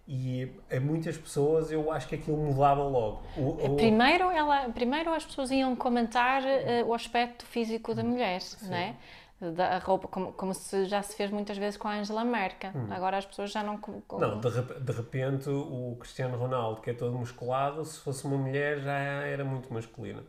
E 0.07 0.49
a 0.71 0.79
muitas 0.79 1.17
pessoas 1.17 1.71
eu 1.71 1.91
acho 1.91 2.07
que 2.07 2.15
aquilo 2.15 2.37
mudava 2.37 2.83
logo. 2.83 3.23
O, 3.35 3.49
o... 3.49 3.75
Primeiro, 3.75 4.31
ela, 4.31 4.69
primeiro 4.69 5.13
as 5.13 5.25
pessoas 5.25 5.51
iam 5.51 5.75
comentar 5.75 6.41
uh, 6.43 6.87
o 6.87 6.93
aspecto 6.93 7.45
físico 7.45 7.93
da 7.93 8.03
mulher, 8.03 8.41
Sim. 8.41 8.69
né? 8.69 8.95
da 9.39 9.77
roupa, 9.77 10.07
como, 10.07 10.33
como 10.33 10.51
se 10.53 10.85
já 10.85 11.01
se 11.03 11.15
fez 11.15 11.29
muitas 11.29 11.57
vezes 11.57 11.77
com 11.77 11.87
a 11.87 11.93
Angela 11.93 12.25
Merkel. 12.25 12.71
Hum. 12.73 12.87
Agora 12.89 13.17
as 13.17 13.25
pessoas 13.25 13.51
já 13.51 13.61
não. 13.61 13.79
Não, 14.13 14.39
de, 14.39 14.79
de 14.79 14.91
repente 14.91 15.47
o 15.49 15.95
Cristiano 15.99 16.35
Ronaldo, 16.37 16.81
que 16.81 16.89
é 16.89 16.93
todo 16.93 17.15
musculado, 17.15 17.85
se 17.85 17.99
fosse 17.99 18.25
uma 18.25 18.37
mulher 18.37 18.79
já 18.79 18.93
era 18.97 19.45
muito 19.45 19.71
masculino. 19.71 20.23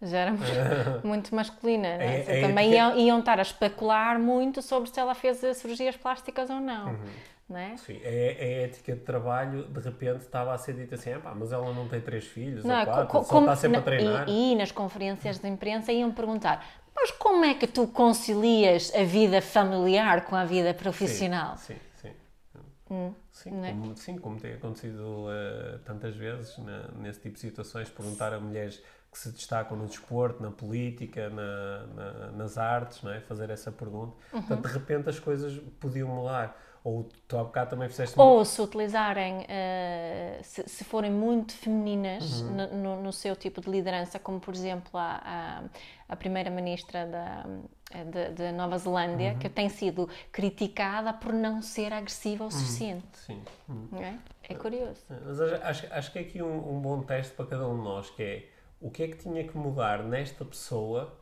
Já 0.00 0.18
era 0.18 0.32
muito 1.04 1.32
masculina. 1.36 1.98
Né? 1.98 2.24
É- 2.26 2.38
é 2.38 2.40
também 2.40 2.68
porque- 2.68 2.78
iam, 2.78 2.98
iam 2.98 3.18
estar 3.18 3.38
a 3.38 3.42
especular 3.42 4.18
muito 4.18 4.62
sobre 4.62 4.88
se 4.88 4.98
ela 4.98 5.14
fez 5.14 5.38
cirurgias 5.58 5.96
plásticas 5.96 6.48
ou 6.48 6.60
não. 6.60 6.88
Uhum. 6.92 7.04
Né? 7.48 7.76
Sim, 7.76 8.00
é, 8.02 8.36
é 8.38 8.64
a 8.64 8.66
ética 8.66 8.94
de 8.94 9.00
trabalho, 9.02 9.64
de 9.68 9.80
repente 9.80 10.20
estava 10.20 10.54
a 10.54 10.58
ser 10.58 10.72
dita 10.74 10.94
assim, 10.94 11.12
"Ah, 11.12 11.34
mas 11.36 11.52
ela 11.52 11.72
não 11.74 11.86
tem 11.86 12.00
três 12.00 12.24
filhos 12.26 12.64
Não, 12.64 12.78
ou 12.78 12.84
quatro, 12.86 13.06
co- 13.06 13.22
só 13.24 13.40
está 13.40 13.54
sempre 13.56 13.78
a 13.78 13.82
treinar. 13.82 14.28
E, 14.28 14.52
e 14.52 14.56
nas 14.56 14.72
conferências 14.72 15.38
de 15.38 15.46
imprensa 15.48 15.92
iam 15.92 16.10
perguntar: 16.10 16.64
mas 16.96 17.10
como 17.10 17.44
é 17.44 17.54
que 17.54 17.66
tu 17.66 17.86
concilias 17.86 18.90
a 18.94 19.04
vida 19.04 19.42
familiar 19.42 20.24
com 20.24 20.34
a 20.34 20.44
vida 20.46 20.72
profissional? 20.72 21.58
Sim, 21.58 21.76
sim. 22.00 22.12
sim, 23.30 23.50
não 23.50 23.64
é? 23.64 23.70
como, 23.72 23.96
sim, 23.96 24.18
como 24.18 24.40
tem 24.40 24.54
acontecido 24.54 25.26
eh, 25.30 25.78
tantas 25.84 26.14
vezes 26.16 26.56
na- 26.58 26.88
nesse 26.96 27.20
tipo 27.20 27.34
de 27.34 27.40
situações, 27.40 27.90
perguntar 27.90 28.32
a 28.32 28.40
mulheres 28.40 28.82
que 29.12 29.18
se 29.18 29.30
destacam 29.30 29.76
no 29.76 29.86
desporto, 29.86 30.42
na 30.42 30.50
política, 30.50 31.28
na- 31.30 31.86
na- 31.88 32.32
nas 32.32 32.58
artes, 32.58 33.02
não 33.02 33.12
é? 33.12 33.20
fazer 33.20 33.50
essa 33.50 33.70
pergunta. 33.70 34.16
Uhum. 34.32 34.40
Portanto, 34.40 34.66
de 34.66 34.72
repente 34.72 35.08
as 35.08 35.18
coisas 35.20 35.56
podiam 35.78 36.08
mudar. 36.08 36.58
Ou 36.84 37.08
tu 37.26 37.38
há 37.38 37.44
bocado 37.44 37.70
também 37.70 37.88
fizeste 37.88 38.16
Ou 38.16 38.44
se 38.44 38.62
utilizarem, 38.62 39.44
eh, 39.48 40.38
se, 40.42 40.68
se 40.68 40.84
forem 40.84 41.10
muito 41.10 41.52
femininas 41.52 42.42
Uhum. 42.42 42.56
no, 42.56 42.66
no- 42.96 43.02
no 43.02 43.12
seu 43.12 43.34
tipo 43.34 43.60
de 43.60 43.68
liderança, 43.70 44.18
como 44.20 44.38
por 44.38 44.54
exemplo 44.54 44.90
a, 44.98 45.20
a, 45.24 45.62
a 46.08 46.16
primeira-ministra 46.16 47.06
da, 47.06 47.44
de, 48.04 48.32
de 48.34 48.52
Nova 48.52 48.78
Zelândia, 48.78 49.32
Uhum. 49.32 49.38
que 49.40 49.48
tem 49.48 49.68
sido 49.68 50.08
criticada 50.30 51.12
por 51.12 51.32
não 51.32 51.60
ser 51.60 51.92
agressiva 51.92 52.44
o 52.44 52.46
Uhum. 52.46 52.50
suficiente. 52.50 53.18
Sim. 53.26 53.42
não 53.90 53.98
É? 54.00 54.18
é 54.48 54.54
curioso. 54.54 55.02
Mas 55.08 55.40
acho, 55.40 55.54
acho, 55.64 55.92
acho 55.92 56.12
que 56.12 56.18
é 56.18 56.22
aqui 56.22 56.42
um, 56.42 56.76
um 56.76 56.80
bom 56.80 57.02
teste 57.02 57.34
para 57.34 57.46
cada 57.46 57.68
um 57.68 57.76
de 57.78 57.84
nós, 57.84 58.10
que 58.10 58.22
é 58.22 58.48
o 58.80 58.90
que 58.90 59.02
é 59.02 59.08
que 59.08 59.16
tinha 59.16 59.44
que 59.46 59.56
mudar 59.56 60.02
nesta 60.04 60.44
pessoa 60.44 61.12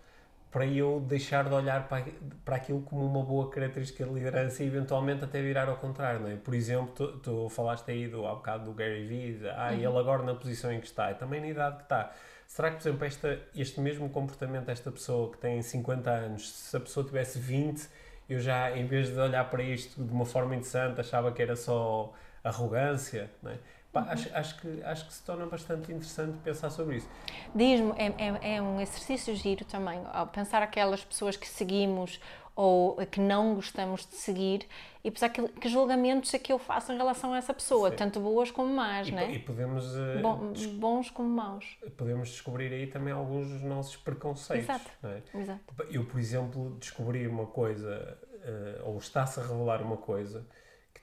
para 0.52 0.66
eu 0.66 1.00
deixar 1.00 1.48
de 1.48 1.54
olhar 1.54 1.88
para, 1.88 2.04
para 2.44 2.56
aquilo 2.56 2.82
como 2.82 3.06
uma 3.06 3.24
boa 3.24 3.50
característica 3.50 4.04
de 4.04 4.12
liderança 4.12 4.62
e 4.62 4.66
eventualmente 4.66 5.24
até 5.24 5.40
virar 5.40 5.66
ao 5.66 5.76
contrário, 5.78 6.20
não 6.20 6.28
é? 6.28 6.36
Por 6.36 6.54
exemplo, 6.54 6.92
tu, 6.94 7.18
tu 7.20 7.48
falaste 7.48 7.90
aí 7.90 8.06
do, 8.06 8.26
há 8.26 8.34
bocado 8.34 8.66
do 8.66 8.74
Gary 8.74 9.06
Vee, 9.06 9.48
ah, 9.56 9.72
ele 9.72 9.86
agora 9.86 10.22
na 10.22 10.34
posição 10.34 10.70
em 10.70 10.78
que 10.78 10.86
está, 10.86 11.10
e 11.10 11.14
também 11.14 11.40
na 11.40 11.48
idade 11.48 11.76
que 11.78 11.82
está. 11.84 12.12
Será 12.46 12.70
que, 12.70 12.76
por 12.76 12.82
exemplo, 12.82 13.06
esta, 13.06 13.40
este 13.56 13.80
mesmo 13.80 14.10
comportamento 14.10 14.66
desta 14.66 14.92
pessoa 14.92 15.32
que 15.32 15.38
tem 15.38 15.62
50 15.62 16.10
anos, 16.10 16.52
se 16.52 16.76
a 16.76 16.80
pessoa 16.80 17.06
tivesse 17.06 17.38
20, 17.38 17.88
eu 18.28 18.38
já, 18.38 18.76
em 18.76 18.86
vez 18.86 19.08
de 19.08 19.18
olhar 19.18 19.48
para 19.48 19.62
isto 19.62 20.04
de 20.04 20.12
uma 20.12 20.26
forma 20.26 20.54
interessante, 20.54 21.00
achava 21.00 21.32
que 21.32 21.40
era 21.40 21.56
só 21.56 22.12
arrogância, 22.44 23.30
não 23.42 23.52
é? 23.52 23.58
Pá, 23.92 24.06
acho, 24.08 24.34
acho, 24.34 24.58
que, 24.60 24.82
acho 24.84 25.06
que 25.06 25.12
se 25.12 25.22
torna 25.22 25.44
bastante 25.44 25.92
interessante 25.92 26.38
pensar 26.38 26.70
sobre 26.70 26.96
isso. 26.96 27.08
Diz-me, 27.54 27.92
é, 27.98 28.06
é, 28.50 28.56
é 28.56 28.62
um 28.62 28.80
exercício 28.80 29.34
giro 29.36 29.64
também, 29.66 30.00
pensar 30.32 30.62
aquelas 30.62 31.04
pessoas 31.04 31.36
que 31.36 31.46
seguimos 31.46 32.18
ou 32.56 32.96
que 33.06 33.20
não 33.20 33.54
gostamos 33.54 34.06
de 34.06 34.14
seguir 34.14 34.66
e 35.04 35.10
pensar 35.10 35.28
que, 35.30 35.46
que 35.48 35.68
julgamentos 35.68 36.32
é 36.32 36.38
que 36.38 36.52
eu 36.52 36.58
faço 36.58 36.92
em 36.92 36.96
relação 36.96 37.32
a 37.34 37.38
essa 37.38 37.52
pessoa, 37.52 37.90
Sim. 37.90 37.96
tanto 37.96 38.20
boas 38.20 38.50
como 38.50 38.72
más, 38.74 39.08
E, 39.08 39.12
né? 39.12 39.30
e 39.32 39.38
podemos, 39.38 39.84
eh, 39.96 40.20
Bom- 40.22 40.52
bons 40.78 41.10
como 41.10 41.28
maus. 41.28 41.76
podemos 41.96 42.28
descobrir 42.30 42.72
aí 42.72 42.86
também 42.86 43.12
alguns 43.12 43.48
dos 43.48 43.62
nossos 43.62 43.96
preconceitos. 43.96 44.68
Exato. 44.68 44.90
é? 45.04 45.22
Exato. 45.38 45.60
Eu, 45.90 46.04
por 46.04 46.18
exemplo, 46.20 46.76
descobri 46.78 47.26
uma 47.26 47.46
coisa, 47.46 48.18
eh, 48.42 48.80
ou 48.84 48.96
está-se 48.98 49.40
a 49.40 49.42
revelar 49.42 49.80
uma 49.82 49.96
coisa, 49.96 50.46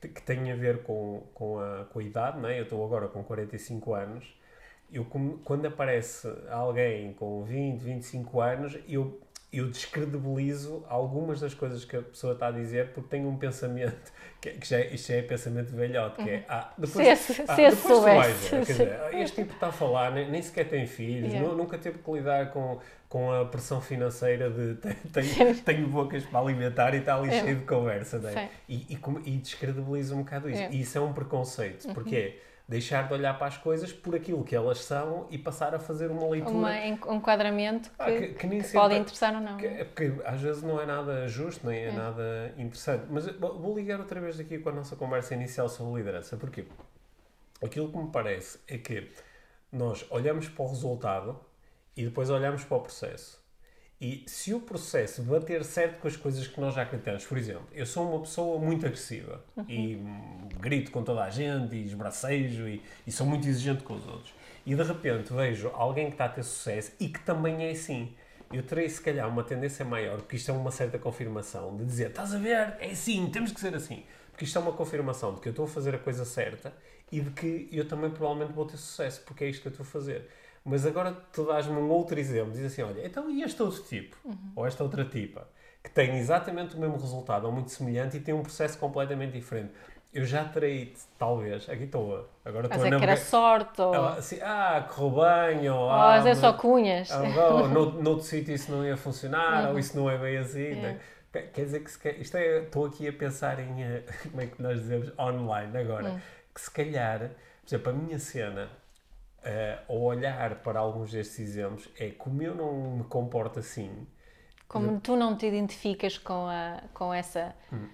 que, 0.02 0.08
te- 0.08 0.14
que 0.14 0.22
tem 0.24 0.52
a 0.52 0.56
ver 0.56 0.84
com, 0.84 1.22
com, 1.34 1.60
a, 1.60 1.86
com 1.86 2.00
a 2.00 2.04
idade, 2.04 2.40
não 2.40 2.50
é? 2.50 2.60
Eu 2.60 2.64
estou 2.64 2.84
agora 2.86 3.08
com 3.08 3.24
45 3.24 3.94
anos. 3.94 4.26
Eu, 4.92 5.06
quando 5.44 5.66
aparece 5.68 6.28
alguém 6.50 7.14
com 7.14 7.44
20, 7.44 7.80
25 7.82 8.42
anos, 8.42 8.78
eu, 8.88 9.20
eu 9.52 9.68
descredibilizo 9.70 10.86
algumas 10.88 11.40
das 11.40 11.54
coisas 11.54 11.84
que 11.84 11.96
a 11.98 12.02
pessoa 12.02 12.34
está 12.34 12.48
a 12.48 12.52
dizer 12.52 12.90
porque 12.94 13.10
tenho 13.10 13.28
um 13.28 13.36
pensamento, 13.38 14.12
que, 14.40 14.52
que 14.52 14.68
já, 14.68 14.80
isto 14.82 15.08
já 15.08 15.16
é 15.16 15.22
pensamento 15.24 15.76
velhote, 15.76 16.24
que 16.24 16.30
é, 16.30 16.46
ah, 16.48 16.72
depois, 16.78 17.18
Se 17.20 17.32
ah, 17.48 17.56
se 17.56 17.62
depois 17.70 17.82
tu 17.82 18.02
vais 18.02 18.50
quer 18.50 18.62
dizer, 18.64 19.00
"Ah, 19.02 19.20
este 19.20 19.42
tipo 19.42 19.54
está 19.54 19.68
a 19.68 19.72
falar, 19.72 20.12
nem, 20.12 20.30
nem 20.30 20.42
sequer 20.42 20.68
tem 20.70 20.86
filhos, 20.86 21.30
Yeah. 21.32 21.48
nu- 21.50 21.56
nunca 21.58 21.78
teve 21.78 21.98
que 22.00 22.12
lidar 22.12 22.52
com, 22.52 22.80
com 23.10 23.32
a 23.32 23.44
pressão 23.46 23.82
financeira 23.82 24.50
de 24.52 24.76
"Te- 24.82 24.96
tenho, 25.12 25.56
tenho 25.56 25.88
bocas 25.88 26.24
para 26.26 26.40
alimentar 26.40 26.94
e 26.94 26.98
está 27.00 27.16
ali 27.16 27.30
É. 27.30 27.42
cheio 27.42 27.56
de 27.58 27.66
conversa, 27.66 28.18
é? 28.18 28.32
Sim. 28.32 28.50
E, 28.70 28.76
e, 28.94 29.00
e 29.26 29.38
descredibiliza 29.38 30.14
um 30.16 30.20
bocado 30.20 30.50
isso. 30.50 30.62
É. 30.62 30.70
E 30.72 30.82
isso 30.82 30.98
é 30.98 31.02
um 31.02 31.12
preconceito, 31.12 31.92
porque 31.94 32.16
é 32.16 32.40
deixar 32.70 33.08
de 33.08 33.14
olhar 33.16 33.34
para 33.38 33.48
as 33.48 33.58
coisas 33.58 33.92
por 33.92 34.16
aquilo 34.16 34.44
que 34.44 34.56
elas 34.56 34.78
são 34.84 35.26
e 35.32 35.40
passar 35.40 35.74
a 35.74 35.80
fazer 35.80 36.12
uma 36.12 36.30
leitura 36.30 36.56
Uma, 36.56 36.70
um 37.10 37.16
enquadramento 37.16 37.90
que, 37.90 37.96
Ah, 37.98 38.06
que- 38.12 38.28
que 38.36 38.46
nem 38.48 38.60
que 38.60 38.66
sempre- 38.66 38.80
pode 38.80 38.96
interessar 38.96 39.34
ou 39.34 39.42
não. 39.42 39.60
é 39.60 39.84
porque 39.84 40.14
às 40.24 40.40
vezes 40.40 40.62
não 40.62 40.80
é 40.80 40.86
nada 40.86 41.28
justo, 41.28 41.66
nem 41.68 41.86
é, 41.86 41.92
nada 41.92 42.54
interessante. 42.60 43.06
Mas 43.10 43.26
vou 43.38 43.76
ligar 43.76 44.00
outra 44.00 44.22
vez 44.22 44.40
aqui 44.40 44.60
com 44.60 44.70
a 44.70 44.72
nossa 44.72 44.96
conversa 44.96 45.34
inicial 45.34 45.68
sobre 45.68 45.98
liderança. 45.98 46.38
Porquê? 46.38 46.66
Aquilo 47.64 47.92
que 47.92 47.98
me 47.98 48.12
parece 48.12 48.60
é 48.68 48.78
que 48.78 49.10
nós 49.72 50.06
olhamos 50.12 50.48
para 50.48 50.64
o 50.64 50.68
resultado 50.70 51.40
e 51.98 52.04
depois 52.06 52.30
olhamos 52.30 52.64
para 52.64 52.78
o 52.78 52.82
processo. 52.82 53.39
E 54.02 54.24
se 54.28 54.54
o 54.54 54.62
processo 54.62 55.22
bater 55.24 55.64
certo 55.66 56.00
com 56.00 56.08
as 56.08 56.16
coisas 56.16 56.48
que 56.48 56.60
nós 56.62 56.74
já 56.74 56.84
acreditamos, 56.84 57.26
por 57.26 57.38
exemplo, 57.38 57.68
eu 57.74 57.86
sou 57.86 58.10
uma 58.10 58.22
pessoa 58.22 58.58
muito 58.58 58.86
agressiva 58.86 59.44
e 59.68 59.98
hum, 59.98 60.48
grito 60.58 60.90
com 60.90 61.04
toda 61.04 61.22
a 61.22 61.30
gente 61.30 61.76
e 61.76 61.84
esbracejo 61.84 62.66
e, 62.66 62.82
e 63.06 63.12
sou 63.12 63.28
muito 63.28 63.46
exigente 63.46 63.84
com 63.84 63.96
os 63.96 64.08
outros. 64.08 64.34
E 64.66 64.74
de 64.74 64.84
repente 64.84 65.34
vejo 65.34 65.70
alguém 65.74 66.06
que 66.06 66.14
está 66.14 66.26
a 66.26 66.30
ter 66.30 66.44
sucesso 66.44 66.94
e 66.98 67.10
que 67.10 67.20
também 67.20 67.66
é 67.66 67.72
assim. 67.72 68.14
Eu 68.54 68.64
terei 68.64 68.88
se 68.88 69.02
calhar 69.02 69.28
uma 69.28 69.44
tendência 69.44 69.84
maior, 69.84 70.18
porque 70.18 70.38
isto 70.38 70.50
é 70.50 70.54
uma 70.54 70.72
certa 70.72 70.98
confirmação, 70.98 71.76
de 71.76 71.84
dizer, 71.84 72.10
estás 72.10 72.34
a 72.34 72.38
ver, 72.38 72.78
é 72.80 72.92
assim, 72.92 73.30
temos 73.30 73.52
que 73.52 73.60
ser 73.60 73.76
assim. 73.76 74.04
Porque 74.32 74.46
isto 74.46 74.58
é 74.58 74.62
uma 74.62 74.72
confirmação 74.72 75.36
de 75.36 75.42
que 75.42 75.50
eu 75.50 75.52
estou 75.52 75.66
a 75.66 75.68
fazer 75.68 75.94
a 75.94 76.00
coisa 76.00 76.24
certa 76.24 76.74
e 77.12 77.20
de 77.20 77.30
que 77.32 77.68
eu 77.72 77.86
também 77.86 78.10
provavelmente 78.10 78.54
vou 78.54 78.66
ter 78.66 78.78
sucesso, 78.78 79.22
porque 79.26 79.44
é 79.44 79.50
isto 79.50 79.62
que 79.62 79.68
eu 79.68 79.72
estou 79.72 79.84
a 79.84 79.88
fazer. 79.88 80.30
Mas 80.66 80.86
agora 80.86 81.12
tu 81.34 81.46
dás-me 81.46 81.74
um 81.78 81.90
outro 81.90 82.20
exemplo, 82.20 82.52
diz 82.52 82.66
assim, 82.66 82.82
olha, 82.84 83.06
então 83.06 83.30
e 83.30 83.42
este 83.44 83.62
outro 83.64 83.82
tipo? 83.84 84.16
Ou 84.56 84.66
esta 84.66 84.84
outra 84.84 85.06
tipa? 85.06 85.48
Que 85.84 85.90
tem 85.90 86.18
exatamente 86.18 86.76
o 86.76 86.80
mesmo 86.80 86.98
resultado, 86.98 87.46
ou 87.46 87.52
muito 87.52 87.72
semelhante, 87.72 88.18
e 88.18 88.20
tem 88.20 88.34
um 88.34 88.42
processo 88.44 88.78
completamente 88.78 89.32
diferente. 89.34 89.72
Eu 90.14 90.26
já 90.26 90.44
terei, 90.44 90.94
talvez, 91.18 91.70
aqui 91.70 91.84
estou, 91.84 92.16
a- 92.18 92.50
agora 92.50 92.66
estou 92.66 92.82
a 92.84 92.88
é 92.88 92.90
que 92.90 92.96
era 92.96 93.00
navegar... 93.00 93.18
sorte 93.18 93.80
ou, 93.82 93.94
Ah, 93.94 94.14
assim, 94.16 94.40
ah, 94.42 94.86
correu 94.94 95.24
bem, 95.56 95.70
ou... 95.70 95.78
ou 95.80 95.90
ah, 95.92 96.22
mas- 96.24 96.38
só 96.40 96.52
cunhas. 96.54 97.12
ah, 97.12 97.20
no, 97.68 98.02
noutro 98.02 98.26
sítio 98.26 98.54
isso 98.54 98.72
não 98.72 98.84
ia 98.86 98.98
funcionar, 98.98 99.66
Uhum. 99.66 99.72
ou 99.74 99.80
isso 99.80 99.96
não 99.96 100.10
é 100.10 100.18
bem 100.18 100.38
assim. 100.38 100.72
É. 100.72 100.76
né? 100.76 101.00
Quer 101.32 101.64
dizer 101.66 101.82
que 101.82 101.92
se 101.92 102.10
isto 102.20 102.36
é, 102.38 102.64
estou 102.64 102.88
aqui 102.88 103.08
a 103.08 103.14
pensar 103.14 103.60
em, 103.60 103.84
eh, 103.84 104.04
como 104.32 104.42
é 104.42 104.48
que 104.48 104.62
nós 104.62 104.80
dizemos, 104.80 105.12
online 105.18 105.78
agora, 105.78 106.10
Hum. 106.10 106.20
que 106.56 106.60
se 106.62 106.72
calhar, 106.72 107.20
por 107.20 107.68
exemplo, 107.68 107.90
a 107.92 107.94
minha 107.96 108.18
cena, 108.20 108.68
eh, 109.44 109.80
ao 109.88 110.00
olhar 110.02 110.62
para 110.64 110.80
alguns 110.80 111.12
destes 111.12 111.40
exemplos, 111.40 111.90
é 111.98 112.12
como 112.12 112.42
eu 112.42 112.56
não 112.56 112.98
me 112.98 113.04
comporto 113.06 113.60
assim, 113.60 114.08
Como 114.70 115.02
tu 115.02 115.16
não 115.18 115.36
te 115.36 115.48
identificas 115.48 116.18
com, 116.18 116.48
a, 116.48 116.82
com 116.94 117.14
essa, 117.14 117.54
Hum. 117.72 117.90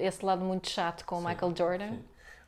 esse 0.00 0.24
lado 0.24 0.44
muito 0.44 0.68
chato 0.68 1.04
com 1.04 1.18
o 1.18 1.22
Michael 1.22 1.54
Jordan, 1.56 1.98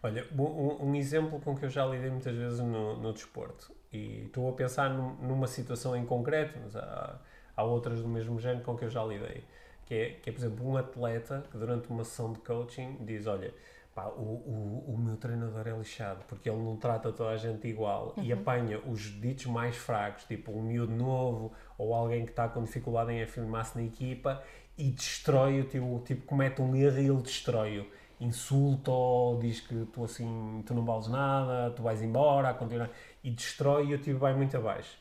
Olha, 0.03 0.26
um, 0.36 0.88
um 0.90 0.95
exemplo 0.95 1.40
com 1.40 1.57
que 1.57 1.64
eu 1.64 1.70
já 1.70 1.86
lidei 1.86 2.11
muitas 2.11 2.34
vezes 2.34 2.59
no, 2.59 2.97
no 2.97 3.12
desporto, 3.12 3.70
e 3.93 4.24
estou 4.26 4.49
a 4.51 4.53
pensar 4.53 4.90
num- 4.90 5.14
numa 5.16 5.47
situação 5.47 5.95
em 5.97 6.05
concreto, 6.05 6.59
mas 6.62 6.74
há, 6.76 7.20
há 7.57 7.62
outras 7.62 8.01
do 8.03 8.09
mesmo 8.09 8.38
género 8.40 8.64
com 8.64 8.76
que 8.76 8.84
eu 8.84 8.90
já 8.90 9.05
lidei, 9.05 9.45
que 9.86 9.95
é, 9.95 10.11
que 10.14 10.30
é, 10.30 10.32
por 10.32 10.38
exemplo, 10.40 10.66
um 10.68 10.76
atleta 10.76 11.45
que 11.51 11.57
durante 11.59 11.88
uma 11.88 12.05
sessão 12.05 12.32
de 12.32 12.40
coaching 12.40 12.97
diz, 13.05 13.26
olha, 13.26 13.55
pá, 13.95 14.07
o, 14.07 14.20
o, 14.20 14.95
o 14.95 14.99
meu 14.99 15.16
treinador 15.16 15.66
é 15.66 15.76
lixado, 15.76 16.24
porque 16.26 16.49
ele 16.49 16.62
não 16.62 16.76
trata 16.76 17.12
toda 17.12 17.30
a 17.30 17.36
gente 17.36 17.66
igual 17.68 18.14
e 18.16 18.32
apanha 18.32 18.80
os 18.86 19.01
ditos 19.20 19.47
mais 19.47 19.76
fracos, 19.76 20.24
tipo 20.24 20.53
um 20.53 20.62
miúdo 20.62 20.93
novo, 20.93 21.53
ou 21.76 21.95
alguém 21.95 22.24
que 22.24 22.32
está 22.32 22.49
com 22.49 22.62
dificuldade 22.62 23.12
em 23.12 23.22
afirmar-se 23.22 23.76
na 23.76 23.84
equipa, 23.84 24.43
e 24.76 24.90
destrói 24.90 25.61
o 25.61 25.64
tipo, 25.64 26.03
tipo 26.05 26.26
comete 26.26 26.62
um 26.62 26.74
erro 26.74 26.99
e 26.99 27.07
ele 27.07 27.22
destrói-o 27.22 27.86
insulta-o, 28.22 29.38
diz 29.40 29.61
que 29.61 29.84
tu 29.86 30.05
assim, 30.05 30.62
tu 30.64 30.74
não 30.74 30.84
vales 30.84 31.09
nada, 31.09 31.70
tu 31.74 31.82
vais 31.82 32.01
embora, 32.03 32.51
a 32.51 32.55
continuar, 32.55 32.90
e 33.22 33.30
destrói 33.30 33.88
e 33.88 33.95
o 33.95 33.99
tipo 33.99 34.18
vai 34.18 34.34
muito 34.34 34.57
abaixo. 34.57 34.97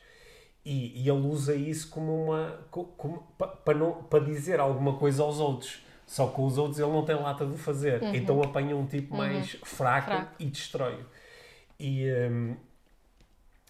E, 0.64 1.02
e 1.02 1.08
ele 1.08 1.26
usa 1.26 1.54
isso 1.54 1.88
como 1.90 2.24
uma, 2.24 2.58
para 3.64 3.78
não 3.78 4.04
para 4.04 4.24
dizer 4.24 4.60
alguma 4.60 4.96
coisa 4.96 5.22
aos 5.22 5.38
outros. 5.40 5.82
Só 6.12 6.26
que 6.26 6.34
com 6.34 6.44
os 6.44 6.58
outros 6.58 6.78
ele 6.78 6.90
não 6.92 7.06
tem 7.06 7.14
lata 7.16 7.46
de 7.46 7.56
fazer. 7.56 8.02
Então 8.14 8.42
apanha 8.42 8.76
um 8.76 8.84
tipo 8.86 9.16
mais 9.16 9.52
fraco, 9.64 10.08
Fraco. 10.10 10.34
e 10.38 10.44
destrói-o. 10.44 11.06
E, 11.80 12.04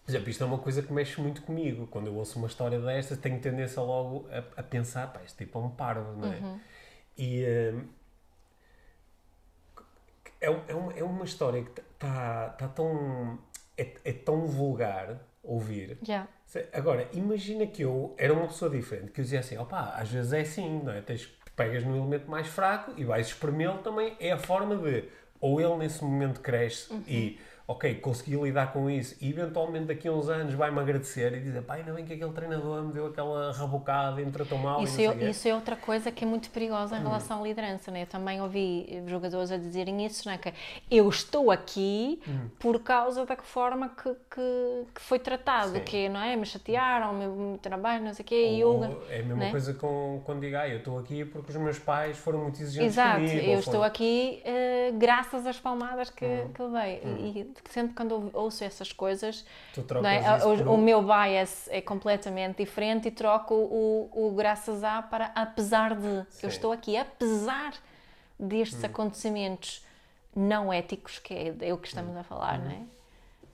por 0.04 0.10
exemplo, 0.10 0.28
isto 0.28 0.42
é 0.42 0.46
uma 0.48 0.58
coisa 0.58 0.82
que 0.82 0.92
mexe 0.92 1.20
muito 1.20 1.40
comigo. 1.42 1.86
Quando 1.86 2.08
eu 2.08 2.14
ouço 2.16 2.38
uma 2.40 2.48
história 2.48 2.80
destas, 2.80 3.16
tenho 3.18 3.38
tendência 3.40 3.80
logo 3.80 4.26
a, 4.28 4.60
a 4.60 4.62
pensar, 4.64 5.12
pá, 5.12 5.20
este 5.24 5.44
tipo 5.44 5.56
é 5.60 5.62
um 5.62 5.70
parvo, 5.70 6.16
não 6.20 6.32
é? 6.32 6.58
E 7.16 7.44
hum, 7.72 7.84
é, 10.40 10.50
um- 10.50 10.62
é 10.66 10.74
uma, 10.74 10.92
é 10.94 11.04
uma 11.04 11.24
história 11.24 11.62
que 11.62 11.80
está 11.80 12.48
tá 12.58 12.66
tão. 12.68 13.38
É, 13.78 13.94
é 14.04 14.12
tão 14.12 14.46
vulgar 14.46 15.16
ouvir. 15.44 15.96
Yeah. 16.06 16.28
Agora, 16.72 17.08
imagina 17.12 17.66
que 17.68 17.82
eu 17.82 18.14
era 18.18 18.32
uma 18.32 18.48
pessoa 18.48 18.70
diferente, 18.70 19.12
que 19.12 19.20
eu 19.20 19.24
dizia 19.24 19.38
assim, 19.40 19.56
opá, 19.56 19.94
às 19.96 20.10
vezes 20.10 20.32
é 20.32 20.40
assim, 20.40 20.80
não 20.82 20.92
é? 20.92 21.00
Tens, 21.00 21.26
pegas 21.56 21.84
no 21.84 21.96
elemento 21.96 22.30
mais 22.30 22.46
fraco 22.46 22.92
e 22.96 23.04
vais 23.04 23.26
espremê-lo 23.28 23.78
também, 23.78 24.16
é 24.18 24.32
a 24.32 24.38
forma 24.38 24.76
de, 24.76 25.04
ou 25.40 25.60
ele 25.60 25.76
nesse 25.76 26.02
momento 26.04 26.40
cresce 26.40 26.92
Uhum. 26.92 27.02
e 27.06 27.38
ok, 27.66 27.94
consegui 27.96 28.36
lidar 28.36 28.72
com 28.72 28.90
isso 28.90 29.16
e 29.20 29.30
eventualmente 29.30 29.86
daqui 29.86 30.08
a 30.08 30.12
uns 30.12 30.28
anos 30.28 30.52
vai-me 30.54 30.78
agradecer 30.80 31.32
e 31.34 31.40
dizer, 31.40 31.62
pá, 31.62 31.74
ainda 31.74 31.92
bem 31.92 32.04
que 32.04 32.12
aquele 32.12 32.32
treinador 32.32 32.82
me 32.82 32.92
deu 32.92 33.06
aquela 33.06 33.52
rabocada 33.52 34.20
e 34.20 34.24
me 34.24 34.32
tratou 34.32 34.58
mal 34.58 34.82
Isso 34.82 35.00
e 35.00 35.06
é, 35.06 35.14
quê." 35.14 35.24
isso 35.30 35.48
é 35.48 35.54
outra 35.54 35.76
coisa 35.76 36.10
que 36.10 36.24
é 36.24 36.26
muito 36.26 36.50
perigosa 36.50 36.96
em 36.96 37.00
Hum. 37.00 37.04
relação 37.04 37.40
à 37.40 37.46
liderança, 37.46 37.90
né? 37.90 38.02
Eu 38.02 38.06
também 38.06 38.40
ouvi 38.42 39.02
jogadores 39.06 39.50
a 39.50 39.56
dizerem 39.56 40.04
isso, 40.04 40.28
né? 40.28 40.38
Que 40.38 40.52
eu 40.90 41.08
estou 41.08 41.50
aqui 41.50 42.20
Hum. 42.28 42.48
por 42.58 42.80
causa 42.80 43.24
da 43.24 43.36
forma 43.36 43.88
que, 43.90 44.10
que, 44.30 44.84
que 44.94 45.00
foi 45.00 45.18
tratado, 45.18 45.72
Sim. 45.72 45.80
que 45.84 46.08
não 46.08 46.20
é? 46.20 46.36
Me 46.36 46.44
chatearam, 46.46 47.12
me, 47.14 47.26
me 47.52 47.58
trabalho, 47.58 48.04
não 48.04 48.12
sei 48.12 48.22
o 48.24 48.26
quê, 48.26 48.48
e 48.54 48.60
eu... 48.60 48.82
É 49.08 49.20
a 49.20 49.22
mesma 49.22 49.36
né? 49.36 49.50
coisa 49.50 49.72
com, 49.74 50.20
quando 50.24 50.40
digo, 50.40 50.56
ah, 50.56 50.68
eu 50.68 50.78
estou 50.78 50.98
aqui 50.98 51.24
porque 51.24 51.50
os 51.50 51.56
meus 51.56 51.78
pais 51.78 52.18
foram 52.18 52.40
muito 52.40 52.60
exigentes 52.60 52.94
Exato, 52.94 53.16
comigo. 53.20 53.38
eu 53.38 53.50
ou 53.52 53.58
estou 53.58 53.72
foram- 53.74 53.84
aqui 53.86 54.40
eh, 54.44 54.92
graças 54.96 55.46
às 55.46 55.58
palmadas 55.58 56.10
que, 56.10 56.24
Hum. 56.24 56.50
que 56.54 56.62
levei. 56.62 57.00
E, 57.04 57.38
e 57.40 57.61
sempre 57.70 57.94
quando 57.94 58.30
ouço 58.32 58.64
essas 58.64 58.92
coisas, 58.92 59.44
é? 60.42 60.44
o, 60.44 60.56
por 60.58 60.68
o 60.68 60.78
meu 60.78 61.02
bias 61.02 61.68
é 61.70 61.80
completamente 61.80 62.58
diferente 62.58 63.08
e 63.08 63.10
troco 63.10 63.54
o, 63.54 64.10
o 64.12 64.30
graças 64.34 64.82
a 64.84 65.02
para 65.02 65.26
apesar 65.34 65.94
de. 65.94 66.02
Sim. 66.02 66.18
Hum. 66.18 66.26
Eu 66.42 66.48
estou 66.48 66.72
aqui 66.72 66.96
apesar 66.96 67.74
destes 68.38 68.82
acontecimentos 68.84 69.84
não 70.34 70.72
éticos, 70.72 71.18
que 71.18 71.32
é, 71.34 71.54
é 71.68 71.74
o 71.74 71.78
que 71.78 71.88
estamos 71.88 72.16
a 72.16 72.22
falar, 72.24 72.58
Uhum. 72.58 72.64
não 72.64 72.70
é? 72.72 72.82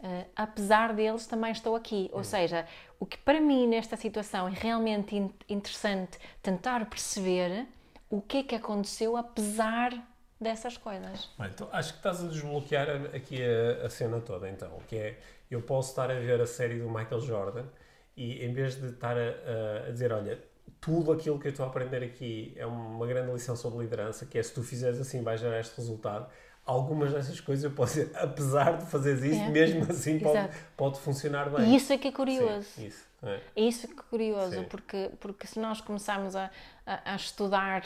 Eh, 0.00 0.24
apesar 0.36 0.92
deles, 0.94 1.26
também 1.26 1.50
estou 1.50 1.74
aqui. 1.74 2.08
Hum. 2.12 2.18
Ou 2.18 2.24
seja, 2.24 2.66
o 3.00 3.04
que 3.06 3.18
para 3.18 3.40
mim 3.40 3.66
nesta 3.66 3.96
situação 3.96 4.46
é 4.46 4.52
realmente 4.52 5.16
in- 5.16 5.32
interessante 5.48 6.18
tentar 6.40 6.86
perceber 6.86 7.66
o 8.08 8.20
que 8.20 8.38
é 8.38 8.42
que 8.44 8.54
aconteceu 8.54 9.16
apesar 9.16 9.92
dessas 10.40 10.76
coisas. 10.76 11.30
Então, 11.40 11.68
acho 11.72 11.92
que 11.92 11.98
estás 11.98 12.22
a 12.24 12.28
desbloquear 12.28 12.88
aqui 13.14 13.38
a, 13.42 13.86
a 13.86 13.90
cena 13.90 14.20
toda, 14.20 14.48
então, 14.48 14.70
que 14.86 14.96
é, 14.96 15.18
eu 15.50 15.60
posso 15.62 15.90
estar 15.90 16.10
a 16.10 16.14
ver 16.14 16.40
a 16.40 16.46
série 16.46 16.78
do 16.78 16.88
Michael 16.88 17.20
Jordan 17.20 17.64
e 18.16 18.44
em 18.44 18.52
vez 18.52 18.76
de 18.80 18.88
estar 18.88 19.16
a, 19.16 19.86
a- 19.86 19.90
dizer, 19.90 20.12
olha, 20.12 20.38
tudo 20.80 21.10
aquilo 21.12 21.38
que 21.38 21.48
eu 21.48 21.50
estou 21.50 21.64
a 21.66 21.68
aprender 21.68 22.02
aqui 22.04 22.52
é 22.56 22.64
uma 22.66 23.06
grande 23.06 23.32
lição 23.32 23.56
sobre 23.56 23.80
liderança, 23.80 24.26
que 24.26 24.38
é 24.38 24.42
se 24.42 24.52
tu 24.54 24.62
fizeres 24.62 25.00
assim 25.00 25.22
vais 25.22 25.40
gerar 25.40 25.58
este 25.58 25.76
resultado, 25.76 26.28
algumas 26.64 27.12
dessas 27.12 27.40
coisas 27.40 27.64
eu 27.64 27.70
posso 27.70 27.94
dizer, 27.94 28.10
apesar 28.16 28.76
de 28.76 28.86
fazeres 28.86 29.22
isso, 29.24 29.40
É. 29.42 29.48
mesmo 29.48 29.84
assim 29.90 30.18
pode, 30.20 30.48
pode 30.76 31.00
funcionar 31.00 31.48
bem. 31.50 31.72
E 31.72 31.76
isso 31.76 31.92
é 31.92 31.98
que 31.98 32.08
é 32.08 32.12
curioso. 32.12 32.62
Sim, 32.68 32.86
isso. 32.86 33.06
é. 33.22 33.40
É 33.56 33.60
isso 33.62 33.88
que 33.88 33.94
é 33.98 34.02
curioso, 34.10 34.54
Sim. 34.56 34.64
porque, 34.64 35.10
porque 35.18 35.46
se 35.46 35.58
nós 35.58 35.80
começarmos 35.80 36.36
a, 36.36 36.50
a, 36.86 37.12
a 37.14 37.16
estudar 37.16 37.82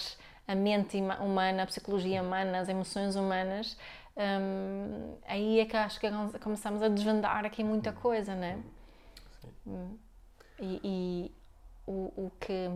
a 0.46 0.54
mente 0.54 0.98
humana, 1.20 1.62
a 1.62 1.66
psicologia 1.66 2.22
humana, 2.22 2.58
as 2.58 2.68
emoções 2.68 3.16
humanas, 3.16 3.76
hum, 4.16 5.16
aí 5.26 5.60
é 5.60 5.66
que 5.66 5.76
acho 5.76 6.00
que 6.00 6.08
começamos 6.40 6.82
a 6.82 6.88
desvendar 6.88 7.44
aqui 7.44 7.62
muita 7.62 7.92
coisa, 7.92 8.34
né? 8.34 8.62
Hum. 9.66 9.96
E, 10.58 10.80
e 10.84 11.32
o, 11.86 12.12
o 12.16 12.32
que 12.40 12.70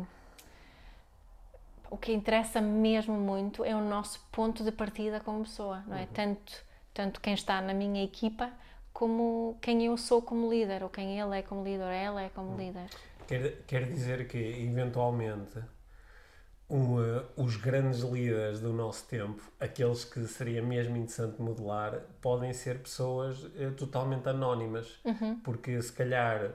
o 1.90 1.96
que 1.96 2.12
interessa 2.12 2.60
mesmo 2.60 3.14
muito 3.14 3.64
é 3.64 3.74
o 3.74 3.80
nosso 3.80 4.20
ponto 4.32 4.64
de 4.64 4.72
partida 4.72 5.20
como 5.20 5.44
pessoa, 5.44 5.84
não 5.86 5.96
é? 5.96 6.06
Tanto, 6.06 6.64
tanto 6.92 7.20
quem 7.20 7.34
está 7.34 7.60
na 7.60 7.72
minha 7.72 8.02
equipa 8.02 8.50
como 8.92 9.56
quem 9.60 9.84
eu 9.84 9.96
sou 9.96 10.22
como 10.22 10.50
líder, 10.50 10.82
ou 10.82 10.88
quem 10.88 11.20
ele 11.20 11.38
é 11.38 11.42
como 11.42 11.62
líder, 11.62 11.84
ou 11.84 11.90
ela 11.90 12.22
é 12.22 12.28
como 12.30 12.56
líder. 12.56 12.88
Quer, 13.28 13.62
quer 13.66 13.84
dizer 13.92 14.26
que, 14.26 14.38
eventualmente, 14.38 15.60
um, 16.68 17.00
eh, 17.02 17.22
os 17.36 17.56
grandes 17.56 18.00
líderes 18.00 18.60
do 18.60 18.72
nosso 18.72 19.06
tempo, 19.06 19.40
aqueles 19.60 20.04
que 20.04 20.24
seria 20.26 20.62
mesmo 20.62 20.96
interessante 20.96 21.40
modelar, 21.40 22.00
podem 22.20 22.52
ser 22.52 22.78
pessoas 22.78 23.46
eh, 23.58 23.70
totalmente 23.76 24.28
anónimas. 24.28 24.98
Porque, 25.44 25.80
se 25.80 25.92
calhar, 25.92 26.50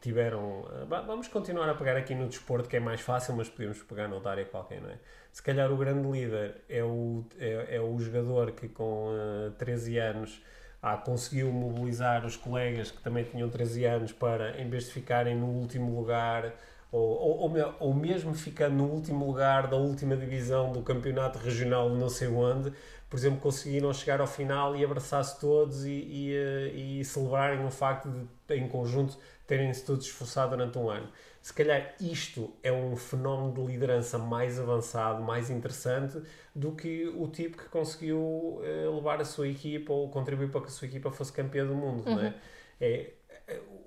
tiveram... 0.00 0.64
va- 0.88 1.00
vamos 1.00 1.28
continuar 1.28 1.68
a 1.68 1.74
pegar 1.74 1.96
aqui 1.96 2.14
no 2.14 2.28
desporto, 2.28 2.68
que 2.68 2.76
é 2.76 2.80
mais 2.80 3.00
fácil, 3.00 3.34
mas 3.36 3.48
podemos 3.48 3.82
pegar 3.82 4.06
noutra 4.08 4.32
área 4.32 4.44
qualquer, 4.44 4.80
não 4.82 4.90
é? 4.90 4.98
Se 5.32 5.42
calhar 5.42 5.72
o 5.72 5.76
grande 5.76 6.06
líder 6.08 6.62
é 6.68 6.84
o, 6.84 7.24
é, 7.38 7.76
é 7.76 7.80
o 7.80 7.98
jogador 7.98 8.52
que, 8.52 8.68
com 8.68 9.10
eh, 9.16 9.50
13 9.58 9.98
anos 9.98 10.42
ah, 10.82 10.98
conseguiu 10.98 11.50
mobilizar 11.50 12.26
os 12.26 12.36
colegas 12.36 12.90
que 12.90 13.00
também 13.02 13.24
tinham 13.24 13.48
13 13.48 13.86
anos 13.86 14.12
para, 14.12 14.60
em 14.60 14.68
vez 14.68 14.84
de 14.84 14.90
ficarem 14.92 15.34
no 15.34 15.46
último 15.46 15.98
lugar, 15.98 16.52
ou, 16.96 17.00
ou, 17.20 17.38
ou, 17.40 17.48
me- 17.50 17.74
ou 17.80 17.94
mesmo 17.94 18.34
ficando 18.34 18.76
no 18.76 18.84
último 18.86 19.26
lugar 19.26 19.66
da 19.66 19.76
última 19.76 20.16
divisão 20.16 20.72
do 20.72 20.80
campeonato 20.82 21.38
regional 21.38 21.88
não 21.90 22.08
sei 22.08 22.28
onde, 22.28 22.72
por 23.10 23.16
exemplo, 23.18 23.40
conseguiram 23.40 23.92
chegar 23.92 24.20
ao 24.20 24.26
final 24.26 24.76
e 24.76 24.84
abraçar-se 24.84 25.38
todos 25.40 25.84
e, 25.84 25.90
e, 25.90 26.34
eh, 26.36 26.68
e 27.00 27.04
celebrarem 27.04 27.64
o 27.66 27.70
facto 27.70 28.08
de, 28.48 28.54
em 28.56 28.68
conjunto, 28.68 29.16
terem-se 29.46 29.84
todos 29.84 30.06
esforçado 30.06 30.50
durante 30.56 30.78
um 30.78 30.88
ano. 30.88 31.08
Se 31.42 31.52
calhar 31.52 31.94
isto 32.00 32.52
é 32.62 32.72
um 32.72 32.96
fenómeno 32.96 33.52
de 33.52 33.72
liderança 33.72 34.18
mais 34.18 34.58
avançado, 34.58 35.22
mais 35.22 35.50
interessante 35.50 36.20
do 36.54 36.72
que 36.72 37.06
o 37.08 37.28
tipo 37.28 37.56
que 37.58 37.68
conseguiu 37.68 38.60
eh, 38.64 38.88
levar 38.88 39.20
a 39.20 39.24
sua 39.24 39.48
equipa 39.48 39.92
ou 39.92 40.08
contribuir 40.10 40.50
para 40.50 40.60
que 40.62 40.68
a 40.68 40.70
sua 40.70 40.86
equipa 40.88 41.10
fosse 41.10 41.32
campeã 41.32 41.66
do 41.66 41.74
mundo, 41.74 42.04
não 42.08 42.20
é? 42.20 42.28
é 42.28 42.34
é, 42.80 43.12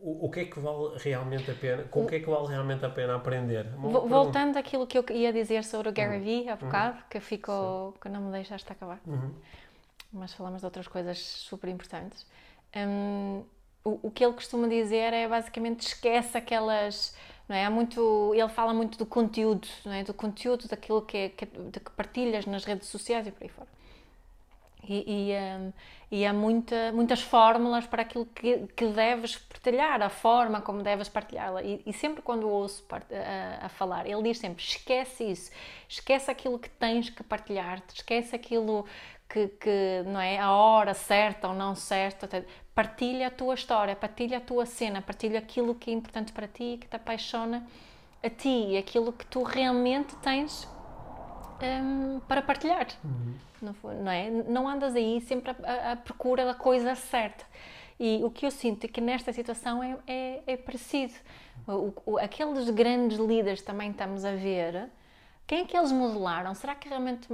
o, 0.01 0.25
o 0.27 0.31
que 0.31 0.41
é 0.41 0.45
que 0.45 0.59
vale 0.59 0.97
realmente 0.97 1.49
a 1.51 1.53
pena? 1.55 1.83
Com 1.83 2.03
o 2.03 2.07
que 2.07 2.15
é 2.15 2.19
que 2.19 2.29
vale 2.29 2.47
realmente 2.47 2.85
a 2.85 2.89
pena 2.89 3.15
aprender? 3.15 3.65
Uma 3.75 3.89
Vo- 3.89 4.01
pergunta. 4.01 4.07
Voltando 4.07 4.57
àquilo 4.57 4.87
que 4.87 4.97
eu 4.97 5.05
ia 5.11 5.31
dizer 5.33 5.63
sobre 5.63 5.89
o 5.89 5.93
Gary 5.93 6.19
Vee 6.19 6.49
há 6.49 6.55
bocado, 6.55 7.03
que 7.09 7.19
ficou, 7.19 7.93
que 8.01 8.09
não 8.09 8.21
me 8.21 8.31
deixaste 8.31 8.71
acabar, 8.71 8.99
Uhum. 9.05 9.33
mas 10.13 10.33
falamos 10.33 10.61
de 10.61 10.65
outras 10.65 10.87
coisas 10.87 11.17
super 11.19 11.69
importantes. 11.69 12.25
Hum, 12.75 13.43
o, 13.83 13.99
o 14.07 14.11
que 14.11 14.23
ele 14.23 14.33
costuma 14.33 14.67
dizer 14.67 15.13
é 15.13 15.27
basicamente 15.27 15.81
esquece 15.87 16.37
aquelas. 16.37 17.15
Não 17.47 17.55
é? 17.55 17.65
Há 17.65 17.69
muito, 17.69 18.33
ele 18.35 18.49
fala 18.49 18.73
muito 18.73 18.97
do 18.97 19.05
conteúdo, 19.05 19.67
não 19.85 19.93
é? 19.93 20.03
do 20.03 20.13
conteúdo 20.13 20.67
daquilo 20.67 21.01
que, 21.01 21.17
é, 21.17 21.29
que, 21.29 21.45
que 21.45 21.91
partilhas 21.95 22.45
nas 22.45 22.65
redes 22.65 22.89
sociais 22.89 23.25
e 23.25 23.31
por 23.31 23.43
aí 23.43 23.49
fora. 23.49 23.69
E, 24.87 25.31
e, 25.31 25.35
hum, 25.35 25.73
e 26.09 26.25
há 26.25 26.31
muita, 26.31 26.91
muitas 26.93 27.21
fórmulas 27.21 27.85
para 27.85 28.03
aquilo 28.03 28.25
que, 28.25 28.67
que 28.75 28.87
deves 28.87 29.35
partilhar, 29.35 30.01
a 30.01 30.09
forma 30.09 30.61
como 30.61 30.81
deves 30.81 31.09
partilhá-la. 31.09 31.61
E, 31.61 31.81
e 31.85 31.91
sempre 31.91 32.21
quando 32.21 32.49
ouço 32.49 32.85
a, 32.91 33.65
a 33.65 33.69
falar, 33.69 34.07
ele 34.07 34.23
diz 34.23 34.39
sempre: 34.39 34.63
esquece 34.63 35.25
isso, 35.25 35.51
esquece 35.87 36.31
aquilo 36.31 36.57
que 36.57 36.69
tens 36.69 37.09
que 37.09 37.23
partilhar, 37.23 37.83
esquece 37.93 38.35
aquilo 38.35 38.85
que, 39.27 39.47
que 39.49 40.03
não 40.05 40.19
é 40.19 40.39
a 40.39 40.51
hora 40.51 40.93
certa 40.93 41.49
ou 41.49 41.53
não 41.53 41.75
certa. 41.75 42.45
Partilha 42.73 43.27
a 43.27 43.31
tua 43.31 43.55
história, 43.55 43.95
partilha 43.95 44.37
a 44.37 44.41
tua 44.41 44.65
cena, 44.65 45.01
partilha 45.01 45.39
aquilo 45.39 45.75
que 45.75 45.91
é 45.91 45.93
importante 45.93 46.31
para 46.31 46.47
ti, 46.47 46.77
que 46.79 46.87
te 46.87 46.95
apaixona 46.95 47.67
a 48.23 48.29
ti 48.29 48.69
e 48.69 48.77
aquilo 48.77 49.11
que 49.11 49.25
tu 49.25 49.43
realmente 49.43 50.15
tens 50.17 50.67
hum, 51.61 52.19
para 52.27 52.41
partilhar. 52.41 52.87
Não, 53.61 53.73
foi- 53.73 53.95
não 53.95 54.11
é? 54.11 54.29
Não 54.29 54.67
andas 54.67 54.95
aí 54.95 55.19
sempre 55.21 55.51
à, 55.63 55.91
à 55.91 55.95
procura 55.95 56.45
da 56.45 56.53
coisa 56.53 56.93
certa. 56.95 57.43
E 57.99 58.21
o 58.23 58.29
que 58.29 58.45
eu 58.45 58.51
sinto 58.51 58.85
é 58.85 58.87
que 58.87 59.01
nesta 59.01 59.33
situação 59.33 59.81
é, 59.83 59.97
é, 60.07 60.43
é 60.45 60.57
parecido. 60.57 61.13
O, 61.67 61.91
o- 62.05 62.17
aqueles 62.19 62.69
grandes 62.69 63.17
líderes 63.17 63.61
também 63.61 63.89
estamos 63.91 64.23
a 64.23 64.31
ver, 64.31 64.89
quem 65.47 65.61
é 65.61 65.65
que 65.65 65.75
eles 65.75 65.91
modelaram? 65.91 66.53
Será 66.53 66.75
que 66.75 66.87
realmente 66.87 67.27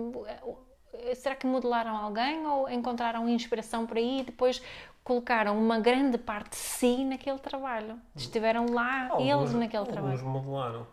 será 1.16 1.36
que 1.36 1.46
modelaram 1.46 1.96
alguém 1.98 2.46
ou 2.48 2.70
encontraram 2.70 3.28
inspiração 3.28 3.86
por 3.86 3.98
aí 3.98 4.20
e 4.22 4.24
depois 4.24 4.62
colocaram 5.04 5.58
uma 5.58 5.80
grande 5.80 6.18
parte 6.18 6.52
de 6.52 6.56
si 6.58 7.04
naquele 7.04 7.40
trabalho? 7.40 8.00
Estiveram 8.16 8.68
lá 8.68 9.10
eles 9.20 9.32
Alguns- 9.34 9.54
naquele 9.56 9.78
alguns 9.78 9.94
trabalho. 9.94 10.26
modelaram. 10.26 10.88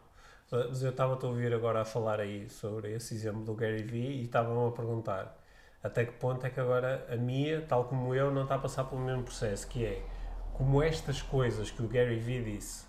Mas 0.51 0.83
eu 0.83 0.91
estava 0.91 1.15
a 1.15 1.27
ouvir 1.27 1.53
agora 1.55 1.83
a 1.83 1.85
falar 1.85 2.21
aí 2.21 2.49
sobre 2.49 2.93
esse 2.93 3.15
exemplo 3.15 3.43
do 3.45 3.55
Gary 3.55 3.83
Vee 3.83 4.21
e 4.21 4.25
estavam 4.25 4.67
a 4.67 4.73
perguntar 4.73 5.41
até 5.83 6.05
que 6.05 6.13
ponto 6.13 6.45
é 6.45 6.51
que 6.51 6.61
agora 6.61 7.07
a 7.11 7.17
Mia, 7.17 7.65
tal 7.67 7.85
como 7.85 8.15
eu, 8.15 8.31
não 8.31 8.43
está 8.43 8.57
a 8.57 8.59
passar 8.59 8.85
pelo 8.85 9.01
mesmo 9.01 9.23
processo, 9.23 9.67
que 9.67 9.85
é 9.85 10.03
como 10.53 10.83
estas 10.83 11.23
coisas 11.23 11.71
que 11.71 11.83
o 11.83 11.89
Gary 11.89 12.19
Vee 12.19 12.43
disse, 12.43 12.85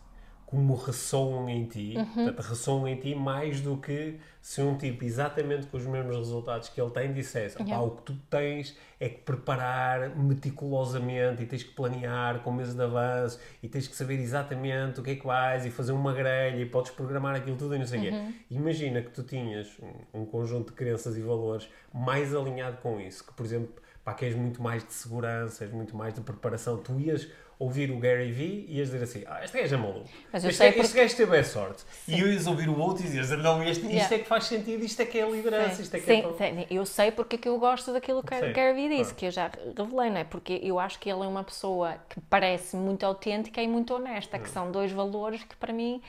como 0.51 0.75
ressoam 0.75 1.47
em 1.49 1.65
ti, 1.65 1.93
Uhum. 1.97 2.05
portanto, 2.25 2.39
ressoam 2.41 2.87
em 2.87 2.97
ti 2.97 3.15
mais 3.15 3.61
do 3.61 3.77
que 3.77 4.19
se 4.41 4.61
um 4.61 4.77
tipo 4.77 5.03
exatamente 5.05 5.65
com 5.67 5.77
os 5.77 5.85
mesmos 5.85 6.15
resultados 6.17 6.67
que 6.67 6.81
ele 6.81 6.91
tem 6.91 7.13
dissesse, 7.13 7.55
"Opá, 7.55 7.63
Yeah. 7.65 7.87
o 7.87 7.91
que 7.95 8.01
tu 8.03 8.13
tens 8.29 8.75
é 8.99 9.07
que 9.07 9.19
preparar 9.19 10.09
meticulosamente 10.15 11.43
e 11.43 11.45
tens 11.45 11.63
que 11.63 11.71
planear 11.73 12.39
com 12.41 12.51
meses 12.51 12.73
de 12.75 12.83
avanço 12.83 13.39
e 13.63 13.67
tens 13.67 13.87
que 13.87 13.95
saber 13.95 14.19
exatamente 14.19 14.99
o 14.99 15.03
que 15.03 15.11
é 15.11 15.15
que 15.15 15.25
vais 15.25 15.65
e 15.65 15.71
fazer 15.71 15.91
uma 15.93 16.13
grelha 16.13 16.57
e 16.61 16.65
podes 16.65 16.91
programar 16.91 17.35
aquilo 17.35 17.55
tudo 17.57 17.75
e 17.75 17.79
não 17.79 17.85
sei 17.87 17.99
o 17.99 18.03
Uhum. 18.13 18.27
quê. 18.31 18.33
Imagina 18.51 19.01
que 19.01 19.09
tu 19.11 19.23
tinhas 19.23 19.69
um, 20.13 20.21
um 20.21 20.25
conjunto 20.25 20.67
de 20.67 20.73
crenças 20.73 21.15
e 21.17 21.21
valores 21.21 21.67
mais 21.93 22.35
alinhado 22.35 22.77
com 22.77 22.99
isso, 22.99 23.25
que 23.25 23.33
por 23.33 23.45
exemplo 23.45 23.73
pá, 24.03 24.13
que 24.15 24.25
és 24.25 24.35
muito 24.35 24.61
mais 24.61 24.83
de 24.83 24.91
segurança, 24.93 25.63
és 25.63 25.71
muito 25.71 25.95
mais 25.95 26.13
de 26.13 26.21
preparação. 26.21 26.77
Tu 26.77 26.99
ias 26.99 27.27
ouvir 27.61 27.91
o 27.91 27.99
Gary 27.99 28.31
Vee 28.31 28.65
e 28.67 28.77
ias 28.79 28.89
dizer 28.89 29.03
assim, 29.03 29.23
ah, 29.27 29.43
este 29.43 29.61
gajo 29.61 29.75
é 29.75 29.77
maluco. 29.77 30.09
Mas 30.33 30.43
este, 30.43 30.63
este 30.63 30.81
porque- 30.81 31.01
gajo 31.01 31.15
teve 31.15 31.37
a 31.37 31.43
sorte. 31.43 31.83
E 32.07 32.19
eu 32.19 32.31
ias 32.33 32.47
ouvir 32.47 32.67
o 32.69 32.79
outro 32.79 33.03
e 33.03 33.05
dizias, 33.07 33.29
não, 33.29 33.61
este, 33.63 33.81
isto 33.83 33.91
Yeah. 33.91 34.15
é 34.15 34.19
que 34.19 34.25
faz 34.27 34.45
sentido, 34.45 34.83
isto 34.83 34.99
é 35.01 35.05
que 35.05 35.19
é 35.19 35.29
liderança, 35.29 35.75
Sim, 35.75 35.83
isto 35.83 35.95
é 35.95 35.99
que 35.99 36.05
sim, 36.05 36.23
é... 36.39 36.51
sim, 36.51 36.65
eu 36.71 36.85
sei 36.85 37.11
porque 37.11 37.35
é 37.35 37.39
que 37.39 37.47
eu 37.47 37.59
gosto 37.59 37.93
daquilo 37.93 38.23
que 38.23 38.35
Sim, 38.35 38.49
o 38.49 38.53
Gary 38.53 38.73
Vee 38.73 38.89
disse, 38.89 39.03
claro. 39.03 39.15
que 39.15 39.25
eu 39.27 39.31
já 39.31 39.51
revelei, 39.77 40.09
não 40.09 40.17
é? 40.17 40.23
Porque 40.23 40.59
eu 40.63 40.79
acho 40.79 40.97
que 40.99 41.09
ele 41.09 41.23
é 41.23 41.27
uma 41.27 41.43
pessoa 41.43 41.95
que 42.09 42.19
parece 42.21 42.75
muito 42.75 43.05
autêntica 43.05 43.61
e 43.61 43.67
muito 43.67 43.93
honesta, 43.93 44.37
Hum. 44.37 44.41
que 44.41 44.49
são 44.49 44.71
dois 44.71 44.91
valores 44.91 45.43
que 45.43 45.55
para 45.55 45.71
mim 45.71 46.01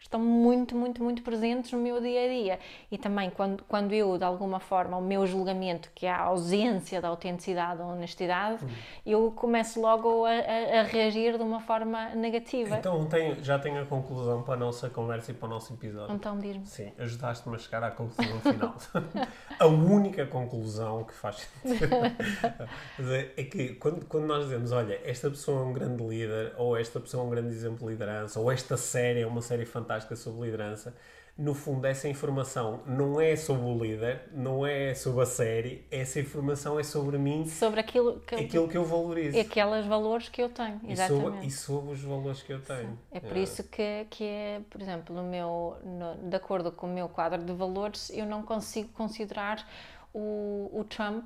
estão 0.00 0.20
muito, 0.20 0.74
muito, 0.76 1.02
muito 1.02 1.22
presentes 1.22 1.72
no 1.72 1.78
meu 1.78 2.00
dia 2.00 2.24
a 2.24 2.28
dia. 2.28 2.58
E 2.90 2.96
também 2.96 3.30
quando, 3.30 3.62
quando 3.64 3.92
eu, 3.92 4.16
de 4.16 4.24
alguma 4.24 4.60
forma, 4.60 4.96
o 4.96 5.02
meu 5.02 5.26
julgamento, 5.26 5.90
que 5.94 6.06
é 6.06 6.10
a 6.10 6.20
ausência 6.20 7.00
da 7.00 7.08
autenticidade 7.08 7.82
ou 7.82 7.88
honestidade, 7.88 8.64
Hum. 8.64 8.68
eu 9.04 9.30
começo 9.32 9.80
logo 9.80 10.24
a, 10.24 10.30
a- 10.30 10.80
a 10.80 10.82
reagir 10.84 11.36
de 11.36 11.42
uma 11.42 11.60
forma 11.60 12.10
negativa. 12.10 12.76
Então 12.76 13.06
já 13.42 13.58
tenho 13.58 13.82
a 13.82 13.86
conclusão 13.86 14.42
para 14.42 14.54
a 14.54 14.56
nossa 14.56 14.88
conversa 14.88 15.32
e 15.32 15.34
para 15.34 15.46
o 15.46 15.50
nosso 15.50 15.72
episódio. 15.74 16.14
Então 16.14 16.38
diz-me. 16.38 16.64
Sim, 16.66 16.92
ajudaste-me 16.98 17.56
a 17.56 17.58
chegar 17.58 17.82
à 17.82 17.90
conclusão 17.90 18.40
final. 18.40 18.74
a 19.58 19.66
única 19.66 20.24
conclusão 20.26 21.02
que 21.04 21.12
faz 21.14 21.48
sentido 21.62 21.94
é 21.94 23.32
é 23.36 23.44
que 23.44 23.74
quando, 23.74 24.06
quando 24.06 24.26
nós 24.26 24.44
dizemos, 24.44 24.70
olha, 24.72 25.00
esta 25.04 25.28
pessoa 25.28 25.60
é 25.60 25.64
um 25.64 25.72
grande 25.72 26.02
líder, 26.04 26.54
ou 26.56 26.76
esta 26.76 27.00
pessoa 27.00 27.24
é 27.24 27.26
um 27.26 27.30
grande 27.30 27.48
exemplo 27.48 27.78
de 27.86 27.92
liderança, 27.92 28.38
ou 28.38 28.50
esta 28.52 28.76
série 28.76 29.22
é 29.22 29.26
uma 29.26 29.42
série 29.42 29.64
fantástica 29.64 29.87
sobre 30.16 30.44
liderança, 30.46 30.94
no 31.36 31.54
fundo 31.54 31.86
essa 31.86 32.08
informação 32.08 32.80
não 32.84 33.20
é 33.20 33.36
sobre 33.36 33.64
o 33.64 33.78
líder, 33.78 34.28
não 34.32 34.66
é 34.66 34.92
sobre 34.94 35.22
a 35.22 35.26
série, 35.26 35.86
essa 35.88 36.18
informação 36.18 36.80
é 36.80 36.82
sobre 36.82 37.16
mim, 37.16 37.46
Sobre 37.46 37.78
aquilo 37.78 38.18
que, 38.20 38.34
aquilo 38.34 38.68
que 38.68 38.76
eu 38.76 38.84
valorizo. 38.84 39.38
aqueles 39.38 39.86
valores 39.86 40.28
que 40.28 40.42
eu 40.42 40.48
tenho. 40.48 40.80
E 40.82 40.92
Exatamente. 40.92 41.22
sobre, 41.30 41.46
e 41.46 41.50
sobre 41.52 41.92
os 41.92 42.02
valores 42.02 42.42
que 42.42 42.52
eu 42.52 42.60
tenho. 42.60 42.98
É 43.12 43.20
por 43.20 43.36
isso 43.36 43.62
que, 43.62 44.06
que 44.10 44.24
é, 44.24 44.60
por 44.68 44.82
exemplo, 44.82 45.14
no 45.14 45.22
meu, 45.22 45.76
no- 45.84 46.28
de 46.28 46.34
acordo 46.36 46.72
com 46.72 46.88
o 46.88 46.92
meu 46.92 47.08
quadro 47.08 47.40
de 47.40 47.52
valores, 47.52 48.10
eu 48.10 48.26
não 48.26 48.42
consigo 48.42 48.88
considerar 48.94 49.64
o, 50.12 50.70
o 50.72 50.84
Trump 50.84 51.24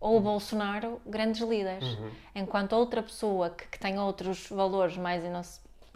ou 0.00 0.16
o 0.16 0.20
Bolsonaro 0.20 0.98
grandes 1.04 1.42
líderes. 1.42 1.84
Uhum. 1.98 2.10
Enquanto 2.34 2.72
outra 2.72 3.02
pessoa 3.02 3.50
que, 3.50 3.66
que 3.66 3.78
tem 3.78 3.98
outros 3.98 4.48
valores 4.48 4.96
mais 4.96 5.22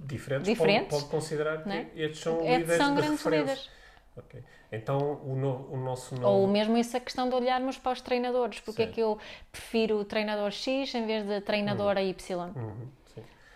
diferentes, 0.02 0.48
Diferentes, 0.48 0.88
Pode, 0.88 1.02
pode 1.04 1.10
considerar 1.10 1.62
que 1.62 1.68
não 1.68 1.76
é? 1.76 1.86
estes 1.96 2.20
são 2.20 2.40
é, 2.40 2.58
líderes 2.58 2.76
são 2.82 2.94
de 2.94 3.00
grandes 3.00 3.22
referência. 3.24 3.40
líderes. 3.54 3.70
Ok. 4.16 4.44
Então 4.72 5.20
o, 5.24 5.34
no- 5.36 5.68
o 5.72 5.76
nosso 5.76 6.14
novo... 6.16 6.28
Ou 6.28 6.46
mesmo 6.48 6.76
essa 6.76 6.98
questão 7.00 7.28
de 7.28 7.34
olharmos 7.34 7.78
para 7.78 7.92
os 7.92 8.00
treinadores. 8.00 8.60
Porque 8.60 8.82
é 8.82 8.86
Sim. 8.86 8.92
que 8.92 9.00
eu 9.00 9.18
prefiro 9.52 9.98
o 9.98 10.04
treinador 10.04 10.50
X 10.50 10.94
em 10.94 11.06
vez 11.06 11.26
de 11.26 11.40
treinadora 11.40 12.02
Y? 12.02 12.52
Uhum. 12.56 12.88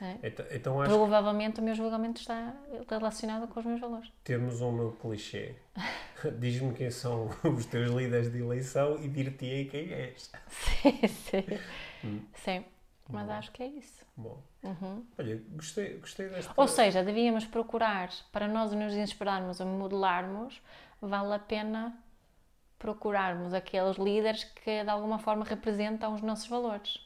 É. 0.01 0.15
Então, 0.29 0.47
então 0.53 0.79
que 0.81 0.85
Provavelmente 0.85 1.59
o 1.61 1.63
meu 1.65 1.75
julgamento 1.75 2.21
está 2.21 2.55
relacionado 2.89 3.49
com 3.49 3.59
os 3.59 3.67
meus 3.67 3.81
valores. 3.81 4.09
temos 4.23 4.61
um 4.61 4.71
novo 4.71 4.97
clichê. 4.97 5.57
Diz-me 6.39 6.73
quem 6.73 6.89
são 6.89 7.29
os 7.43 7.67
teus 7.67 7.91
líderes 7.91 8.31
de 8.31 8.39
eleição 8.39 8.97
e 9.03 9.09
dir-te-ei 9.09 9.65
quem 9.65 9.93
és. 9.93 10.31
Sim, 10.49 11.01
sim. 11.09 11.45
Hum. 12.05 12.21
Sim, 12.33 12.65
mas 13.09 13.29
acho 13.31 13.53
que 13.53 13.63
é 13.63 13.67
isso. 13.67 14.05
Bom, 14.17 14.43
Uhum. 14.63 15.05
olha, 15.19 15.43
gostei, 15.51 15.99
gostei 15.99 16.29
desta... 16.29 16.53
Ou 16.57 16.67
seja, 16.69 17.03
devíamos 17.05 17.45
procurar, 17.47 18.11
para 18.33 18.49
nós 18.49 18.73
nos 18.73 18.95
inspirarmos 18.95 19.61
ou 19.61 19.67
modelarmos, 19.67 20.61
vale 21.01 21.35
a 21.35 21.39
pena 21.39 21.97
procurarmos 22.79 23.53
aqueles 23.55 23.97
líderes 23.97 24.45
que 24.45 24.83
de 24.85 24.91
alguma 24.91 25.19
forma 25.19 25.45
representam 25.45 26.15
os 26.15 26.23
nossos 26.23 26.47
valores. 26.49 26.99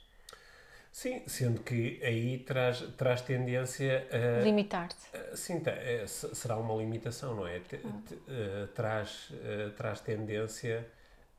Sim, 0.91 1.23
sendo 1.27 1.63
que 1.63 2.01
aí 2.05 2.39
traz, 2.41 2.81
traz 2.99 3.23
tendência 3.23 4.07
a... 4.13 4.43
Limitar-te. 4.45 4.95
Sim, 5.35 5.63
é, 5.65 6.07
se- 6.07 6.35
será 6.35 6.57
uma 6.59 6.75
limitação, 6.75 7.35
não 7.35 7.47
é? 7.47 7.61
Te- 7.61 7.79
te- 7.79 8.15
uh, 8.15 8.67
traz, 8.75 9.31
uh, 9.31 9.71
traz 9.77 10.01
tendência 10.01 10.87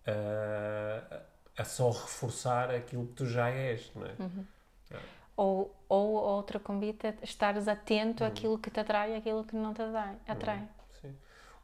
a, 0.07 1.22
a 1.61 1.66
só 1.66 1.91
reforçar 1.91 2.72
aquilo 2.72 3.07
que 3.07 3.14
tu 3.14 3.26
já 3.28 3.49
és, 3.49 3.91
não 3.95 4.05
é? 4.07 4.16
Ou, 5.36 5.76
ou 5.89 6.14
outro 6.14 6.60
convite 6.60 7.08
é 7.08 7.18
estares 7.24 7.68
atento 7.68 8.24
àquilo 8.24 8.58
que 8.58 8.70
te 8.70 8.80
atrai 8.80 9.14
e 9.14 9.16
àquilo 9.16 9.44
que 9.44 9.56
não 9.56 9.74
te 9.74 9.82
atrai. 9.82 10.18
atrai. 10.28 10.70
Sim. 11.02 11.16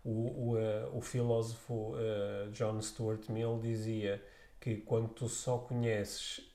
O, 0.04 0.10
o, 0.10 0.56
uh, 0.56 0.98
o 0.98 1.02
filósofo 1.02 1.94
uh, 1.94 2.50
John 2.52 2.82
Stuart 2.82 3.30
Mill 3.30 3.60
dizia 3.62 4.24
que 4.60 4.78
quando 4.78 5.10
tu 5.10 5.28
só 5.28 5.60
conheces 5.60 6.50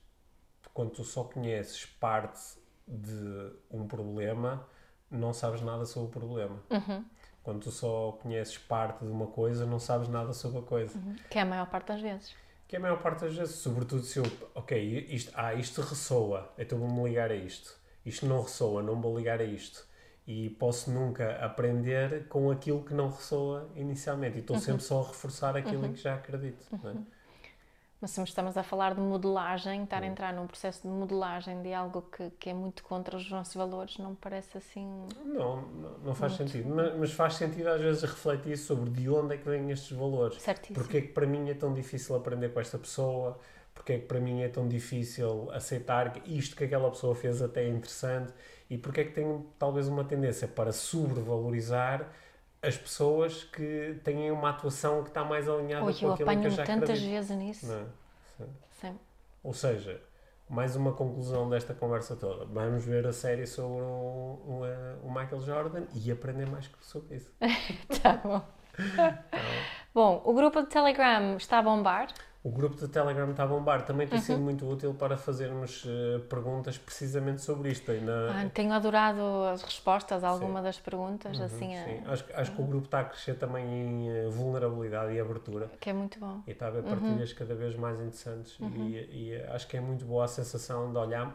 quando 0.74 0.90
tu 0.90 1.04
só 1.04 1.22
conheces 1.22 1.86
parte 1.86 2.40
de 2.86 3.52
um 3.70 3.86
problema, 3.86 4.66
não 5.08 5.32
sabes 5.32 5.60
nada 5.62 5.86
sobre 5.86 6.08
o 6.08 6.10
problema. 6.10 6.60
Uhum. 6.68 7.04
Quando 7.44 7.60
tu 7.60 7.70
só 7.70 8.12
conheces 8.20 8.58
parte 8.58 9.04
de 9.04 9.10
uma 9.10 9.28
coisa, 9.28 9.64
não 9.64 9.78
sabes 9.78 10.08
nada 10.08 10.32
sobre 10.32 10.58
a 10.58 10.62
coisa. 10.62 10.98
Que 11.30 11.38
é 11.38 11.42
a 11.42 11.44
maior 11.44 11.66
parte 11.66 11.88
das 11.88 12.00
vezes. 12.00 12.34
Que 12.66 12.76
é 12.76 12.78
a 12.78 12.82
maior 12.82 13.00
parte 13.02 13.20
das 13.24 13.34
vezes, 13.36 13.56
sobretudo 13.56 14.02
se 14.02 14.18
eu, 14.18 14.24
ok, 14.54 15.06
isto, 15.10 15.32
ah, 15.34 15.54
isto 15.54 15.80
ressoa, 15.82 16.52
então 16.58 16.78
vou-me 16.78 17.08
ligar 17.08 17.30
a 17.30 17.34
isto. 17.34 17.78
Isto 18.04 18.26
não 18.26 18.42
ressoa, 18.42 18.82
não 18.82 19.00
vou 19.00 19.16
ligar 19.16 19.40
a 19.40 19.44
isto. 19.44 19.86
E 20.26 20.50
posso 20.50 20.90
nunca 20.90 21.36
aprender 21.44 22.26
com 22.28 22.50
aquilo 22.50 22.82
que 22.82 22.94
não 22.94 23.10
ressoa 23.10 23.70
inicialmente. 23.74 24.38
E 24.38 24.40
estou 24.40 24.58
sempre 24.58 24.82
só 24.82 25.02
a 25.02 25.08
reforçar 25.08 25.56
aquilo 25.56 25.84
em 25.84 25.92
que 25.92 26.00
já 26.00 26.14
acredito. 26.14 26.66
é? 26.72 27.13
Mas 28.04 28.10
se 28.10 28.22
estamos 28.22 28.54
a 28.58 28.62
falar 28.62 28.94
de 28.94 29.00
modelagem, 29.00 29.84
estar 29.84 30.02
a 30.02 30.06
entrar 30.06 30.30
num 30.34 30.46
processo 30.46 30.82
de 30.82 30.88
modelagem 30.88 31.62
de 31.62 31.72
algo 31.72 32.02
que, 32.02 32.28
que 32.38 32.50
é 32.50 32.52
muito 32.52 32.84
contra 32.84 33.16
os 33.16 33.30
nossos 33.30 33.54
valores, 33.54 33.96
não 33.96 34.10
me 34.10 34.16
parece 34.20 34.58
assim. 34.58 35.06
Não, 35.24 35.62
não, 36.04 36.14
faz 36.14 36.34
sentido. 36.34 36.68
Mas, 36.68 36.98
mas 36.98 37.12
faz 37.12 37.36
sentido 37.36 37.66
às 37.66 37.80
vezes 37.80 38.02
refletir 38.02 38.58
sobre 38.58 38.90
de 38.90 39.08
onde 39.08 39.36
é 39.36 39.38
que 39.38 39.48
vêm 39.48 39.70
estes 39.70 39.96
valores. 39.96 40.36
Certíssimo. 40.42 40.74
Porque 40.74 40.98
é 40.98 41.00
que 41.00 41.08
para 41.08 41.26
mim 41.26 41.48
é 41.48 41.54
tão 41.54 41.72
difícil 41.72 42.14
aprender 42.14 42.50
com 42.50 42.60
esta 42.60 42.76
pessoa? 42.76 43.38
Porque 43.72 43.94
é 43.94 43.98
que 43.98 44.04
para 44.04 44.20
mim 44.20 44.42
é 44.42 44.48
tão 44.50 44.68
difícil 44.68 45.50
aceitar 45.50 46.12
que 46.12 46.30
isto 46.30 46.54
que 46.54 46.64
aquela 46.64 46.90
pessoa 46.90 47.14
fez 47.14 47.40
até 47.40 47.64
é 47.64 47.68
interessante? 47.70 48.34
E 48.68 48.76
porque 48.76 49.00
é 49.00 49.04
que 49.04 49.12
tenho 49.12 49.46
talvez 49.58 49.88
uma 49.88 50.04
tendência 50.04 50.46
para 50.46 50.72
sobrevalorizar 50.72 52.06
as 52.66 52.76
pessoas 52.76 53.44
que 53.44 54.00
têm 54.02 54.30
uma 54.30 54.50
atuação 54.50 55.02
que 55.02 55.10
está 55.10 55.24
mais 55.24 55.48
alinhada 55.48 55.84
Oi, 55.84 55.92
com 55.92 56.12
aquilo 56.12 56.40
que 56.40 56.46
eu 56.46 56.50
já 56.50 56.64
tantas 56.64 56.90
acredito? 56.90 57.10
vezes 57.10 57.36
nisso. 57.36 57.66
Não 57.66 57.78
é? 57.78 57.84
Sim. 58.36 58.48
Sim. 58.80 58.98
Ou 59.42 59.52
seja, 59.52 60.00
mais 60.48 60.76
uma 60.76 60.92
conclusão 60.92 61.48
desta 61.48 61.74
conversa 61.74 62.16
toda. 62.16 62.44
Vamos 62.46 62.84
ver 62.84 63.06
a 63.06 63.12
série 63.12 63.46
sobre 63.46 63.82
o, 63.82 64.60
o, 64.60 64.60
eh, 64.64 64.96
o 65.02 65.08
Michael 65.08 65.40
Jordan 65.40 65.84
e 65.94 66.10
aprender 66.10 66.46
mais 66.46 66.70
sobre 66.80 67.16
isso. 67.16 67.32
Tá 68.02 68.20
bom. 68.22 68.42
Bom, 69.94 70.22
o 70.24 70.34
grupo 70.34 70.62
de 70.62 70.68
Telegram 70.68 71.36
está 71.36 71.58
a 71.58 71.62
bombar. 71.62 72.08
O 72.44 72.50
grupo 72.50 72.76
de 72.76 72.86
Telegram 72.88 73.30
está 73.30 73.44
a 73.44 73.46
bombar. 73.46 73.86
Também 73.86 74.06
tem 74.06 74.18
Uhum. 74.18 74.24
sido 74.24 74.40
muito 74.40 74.68
útil 74.70 74.92
para 74.92 75.16
fazermos 75.16 75.82
eh, 75.86 76.18
perguntas 76.28 76.76
precisamente 76.76 77.40
sobre 77.40 77.70
isto. 77.70 77.90
Ainda, 77.90 78.30
Ah, 78.30 78.50
tenho 78.52 78.70
adorado 78.74 79.22
as 79.50 79.62
respostas 79.62 80.22
a 80.22 80.28
alguma 80.28 80.60
das 80.60 80.78
perguntas, 80.78 81.38
Uhum, 81.38 81.46
assim, 81.46 81.70
sim. 81.74 82.02
Acho, 82.06 82.24
que- 82.24 82.32
acho 82.34 82.52
que 82.54 82.60
o 82.60 82.66
grupo 82.66 82.84
está 82.84 83.00
a 83.00 83.04
crescer 83.04 83.36
também 83.38 83.64
em 83.66 84.10
eh, 84.10 84.28
vulnerabilidade 84.28 85.14
e 85.14 85.20
abertura. 85.20 85.70
que 85.80 85.88
é 85.88 85.92
muito 85.94 86.18
bom. 86.20 86.42
E 86.46 86.50
está 86.50 86.66
a 86.66 86.68
haver 86.68 86.82
Uhum. 86.84 86.90
partilhas 86.90 87.32
cada 87.32 87.54
vez 87.54 87.74
mais 87.76 87.98
interessantes. 87.98 88.58
E, 88.60 88.64
e, 89.10 89.32
eh, 89.32 89.48
acho 89.50 89.66
que 89.66 89.78
é 89.78 89.80
muito 89.80 90.04
boa 90.04 90.26
a 90.26 90.28
sensação 90.28 90.92
de 90.92 90.98
olhar. 90.98 91.34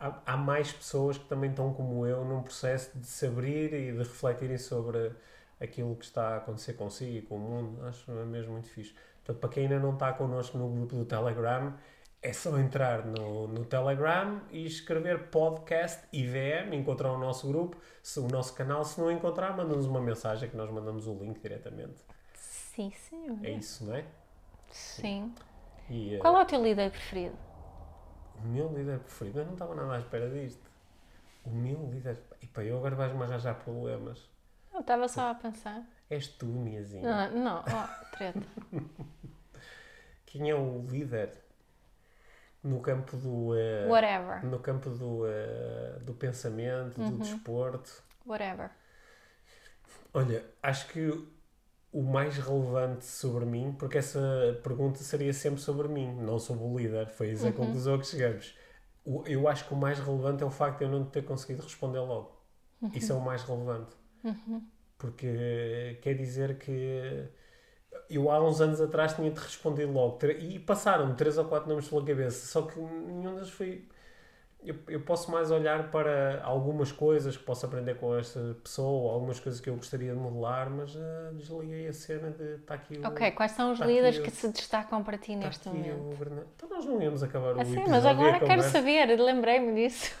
Há, 0.00 0.18
há 0.24 0.36
mais 0.36 0.72
pessoas 0.72 1.18
que 1.18 1.24
também 1.26 1.50
estão 1.50 1.74
como 1.74 2.06
eu 2.06 2.24
num 2.24 2.42
processo 2.42 2.96
de 2.98 3.06
se 3.06 3.26
abrir 3.26 3.74
e 3.74 3.92
de 3.92 3.98
refletirem 3.98 4.56
sobre 4.56 5.12
aquilo 5.60 5.94
que 5.96 6.04
está 6.06 6.28
a 6.34 6.36
acontecer 6.38 6.72
consigo 6.74 7.16
e 7.18 7.20
com 7.22 7.36
o 7.36 7.38
mundo. 7.38 7.84
Acho 7.86 8.10
mesmo 8.12 8.52
muito 8.52 8.68
fixe. 8.68 8.94
Portanto, 9.28 9.40
para 9.40 9.50
quem 9.50 9.64
ainda 9.64 9.78
não 9.78 9.92
está 9.92 10.10
connosco 10.14 10.56
no 10.56 10.70
grupo 10.70 10.96
do 10.96 11.04
Telegram, 11.04 11.74
é 12.22 12.32
só 12.32 12.58
entrar 12.58 13.04
no, 13.04 13.46
no 13.46 13.62
Telegram 13.66 14.40
e 14.50 14.64
escrever 14.64 15.28
podcast 15.28 16.08
IVM, 16.10 16.74
encontrar 16.74 17.12
o 17.12 17.18
nosso 17.18 17.46
grupo, 17.46 17.76
se, 18.02 18.18
o 18.20 18.26
nosso 18.26 18.54
canal. 18.54 18.82
Se 18.86 18.98
não 18.98 19.10
encontrar, 19.10 19.54
manda-nos 19.54 19.84
uma 19.84 20.00
mensagem 20.00 20.48
que 20.48 20.56
nós 20.56 20.70
mandamos 20.70 21.06
o 21.06 21.12
link 21.12 21.38
diretamente. 21.40 22.02
Sim, 22.32 22.90
senhor. 22.90 23.38
É 23.44 23.50
isso, 23.50 23.84
não 23.84 23.96
é? 23.96 24.06
Sim. 24.70 25.34
E, 25.90 26.14
eh, 26.14 26.18
Qual 26.18 26.34
é 26.34 26.42
o 26.42 26.46
teu 26.46 26.62
líder 26.62 26.90
preferido? 26.90 27.36
O 28.42 28.48
meu 28.48 28.72
líder 28.72 28.98
preferido, 29.00 29.40
eu 29.40 29.44
não 29.44 29.52
estava 29.52 29.74
nada 29.74 29.96
à 29.96 29.98
espera 29.98 30.30
disto. 30.30 30.70
O 31.44 31.50
meu 31.50 31.86
líder. 31.90 32.18
Epá, 32.42 32.62
eu 32.62 32.78
agora 32.78 32.96
vais-me 32.96 33.22
arranjar 33.22 33.56
problemas. 33.56 34.26
Eu 34.72 34.80
estava 34.80 35.06
só 35.06 35.30
a 35.30 35.34
pensar. 35.34 35.86
És 36.10 36.26
tu, 36.28 36.46
Miazinha. 36.46 37.24
Ah, 37.26 37.30
não, 37.30 37.60
oh, 37.60 38.16
treta. 38.16 38.40
Quem 40.26 40.50
é 40.50 40.54
o 40.54 40.82
líder 40.86 41.32
no 42.62 42.80
campo 42.80 43.16
do. 43.16 43.54
eh, 43.56 43.86
Whatever. 43.88 44.44
no 44.44 44.58
campo 44.58 44.90
do, 44.90 45.26
eh, 45.26 45.98
do 46.02 46.14
pensamento, 46.14 47.00
Uhum. 47.00 47.10
do 47.12 47.18
desporto? 47.18 48.02
Whatever. 48.26 48.70
Olha, 50.12 50.44
acho 50.62 50.88
que 50.88 51.28
o 51.92 52.02
mais 52.02 52.36
relevante 52.36 53.04
sobre 53.04 53.44
mim, 53.44 53.74
porque 53.78 53.98
essa 53.98 54.20
pergunta 54.62 54.98
seria 54.98 55.32
sempre 55.32 55.60
sobre 55.60 55.88
mim, 55.88 56.14
não 56.16 56.38
sobre 56.38 56.64
o 56.64 56.78
líder. 56.78 57.08
Foi 57.08 57.30
essa 57.30 57.48
a 57.48 57.52
conclusão 57.52 57.98
que 57.98 58.06
chegamos. 58.06 58.54
O- 59.04 59.22
Eu 59.26 59.48
acho 59.48 59.66
que 59.66 59.72
o 59.72 59.76
mais 59.76 59.98
relevante 59.98 60.42
é 60.42 60.46
o 60.46 60.50
facto 60.50 60.78
de 60.78 60.84
eu 60.84 60.90
não 60.90 61.04
ter 61.06 61.22
conseguido 61.24 61.62
responder 61.62 62.00
logo. 62.00 62.36
Isso 62.94 63.12
é 63.12 63.14
o 63.14 63.20
mais 63.20 63.42
relevante. 63.42 63.96
Porque 64.98 65.98
quer 66.02 66.14
dizer 66.14 66.58
que 66.58 67.28
eu 68.10 68.30
há 68.30 68.40
uns 68.46 68.60
anos 68.60 68.80
atrás 68.80 69.14
tinha-te 69.14 69.38
respondido 69.38 69.92
logo. 69.92 70.16
Tre- 70.18 70.38
E 70.38 70.58
passaram-me 70.58 71.14
três 71.14 71.38
ou 71.38 71.44
quatro 71.46 71.68
nomes 71.68 71.88
pela 71.88 72.04
cabeça, 72.04 72.46
só 72.46 72.62
que 72.62 72.78
nenhum 72.80 73.34
deles 73.34 73.50
foi. 73.50 73.86
Eu, 74.62 74.76
eu 74.88 75.00
posso 75.02 75.30
mais 75.30 75.50
olhar 75.52 75.90
para 75.90 76.42
algumas 76.44 76.92
coisas 76.92 77.36
que 77.36 77.44
posso 77.44 77.66
aprender 77.66 77.96
com 77.96 78.16
esta 78.16 78.56
pessoa, 78.62 79.14
algumas 79.14 79.40
coisas 79.40 79.60
que 79.60 79.70
eu 79.70 79.76
gostaria 79.76 80.12
de 80.12 80.18
modelar, 80.18 80.70
mas 80.70 80.96
ah, 80.96 81.32
desliguei 81.34 81.88
a 81.88 81.92
cena 81.92 82.30
de. 82.32 82.56
Está 82.56 82.74
aqui 82.74 82.98
o. 82.98 83.04
Ok, 83.08 83.32
quais 83.32 83.52
são 83.52 83.72
os 83.72 83.78
Tá 83.78 83.86
líderes 83.86 84.18
que 84.20 84.30
se 84.30 84.48
destacam 84.52 85.02
para 85.02 85.18
ti 85.18 85.34
está 85.34 85.48
neste 85.48 85.68
momento? 85.68 86.06
o. 86.06 86.14
Então 86.56 86.68
nós 86.68 86.84
não 86.86 87.00
íamos 87.02 87.22
acabar 87.22 87.56
o 87.56 87.60
Assim, 87.60 87.72
episódio 87.72 87.90
mas 87.90 88.04
e 88.04 88.08
a 88.08 88.10
agora 88.10 88.40
quero 88.40 88.62
saber, 88.62 89.18
lembrei-me 89.20 89.74
disso. 89.74 90.14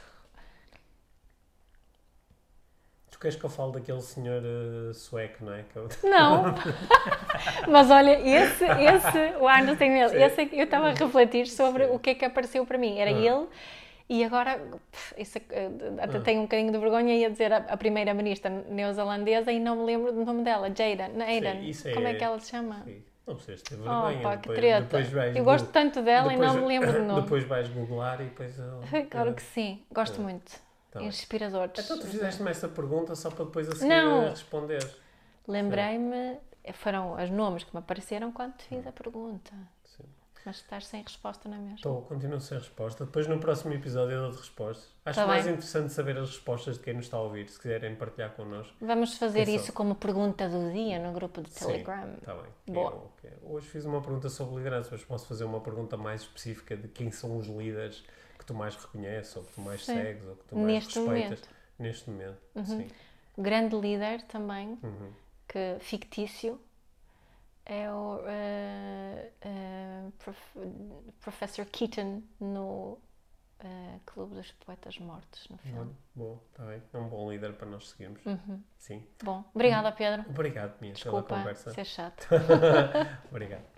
Tu 3.18 3.22
queres 3.22 3.36
que 3.36 3.44
eu 3.44 3.50
fale 3.50 3.72
daquele 3.72 4.00
senhor 4.00 4.40
ah, 4.44 4.94
sueco, 4.94 5.44
não 5.44 5.52
é? 5.52 5.64
Eu- 5.74 5.88
Não. 6.08 6.54
Mas 7.68 7.90
olha, 7.90 8.12
esse, 8.20 8.64
esse, 8.64 9.36
o 9.40 9.48
Arno 9.48 9.74
tem 9.76 9.98
ele. 10.00 10.10
Sim. 10.10 10.22
Esse 10.22 10.40
é 10.42 10.48
eu 10.52 10.64
estava 10.64 10.90
a 10.90 10.92
refletir 10.94 11.48
sobre 11.48 11.86
Sim. 11.86 11.94
o 11.94 11.98
que 11.98 12.10
é 12.10 12.14
que 12.14 12.24
apareceu 12.24 12.64
para 12.64 12.78
mim. 12.78 12.96
Era 13.00 13.10
Ah. 13.10 13.14
ele 13.14 13.46
e 14.08 14.22
agora, 14.24 14.60
isso, 15.18 15.38
eh, 15.50 15.68
até 16.00 16.18
Ah. 16.18 16.20
tenho 16.20 16.38
um 16.40 16.42
bocadinho 16.44 16.70
de 16.70 16.78
vergonha, 16.78 17.12
ia 17.16 17.28
dizer 17.28 17.52
a, 17.52 17.56
a 17.56 17.76
primeira-ministra 17.76 18.50
neozelandesa 18.68 19.50
e 19.50 19.58
não 19.58 19.74
me 19.78 19.84
lembro 19.84 20.12
do 20.12 20.24
nome 20.24 20.44
dela, 20.44 20.68
Jaden. 20.68 21.20
Aiden. 21.20 21.68
isso 21.68 21.88
é- 21.88 21.94
Como 21.94 22.06
é 22.06 22.14
que 22.14 22.22
ela 22.22 22.38
se 22.38 22.50
chama? 22.52 22.82
Sim. 22.84 23.02
Não 23.26 23.34
precisas 23.34 23.62
ter 23.62 23.74
Oh, 23.74 23.82
vergonha. 23.82 24.20
pá, 24.22 24.36
que 24.36 24.48
depois, 24.48 24.82
depois 24.84 25.08
vais 25.10 25.36
Eu 25.36 25.44
gosto 25.44 25.66
tanto 25.72 26.00
dela 26.02 26.32
e 26.32 26.36
não 26.36 26.54
depois- 26.54 26.62
me 26.62 26.68
lembro 26.68 26.92
do 26.92 27.02
nome. 27.04 27.22
Depois 27.22 27.42
vais 27.44 27.68
googlar 27.68 28.20
e 28.20 28.24
depois. 28.26 28.54
Claro 29.10 29.34
que 29.34 29.42
sim, 29.42 29.82
gosto 29.92 30.20
Ah. 30.20 30.22
muito. 30.22 30.67
Tá. 30.90 31.02
Inspiradores. 31.02 31.84
Então 31.84 31.98
tu 31.98 32.06
fizeste-me 32.06 32.50
esta 32.50 32.68
pergunta 32.68 33.14
só 33.14 33.30
para 33.30 33.44
depois 33.44 33.68
a 33.68 33.72
seguir 33.72 33.88
Não. 33.88 34.30
responder. 34.30 34.88
Lembrei-me, 35.46 36.38
foram 36.74 37.14
os 37.22 37.30
nomes 37.30 37.64
que 37.64 37.70
me 37.74 37.78
apareceram 37.80 38.32
quando 38.32 38.54
te 38.56 38.64
fiz 38.64 38.86
a 38.86 38.92
pergunta. 38.92 39.52
Sim. 39.84 40.04
Mas 40.46 40.56
estás 40.56 40.86
sem 40.86 41.02
resposta 41.02 41.48
na 41.48 41.56
mesma. 41.58 41.74
Estou, 41.76 42.02
continuo 42.02 42.40
sem 42.40 42.56
resposta. 42.58 43.04
Depois 43.04 43.26
no 43.26 43.38
próximo 43.38 43.74
episódio 43.74 44.14
eu 44.14 44.22
dou 44.30 44.38
respostas. 44.38 44.88
Acho 45.04 45.20
Tá 45.20 45.26
mais 45.26 45.44
bem. 45.44 45.54
interessante 45.54 45.92
saber 45.92 46.16
as 46.16 46.28
respostas 46.30 46.76
de 46.78 46.84
quem 46.84 46.94
nos 46.94 47.04
está 47.06 47.16
a 47.16 47.22
ouvir, 47.22 47.48
se 47.50 47.58
quiserem 47.58 47.94
partilhar 47.96 48.30
connosco. 48.34 48.74
Vamos 48.80 49.18
fazer 49.18 49.48
isso 49.48 49.72
como 49.72 49.94
pergunta 49.94 50.48
do 50.48 50.72
dia 50.72 50.98
no 50.98 51.12
grupo 51.12 51.42
de 51.42 51.50
Telegram. 51.50 52.14
Está 52.14 52.34
bem. 52.34 52.74
Boa. 52.74 53.10
Eu-. 53.24 53.32
Hoje 53.54 53.66
fiz 53.68 53.84
uma 53.84 54.00
pergunta 54.00 54.28
sobre 54.30 54.56
liderança, 54.56 54.88
mas 54.92 55.04
posso 55.04 55.26
fazer 55.26 55.44
uma 55.44 55.60
pergunta 55.60 55.96
mais 55.96 56.22
específica 56.22 56.76
de 56.76 56.88
quem 56.88 57.10
são 57.10 57.36
os 57.36 57.46
líderes 57.46 58.02
tu 58.48 58.54
mais 58.54 58.74
reconheces, 58.76 59.36
ou 59.36 59.44
que 59.44 59.52
tu 59.52 59.60
mais 59.60 59.84
Sim. 59.84 59.94
segues, 59.94 60.26
ou 60.26 60.36
que 60.36 60.44
tu 60.44 60.56
mais 60.56 60.66
Neste 60.74 60.98
respeitas. 60.98 61.40
momento. 61.40 61.48
Neste 61.78 62.10
momento, 62.10 62.40
Uhum. 62.56 62.64
sim. 62.64 62.88
Grande 63.38 63.76
líder 63.76 64.22
também, 64.22 64.78
Uhum. 64.82 65.12
que 65.46 65.76
fictício, 65.80 66.60
é 67.64 67.90
o 67.92 68.20
eh, 68.26 69.30
eh, 69.42 70.10
prof- 70.18 70.58
Professor 71.20 71.66
Keaton 71.66 72.22
no 72.40 72.98
eh, 73.60 73.98
Clube 74.06 74.34
dos 74.36 74.50
Poetas 74.52 74.98
Mortos, 74.98 75.48
no 75.50 75.58
filme. 75.58 75.94
Boa, 76.14 76.40
está 76.50 76.64
bem. 76.64 76.82
É 76.92 76.98
um 76.98 77.08
bom 77.08 77.30
líder 77.30 77.52
para 77.54 77.68
nós 77.68 77.88
seguirmos. 77.90 78.24
Uhum. 78.24 78.62
Sim. 78.78 79.06
Bom, 79.22 79.44
obrigada 79.54 79.92
Pedro. 79.92 80.24
Obrigado, 80.30 80.78
pela 80.78 80.92
Desculpa 80.92 81.36
conversa. 81.36 81.74
ser 81.74 81.84
chato. 81.84 82.26
Obrigado. 83.30 83.77